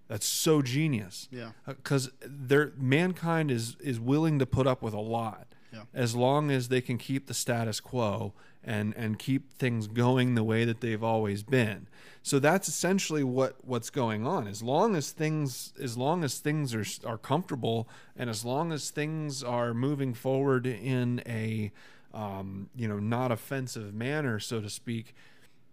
That's 0.09 0.27
so 0.27 0.62
genius. 0.62 1.28
Yeah. 1.31 1.51
Uh, 1.66 1.74
because 1.74 2.11
they're 2.24 2.73
mankind 2.77 3.51
is 3.51 3.77
is 3.81 4.01
willing 4.01 4.39
to 4.39 4.47
put 4.47 4.66
up 4.66 4.82
with 4.82 4.94
a 4.94 5.01
lot 5.01 5.47
Yeah. 5.73 5.82
as 5.94 6.16
long 6.16 6.51
as 6.51 6.69
they 6.69 6.81
can 6.81 6.98
keep 6.98 7.27
the 7.27 7.35
status 7.35 7.78
quo 7.81 8.32
and 8.65 8.94
and 8.97 9.19
keep 9.19 9.52
things 9.55 9.86
going 9.86 10.35
the 10.35 10.44
way 10.44 10.65
that 10.65 10.81
they've 10.81 11.02
always 11.05 11.43
been. 11.43 11.86
So 12.23 12.39
that's 12.39 12.69
essentially 12.69 13.24
what 13.24 13.57
what's 13.65 13.89
going 13.90 14.27
on. 14.27 14.47
As 14.47 14.62
long 14.62 14.94
as 14.97 15.11
things 15.12 15.73
as 15.81 15.97
long 15.97 16.24
as 16.24 16.39
things 16.39 16.74
are 16.74 16.85
are 17.09 17.19
comfortable 17.19 17.89
and 18.16 18.28
as 18.28 18.44
long 18.44 18.73
as 18.73 18.90
things 18.90 19.43
are 19.44 19.73
moving 19.74 20.12
forward 20.15 20.66
in 20.66 21.23
a 21.27 21.70
um, 22.15 22.69
you 22.74 22.89
know 22.89 22.99
not 22.99 23.31
offensive 23.32 23.95
manner, 23.95 24.39
so 24.41 24.61
to 24.61 24.69
speak, 24.70 25.15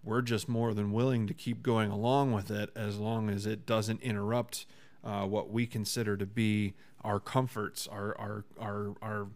we're 0.03 0.21
just 0.21 0.47
more 0.47 0.73
than 0.73 0.91
willing 0.91 1.27
to 1.27 1.33
keep 1.33 1.61
going 1.63 1.89
along 1.91 2.31
with 2.33 2.51
it 2.51 2.69
as 2.75 2.97
long 2.97 3.29
as 3.29 3.45
it 3.45 3.65
doesn't 3.65 4.01
interrupt 4.01 4.65
uh, 5.03 5.25
what 5.25 5.49
we 5.49 5.65
consider 5.65 6.15
to 6.17 6.25
be 6.25 6.73
our 7.03 7.19
comforts, 7.19 7.87
our 7.87 8.15
our 8.19 8.43
our 8.59 8.95
our 9.01 9.27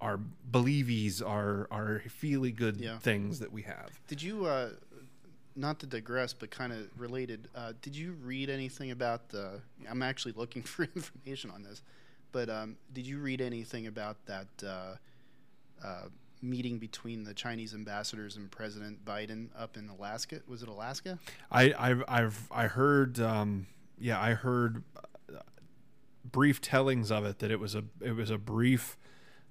our 0.00 0.20
believies, 0.50 1.22
our 1.26 1.66
our 1.70 2.02
feely 2.08 2.52
good 2.52 2.76
Yeah. 2.80 2.98
things 2.98 3.38
that 3.38 3.50
we 3.52 3.62
have. 3.62 3.98
Did 4.08 4.22
you, 4.22 4.44
uh, 4.44 4.70
not 5.54 5.80
to 5.80 5.86
digress, 5.86 6.34
but 6.34 6.50
kind 6.50 6.70
of 6.72 6.88
related, 7.00 7.48
uh, 7.54 7.72
did 7.80 7.96
you 7.96 8.12
read 8.12 8.50
anything 8.50 8.90
about 8.90 9.30
the? 9.30 9.60
I'm 9.88 10.02
actually 10.02 10.32
looking 10.36 10.62
for 10.74 10.84
information 10.94 11.50
on 11.50 11.62
this, 11.62 11.82
but 12.32 12.50
um, 12.50 12.76
did 12.92 13.06
you 13.06 13.18
read 13.20 13.40
anything 13.40 13.86
about 13.86 14.16
that 14.26 14.46
uh, 15.84 16.08
meeting 16.42 16.78
between 16.78 17.24
the 17.24 17.34
Chinese 17.34 17.74
ambassadors 17.74 18.36
and 18.36 18.50
President 18.50 19.04
Biden 19.04 19.48
up 19.58 19.76
in 19.76 19.88
Alaska? 19.88 20.40
Was 20.46 20.62
it 20.62 20.68
Alaska? 20.68 21.18
I 21.50 21.74
I've 21.78 22.04
I've 22.08 22.48
I 22.50 22.66
heard 22.66 23.20
um, 23.20 23.66
yeah 23.98 24.20
I 24.20 24.34
heard 24.34 24.82
uh, 25.32 25.38
brief 26.24 26.60
tellings 26.60 27.10
of 27.10 27.24
it 27.24 27.38
that 27.40 27.50
it 27.50 27.60
was 27.60 27.74
a 27.74 27.84
it 28.00 28.12
was 28.12 28.30
a 28.30 28.38
brief 28.38 28.96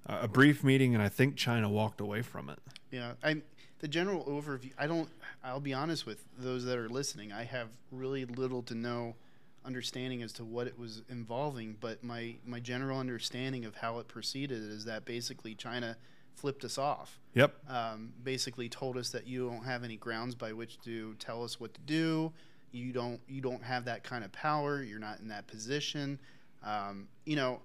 uh, 0.06 0.20
a 0.22 0.28
brief 0.28 0.62
meeting 0.62 0.94
and 0.94 1.02
I 1.02 1.08
think 1.08 1.36
China 1.36 1.68
walked 1.68 2.00
away 2.00 2.22
from 2.22 2.48
it. 2.48 2.58
Yeah, 2.90 3.12
I 3.22 3.42
the 3.80 3.88
general 3.88 4.24
overview. 4.24 4.72
I 4.78 4.86
don't. 4.86 5.08
I'll 5.44 5.60
be 5.60 5.74
honest 5.74 6.06
with 6.06 6.24
those 6.38 6.64
that 6.64 6.78
are 6.78 6.88
listening. 6.88 7.32
I 7.32 7.44
have 7.44 7.68
really 7.90 8.24
little 8.24 8.62
to 8.64 8.74
no 8.74 9.16
understanding 9.64 10.22
as 10.22 10.32
to 10.34 10.44
what 10.44 10.66
it 10.66 10.78
was 10.78 11.02
involving. 11.08 11.76
But 11.80 12.02
my 12.02 12.36
my 12.46 12.60
general 12.60 12.98
understanding 12.98 13.64
of 13.64 13.76
how 13.76 13.98
it 13.98 14.08
proceeded 14.08 14.62
is 14.62 14.84
that 14.86 15.04
basically 15.04 15.54
China 15.54 15.96
flipped 16.36 16.64
us 16.64 16.78
off. 16.78 17.18
Yep. 17.34 17.54
Um, 17.68 18.12
basically 18.22 18.68
told 18.68 18.96
us 18.96 19.10
that 19.10 19.26
you 19.26 19.48
don't 19.48 19.64
have 19.64 19.82
any 19.84 19.96
grounds 19.96 20.34
by 20.34 20.52
which 20.52 20.80
to 20.82 21.14
tell 21.14 21.42
us 21.42 21.58
what 21.58 21.74
to 21.74 21.80
do. 21.82 22.32
You 22.72 22.92
don't 22.92 23.20
you 23.28 23.40
don't 23.40 23.62
have 23.62 23.86
that 23.86 24.04
kind 24.04 24.24
of 24.24 24.32
power. 24.32 24.82
You're 24.82 24.98
not 24.98 25.20
in 25.20 25.28
that 25.28 25.46
position. 25.46 26.18
Um, 26.64 27.08
you 27.24 27.36
know. 27.36 27.60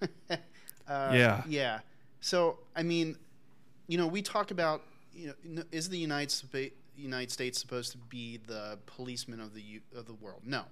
uh, 0.30 0.36
Yeah. 0.88 1.42
Yeah. 1.48 1.80
So 2.20 2.58
I 2.74 2.82
mean, 2.82 3.16
you 3.88 3.98
know, 3.98 4.06
we 4.06 4.22
talk 4.22 4.50
about 4.50 4.82
you 5.12 5.34
know, 5.44 5.62
is 5.72 5.88
the 5.88 5.98
United 5.98 6.30
States 6.30 6.74
United 6.96 7.30
States 7.30 7.58
supposed 7.58 7.92
to 7.92 7.98
be 7.98 8.38
the 8.46 8.78
policeman 8.86 9.40
of 9.40 9.54
the 9.54 9.62
U- 9.62 9.80
of 9.96 10.06
the 10.06 10.14
world? 10.14 10.42
No. 10.44 10.64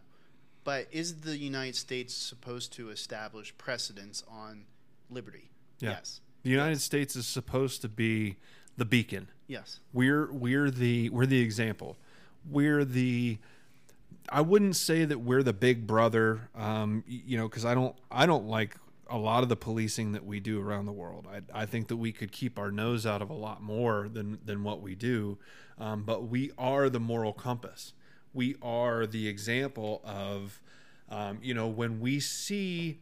But 0.64 0.88
is 0.92 1.20
the 1.22 1.36
United 1.36 1.76
States 1.76 2.12
supposed 2.14 2.72
to 2.74 2.90
establish 2.90 3.56
precedence 3.56 4.22
on 4.28 4.64
liberty? 5.08 5.50
Yeah. 5.80 5.90
Yes. 5.90 6.20
The 6.48 6.52
United 6.52 6.80
States 6.80 7.14
is 7.14 7.26
supposed 7.26 7.82
to 7.82 7.90
be 7.90 8.36
the 8.78 8.86
beacon. 8.86 9.28
Yes. 9.48 9.80
We're 9.92 10.32
we're 10.32 10.70
the 10.70 11.10
we're 11.10 11.26
the 11.26 11.42
example. 11.42 11.98
We're 12.50 12.86
the 12.86 13.36
I 14.30 14.40
wouldn't 14.40 14.74
say 14.74 15.04
that 15.04 15.18
we're 15.18 15.42
the 15.42 15.52
big 15.52 15.86
brother, 15.86 16.48
um, 16.54 17.04
you 17.06 17.36
know, 17.36 17.48
because 17.48 17.66
I 17.66 17.74
don't 17.74 17.94
I 18.10 18.24
don't 18.24 18.46
like 18.46 18.76
a 19.10 19.18
lot 19.18 19.42
of 19.42 19.50
the 19.50 19.56
policing 19.56 20.12
that 20.12 20.24
we 20.24 20.40
do 20.40 20.58
around 20.58 20.86
the 20.86 20.92
world. 20.92 21.26
I, 21.30 21.64
I 21.64 21.66
think 21.66 21.88
that 21.88 21.98
we 21.98 22.12
could 22.12 22.32
keep 22.32 22.58
our 22.58 22.70
nose 22.70 23.04
out 23.04 23.20
of 23.20 23.28
a 23.28 23.34
lot 23.34 23.62
more 23.62 24.08
than 24.08 24.38
than 24.42 24.64
what 24.64 24.80
we 24.80 24.94
do, 24.94 25.36
um, 25.78 26.02
but 26.02 26.28
we 26.28 26.50
are 26.56 26.88
the 26.88 26.98
moral 26.98 27.34
compass. 27.34 27.92
We 28.32 28.56
are 28.62 29.06
the 29.06 29.28
example 29.28 30.00
of, 30.02 30.62
um, 31.10 31.40
you 31.42 31.52
know, 31.52 31.66
when 31.66 32.00
we 32.00 32.20
see 32.20 33.00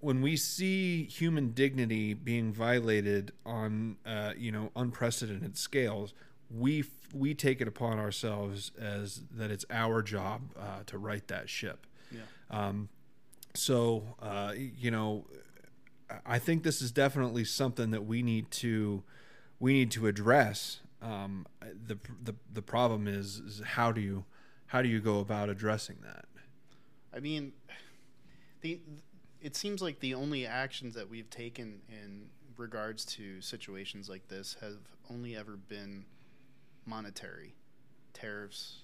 when 0.00 0.22
we 0.22 0.36
see 0.36 1.04
human 1.04 1.50
dignity 1.50 2.14
being 2.14 2.52
violated 2.52 3.32
on 3.44 3.96
uh, 4.06 4.32
you 4.36 4.52
know 4.52 4.70
unprecedented 4.76 5.56
scales, 5.56 6.14
we 6.50 6.84
we 7.12 7.34
take 7.34 7.60
it 7.60 7.68
upon 7.68 7.98
ourselves 7.98 8.72
as 8.80 9.22
that 9.30 9.50
it's 9.50 9.64
our 9.70 10.02
job 10.02 10.42
uh, 10.58 10.82
to 10.86 10.98
right 10.98 11.26
that 11.28 11.48
ship. 11.48 11.86
Yeah. 12.10 12.20
Um, 12.50 12.88
so 13.54 14.14
uh, 14.22 14.52
you 14.56 14.90
know, 14.90 15.26
I 16.24 16.38
think 16.38 16.62
this 16.62 16.80
is 16.80 16.92
definitely 16.92 17.44
something 17.44 17.90
that 17.90 18.04
we 18.06 18.22
need 18.22 18.50
to 18.52 19.02
we 19.58 19.72
need 19.72 19.90
to 19.92 20.06
address. 20.06 20.80
Um, 21.02 21.46
the 21.60 21.98
the 22.22 22.34
the 22.52 22.62
problem 22.62 23.06
is, 23.06 23.38
is 23.38 23.62
how 23.64 23.92
do 23.92 24.00
you 24.00 24.24
how 24.66 24.82
do 24.82 24.88
you 24.88 25.00
go 25.00 25.18
about 25.20 25.48
addressing 25.48 25.96
that? 26.02 26.26
I 27.12 27.20
mean, 27.20 27.52
the 28.60 28.80
it 29.40 29.56
seems 29.56 29.80
like 29.80 30.00
the 30.00 30.14
only 30.14 30.46
actions 30.46 30.94
that 30.94 31.08
we've 31.08 31.30
taken 31.30 31.80
in 31.88 32.26
regards 32.56 33.04
to 33.04 33.40
situations 33.40 34.08
like 34.08 34.28
this 34.28 34.56
have 34.60 34.78
only 35.10 35.36
ever 35.36 35.56
been 35.56 36.04
monetary 36.86 37.54
tariffs. 38.12 38.82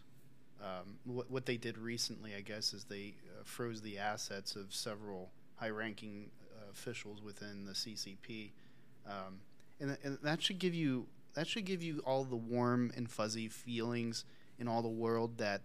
Um, 0.62 0.98
what, 1.05 1.31
what 1.31 1.47
they 1.47 1.56
did 1.56 1.76
recently, 1.76 2.35
I 2.35 2.40
guess, 2.40 2.72
is 2.72 2.85
they 2.85 3.14
uh, 3.28 3.43
froze 3.44 3.82
the 3.82 3.98
assets 3.98 4.55
of 4.55 4.72
several 4.72 5.31
high-ranking 5.56 6.31
uh, 6.56 6.70
officials 6.70 7.20
within 7.20 7.66
the 7.66 7.72
CCP, 7.72 8.52
um, 9.06 9.40
and, 9.81 9.90
th- 9.90 10.01
and 10.05 10.18
that 10.22 10.43
should 10.43 10.59
give 10.59 10.74
you 10.74 11.06
that 11.35 11.48
should 11.48 11.64
give 11.64 11.82
you 11.82 12.01
all 12.06 12.22
the 12.22 12.36
warm 12.36 12.93
and 12.97 13.10
fuzzy 13.10 13.48
feelings 13.48 14.24
in 14.59 14.68
all 14.68 14.82
the 14.82 14.89
world 14.89 15.39
that 15.39 15.62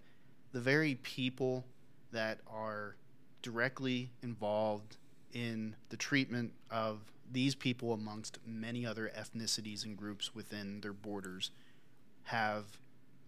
the 0.51 0.59
very 0.59 0.95
people 0.95 1.63
that 2.11 2.39
are 2.47 2.95
directly 3.41 4.11
involved 4.21 4.97
in 5.33 5.75
the 5.89 5.97
treatment 5.97 6.51
of 6.71 6.99
these 7.31 7.55
people 7.55 7.93
amongst 7.93 8.39
many 8.45 8.85
other 8.85 9.11
ethnicities 9.17 9.85
and 9.85 9.95
groups 9.95 10.33
within 10.33 10.81
their 10.81 10.93
borders 10.93 11.51
have 12.23 12.65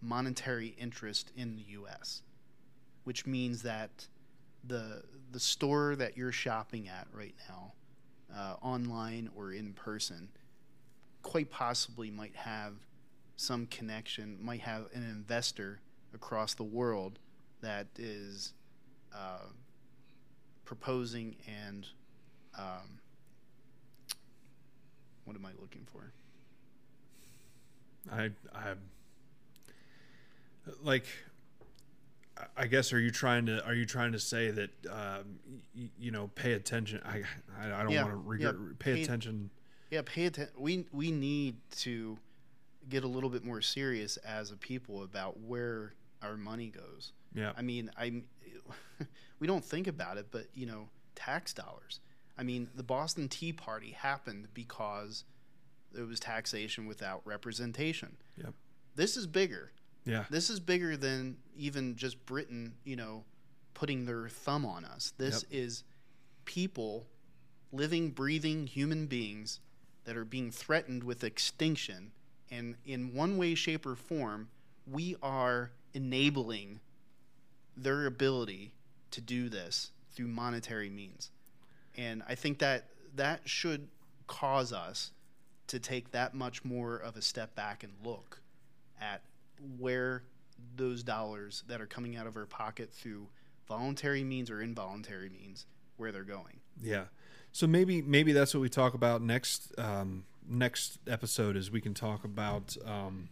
monetary 0.00 0.74
interest 0.78 1.30
in 1.36 1.56
the 1.56 1.62
US 1.78 2.22
which 3.04 3.26
means 3.26 3.62
that 3.62 4.06
the 4.64 5.02
the 5.32 5.40
store 5.40 5.96
that 5.96 6.16
you're 6.16 6.32
shopping 6.32 6.88
at 6.88 7.06
right 7.12 7.34
now 7.48 7.72
uh, 8.34 8.54
online 8.62 9.28
or 9.34 9.52
in 9.52 9.72
person 9.72 10.28
quite 11.22 11.50
possibly 11.50 12.10
might 12.10 12.34
have 12.34 12.74
some 13.36 13.66
connection 13.66 14.38
might 14.40 14.60
have 14.60 14.86
an 14.94 15.02
investor 15.02 15.80
across 16.14 16.54
the 16.54 16.62
world 16.62 17.18
that 17.60 17.86
is 17.98 18.52
uh, 19.14 19.46
proposing 20.64 21.36
and 21.66 21.86
um, 22.58 22.98
what 25.24 25.36
am 25.36 25.44
I 25.46 25.50
looking 25.60 25.86
for? 25.92 26.12
I 28.12 28.30
I 28.54 28.74
like. 30.82 31.06
I 32.56 32.66
guess 32.66 32.92
are 32.92 32.98
you 32.98 33.10
trying 33.10 33.46
to 33.46 33.64
are 33.64 33.74
you 33.74 33.84
trying 33.84 34.12
to 34.12 34.18
say 34.18 34.50
that 34.50 34.70
um, 34.90 35.38
y- 35.76 35.90
you 35.98 36.10
know 36.10 36.28
pay 36.34 36.52
attention? 36.54 37.00
I 37.04 37.22
I, 37.60 37.72
I 37.80 37.82
don't 37.82 37.92
Yeah, 37.92 38.02
want 38.04 38.14
to 38.14 38.28
regret, 38.28 38.54
yeah, 38.58 38.72
pay 38.78 38.94
pay- 38.94 39.02
attention. 39.02 39.50
Yeah, 39.90 40.02
pay 40.04 40.26
attention. 40.26 40.54
We 40.58 40.86
we 40.92 41.12
need 41.12 41.56
to 41.78 42.18
get 42.88 43.04
a 43.04 43.06
little 43.06 43.30
bit 43.30 43.44
more 43.44 43.60
serious 43.60 44.16
as 44.18 44.50
a 44.50 44.56
people 44.56 45.04
about 45.04 45.38
where 45.40 45.94
our 46.22 46.36
money 46.36 46.68
goes. 46.70 47.12
Yeah, 47.34 47.52
I 47.56 47.62
mean, 47.62 47.90
I 47.96 48.22
we 49.38 49.46
don't 49.46 49.64
think 49.64 49.86
about 49.86 50.16
it, 50.16 50.26
but 50.30 50.46
you 50.54 50.66
know, 50.66 50.88
tax 51.14 51.52
dollars. 51.52 52.00
I 52.36 52.42
mean, 52.42 52.68
the 52.74 52.82
Boston 52.82 53.28
Tea 53.28 53.52
Party 53.52 53.90
happened 53.92 54.48
because 54.54 55.24
there 55.92 56.04
was 56.06 56.18
taxation 56.18 56.86
without 56.86 57.20
representation. 57.24 58.16
Yep. 58.36 58.54
This 58.94 59.16
is 59.16 59.26
bigger. 59.26 59.72
yeah, 60.04 60.24
This 60.30 60.50
is 60.50 60.60
bigger 60.60 60.96
than 60.96 61.36
even 61.56 61.96
just 61.96 62.24
Britain, 62.26 62.74
you 62.84 62.96
know, 62.96 63.24
putting 63.74 64.06
their 64.06 64.28
thumb 64.28 64.64
on 64.64 64.84
us. 64.84 65.12
This 65.18 65.44
is 65.50 65.84
people, 66.44 67.06
living, 67.72 68.10
breathing 68.10 68.66
human 68.66 69.06
beings 69.06 69.60
that 70.04 70.16
are 70.16 70.24
being 70.24 70.50
threatened 70.50 71.04
with 71.04 71.22
extinction. 71.24 72.12
And 72.50 72.76
in 72.84 73.14
one 73.14 73.36
way, 73.38 73.54
shape, 73.54 73.86
or 73.86 73.94
form, 73.94 74.48
we 74.86 75.16
are 75.22 75.70
enabling 75.94 76.80
their 77.76 78.06
ability 78.06 78.72
to 79.10 79.20
do 79.20 79.48
this 79.48 79.90
through 80.14 80.28
monetary 80.28 80.90
means. 80.90 81.30
And 81.96 82.22
I 82.28 82.34
think 82.34 82.58
that 82.58 82.86
that 83.16 83.48
should 83.48 83.88
cause 84.26 84.72
us 84.72 85.10
to 85.66 85.78
take 85.78 86.12
that 86.12 86.34
much 86.34 86.64
more 86.64 86.96
of 86.96 87.16
a 87.16 87.22
step 87.22 87.54
back 87.54 87.82
and 87.82 87.92
look 88.04 88.40
at 89.00 89.22
where 89.78 90.22
those 90.76 91.02
dollars 91.02 91.64
that 91.68 91.80
are 91.80 91.86
coming 91.86 92.16
out 92.16 92.26
of 92.26 92.36
our 92.36 92.46
pocket 92.46 92.92
through 92.92 93.28
voluntary 93.68 94.24
means 94.24 94.50
or 94.50 94.60
involuntary 94.60 95.28
means 95.28 95.66
where 95.96 96.12
they're 96.12 96.22
going. 96.22 96.60
yeah. 96.80 97.04
So 97.54 97.66
maybe 97.66 98.00
maybe 98.00 98.32
that's 98.32 98.54
what 98.54 98.60
we 98.60 98.70
talk 98.70 98.94
about 98.94 99.20
next 99.20 99.78
um, 99.78 100.24
next 100.48 100.98
episode 101.06 101.54
is 101.54 101.70
we 101.70 101.82
can 101.82 101.92
talk 101.92 102.24
about 102.24 102.76
um, 102.86 103.28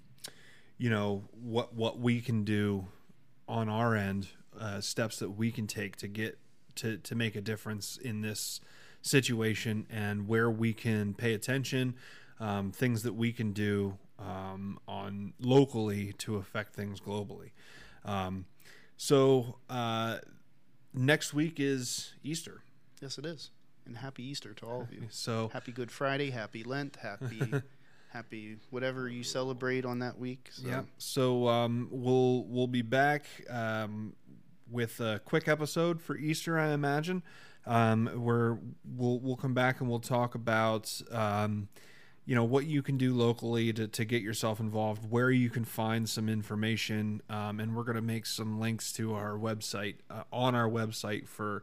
you 0.76 0.90
know 0.90 1.24
what 1.42 1.74
what 1.74 1.98
we 1.98 2.20
can 2.20 2.44
do 2.44 2.86
on 3.50 3.68
our 3.68 3.96
end, 3.96 4.28
uh, 4.58 4.80
steps 4.80 5.18
that 5.18 5.30
we 5.30 5.50
can 5.50 5.66
take 5.66 5.96
to 5.96 6.08
get 6.08 6.38
to 6.76 6.96
to 6.98 7.14
make 7.14 7.34
a 7.34 7.40
difference 7.40 7.96
in 7.96 8.22
this 8.22 8.60
situation, 9.02 9.86
and 9.90 10.28
where 10.28 10.50
we 10.50 10.72
can 10.72 11.14
pay 11.14 11.34
attention, 11.34 11.94
um, 12.38 12.70
things 12.70 13.02
that 13.02 13.14
we 13.14 13.32
can 13.32 13.52
do 13.52 13.98
um, 14.18 14.78
on 14.86 15.32
locally 15.40 16.12
to 16.18 16.36
affect 16.36 16.74
things 16.74 17.00
globally. 17.00 17.50
Um, 18.04 18.46
so 18.96 19.56
uh, 19.68 20.18
next 20.94 21.34
week 21.34 21.54
is 21.58 22.14
Easter. 22.22 22.62
Yes, 23.00 23.18
it 23.18 23.26
is. 23.26 23.50
And 23.86 23.96
happy 23.96 24.22
Easter 24.22 24.52
to 24.54 24.66
all 24.66 24.82
of 24.82 24.92
you. 24.92 25.06
So 25.10 25.50
Happy 25.52 25.72
Good 25.72 25.90
Friday, 25.90 26.30
happy 26.30 26.62
Lent, 26.62 26.96
happy 26.96 27.40
happy 28.12 28.56
whatever 28.70 29.08
you 29.08 29.22
celebrate 29.22 29.84
on 29.84 30.00
that 30.00 30.18
week. 30.18 30.48
So, 30.52 30.68
Yeah. 30.68 30.82
So 30.98 31.48
um, 31.48 31.88
we'll 31.90 32.44
we'll 32.44 32.66
be 32.66 32.82
back 32.82 33.24
um, 33.48 34.14
with 34.70 35.00
a 35.00 35.20
quick 35.24 35.48
episode 35.48 36.00
for 36.00 36.16
Easter, 36.16 36.58
I 36.58 36.72
imagine. 36.72 37.22
Um, 37.66 38.06
where 38.06 38.58
we'll 38.84 39.20
we'll 39.20 39.36
come 39.36 39.54
back 39.54 39.80
and 39.80 39.88
we'll 39.88 40.00
talk 40.00 40.34
about 40.34 41.00
um, 41.10 41.68
you 42.24 42.34
know 42.34 42.44
what 42.44 42.66
you 42.66 42.82
can 42.82 42.96
do 42.96 43.14
locally 43.14 43.72
to, 43.72 43.86
to 43.88 44.04
get 44.04 44.22
yourself 44.22 44.60
involved, 44.60 45.10
where 45.10 45.30
you 45.30 45.50
can 45.50 45.64
find 45.64 46.08
some 46.08 46.28
information, 46.28 47.22
um, 47.28 47.60
and 47.60 47.76
we're 47.76 47.84
going 47.84 47.96
to 47.96 48.02
make 48.02 48.26
some 48.26 48.58
links 48.58 48.92
to 48.94 49.14
our 49.14 49.32
website 49.32 49.96
uh, 50.10 50.22
on 50.32 50.54
our 50.54 50.68
website 50.68 51.28
for. 51.28 51.62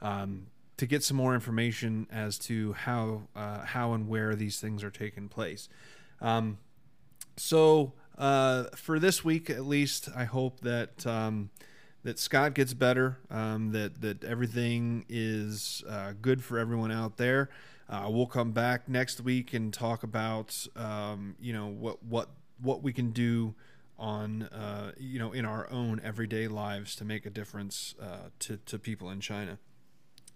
Um, 0.00 0.46
to 0.78 0.86
get 0.86 1.02
some 1.02 1.16
more 1.16 1.34
information 1.34 2.06
as 2.10 2.38
to 2.38 2.72
how 2.72 3.22
uh, 3.36 3.64
how 3.64 3.92
and 3.92 4.08
where 4.08 4.34
these 4.34 4.60
things 4.60 4.82
are 4.82 4.90
taking 4.90 5.28
place. 5.28 5.68
Um, 6.20 6.58
so 7.36 7.92
uh, 8.16 8.64
for 8.74 8.98
this 8.98 9.24
week, 9.24 9.50
at 9.50 9.66
least, 9.66 10.08
I 10.16 10.24
hope 10.24 10.60
that 10.60 11.06
um, 11.06 11.50
that 12.04 12.18
Scott 12.18 12.54
gets 12.54 12.74
better. 12.74 13.18
Um, 13.30 13.72
that 13.72 14.00
that 14.00 14.24
everything 14.24 15.04
is 15.08 15.84
uh, 15.88 16.14
good 16.20 16.42
for 16.42 16.58
everyone 16.58 16.92
out 16.92 17.16
there. 17.16 17.50
Uh, 17.88 18.06
we'll 18.10 18.26
come 18.26 18.52
back 18.52 18.88
next 18.88 19.20
week 19.20 19.54
and 19.54 19.72
talk 19.72 20.02
about 20.02 20.66
um, 20.76 21.36
you 21.40 21.52
know 21.52 21.66
what 21.66 22.02
what 22.04 22.28
what 22.60 22.82
we 22.82 22.92
can 22.92 23.10
do 23.10 23.54
on 23.98 24.44
uh, 24.44 24.92
you 24.96 25.18
know 25.18 25.32
in 25.32 25.44
our 25.44 25.68
own 25.70 26.00
everyday 26.04 26.46
lives 26.46 26.94
to 26.96 27.04
make 27.04 27.26
a 27.26 27.30
difference 27.30 27.96
uh, 28.00 28.28
to 28.38 28.58
to 28.66 28.78
people 28.78 29.10
in 29.10 29.20
China. 29.20 29.58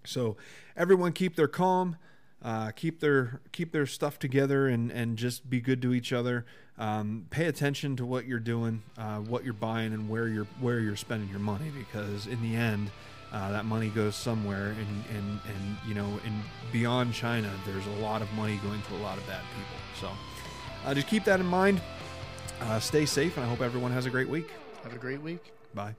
So 0.04 0.36
everyone 0.76 1.12
keep 1.12 1.36
their 1.36 1.48
calm, 1.48 1.96
uh, 2.42 2.70
keep 2.72 3.00
their 3.00 3.40
keep 3.52 3.72
their 3.72 3.86
stuff 3.86 4.18
together, 4.18 4.68
and 4.68 4.90
and 4.90 5.16
just 5.16 5.48
be 5.48 5.60
good 5.60 5.82
to 5.82 5.94
each 5.94 6.12
other. 6.12 6.44
Um, 6.78 7.26
pay 7.30 7.46
attention 7.46 7.96
to 7.96 8.06
what 8.06 8.26
you're 8.26 8.40
doing, 8.40 8.82
uh, 8.98 9.18
what 9.18 9.44
you're 9.44 9.52
buying, 9.52 9.92
and 9.92 10.08
where 10.08 10.28
you're 10.28 10.46
where 10.60 10.80
you're 10.80 10.96
spending 10.96 11.28
your 11.28 11.38
money, 11.38 11.70
because 11.70 12.26
in 12.26 12.42
the 12.42 12.56
end, 12.56 12.90
uh, 13.32 13.52
that 13.52 13.64
money 13.64 13.88
goes 13.88 14.16
somewhere. 14.16 14.68
And 14.68 15.04
and 15.16 15.40
and 15.46 15.76
you 15.86 15.94
know, 15.94 16.18
and 16.24 16.42
beyond 16.72 17.14
China, 17.14 17.50
there's 17.66 17.86
a 17.86 18.02
lot 18.02 18.22
of 18.22 18.32
money 18.32 18.58
going 18.62 18.82
to 18.82 18.94
a 18.96 19.02
lot 19.02 19.18
of 19.18 19.26
bad 19.26 19.42
people. 19.56 19.78
So 20.00 20.88
uh, 20.88 20.94
just 20.94 21.06
keep 21.06 21.24
that 21.24 21.40
in 21.40 21.46
mind. 21.46 21.80
Uh, 22.60 22.78
stay 22.80 23.06
safe, 23.06 23.36
and 23.36 23.44
I 23.44 23.48
hope 23.48 23.60
everyone 23.60 23.92
has 23.92 24.06
a 24.06 24.10
great 24.10 24.28
week. 24.28 24.50
have 24.82 24.94
a 24.94 24.98
great 24.98 25.20
week. 25.20 25.52
Bye. 25.74 25.94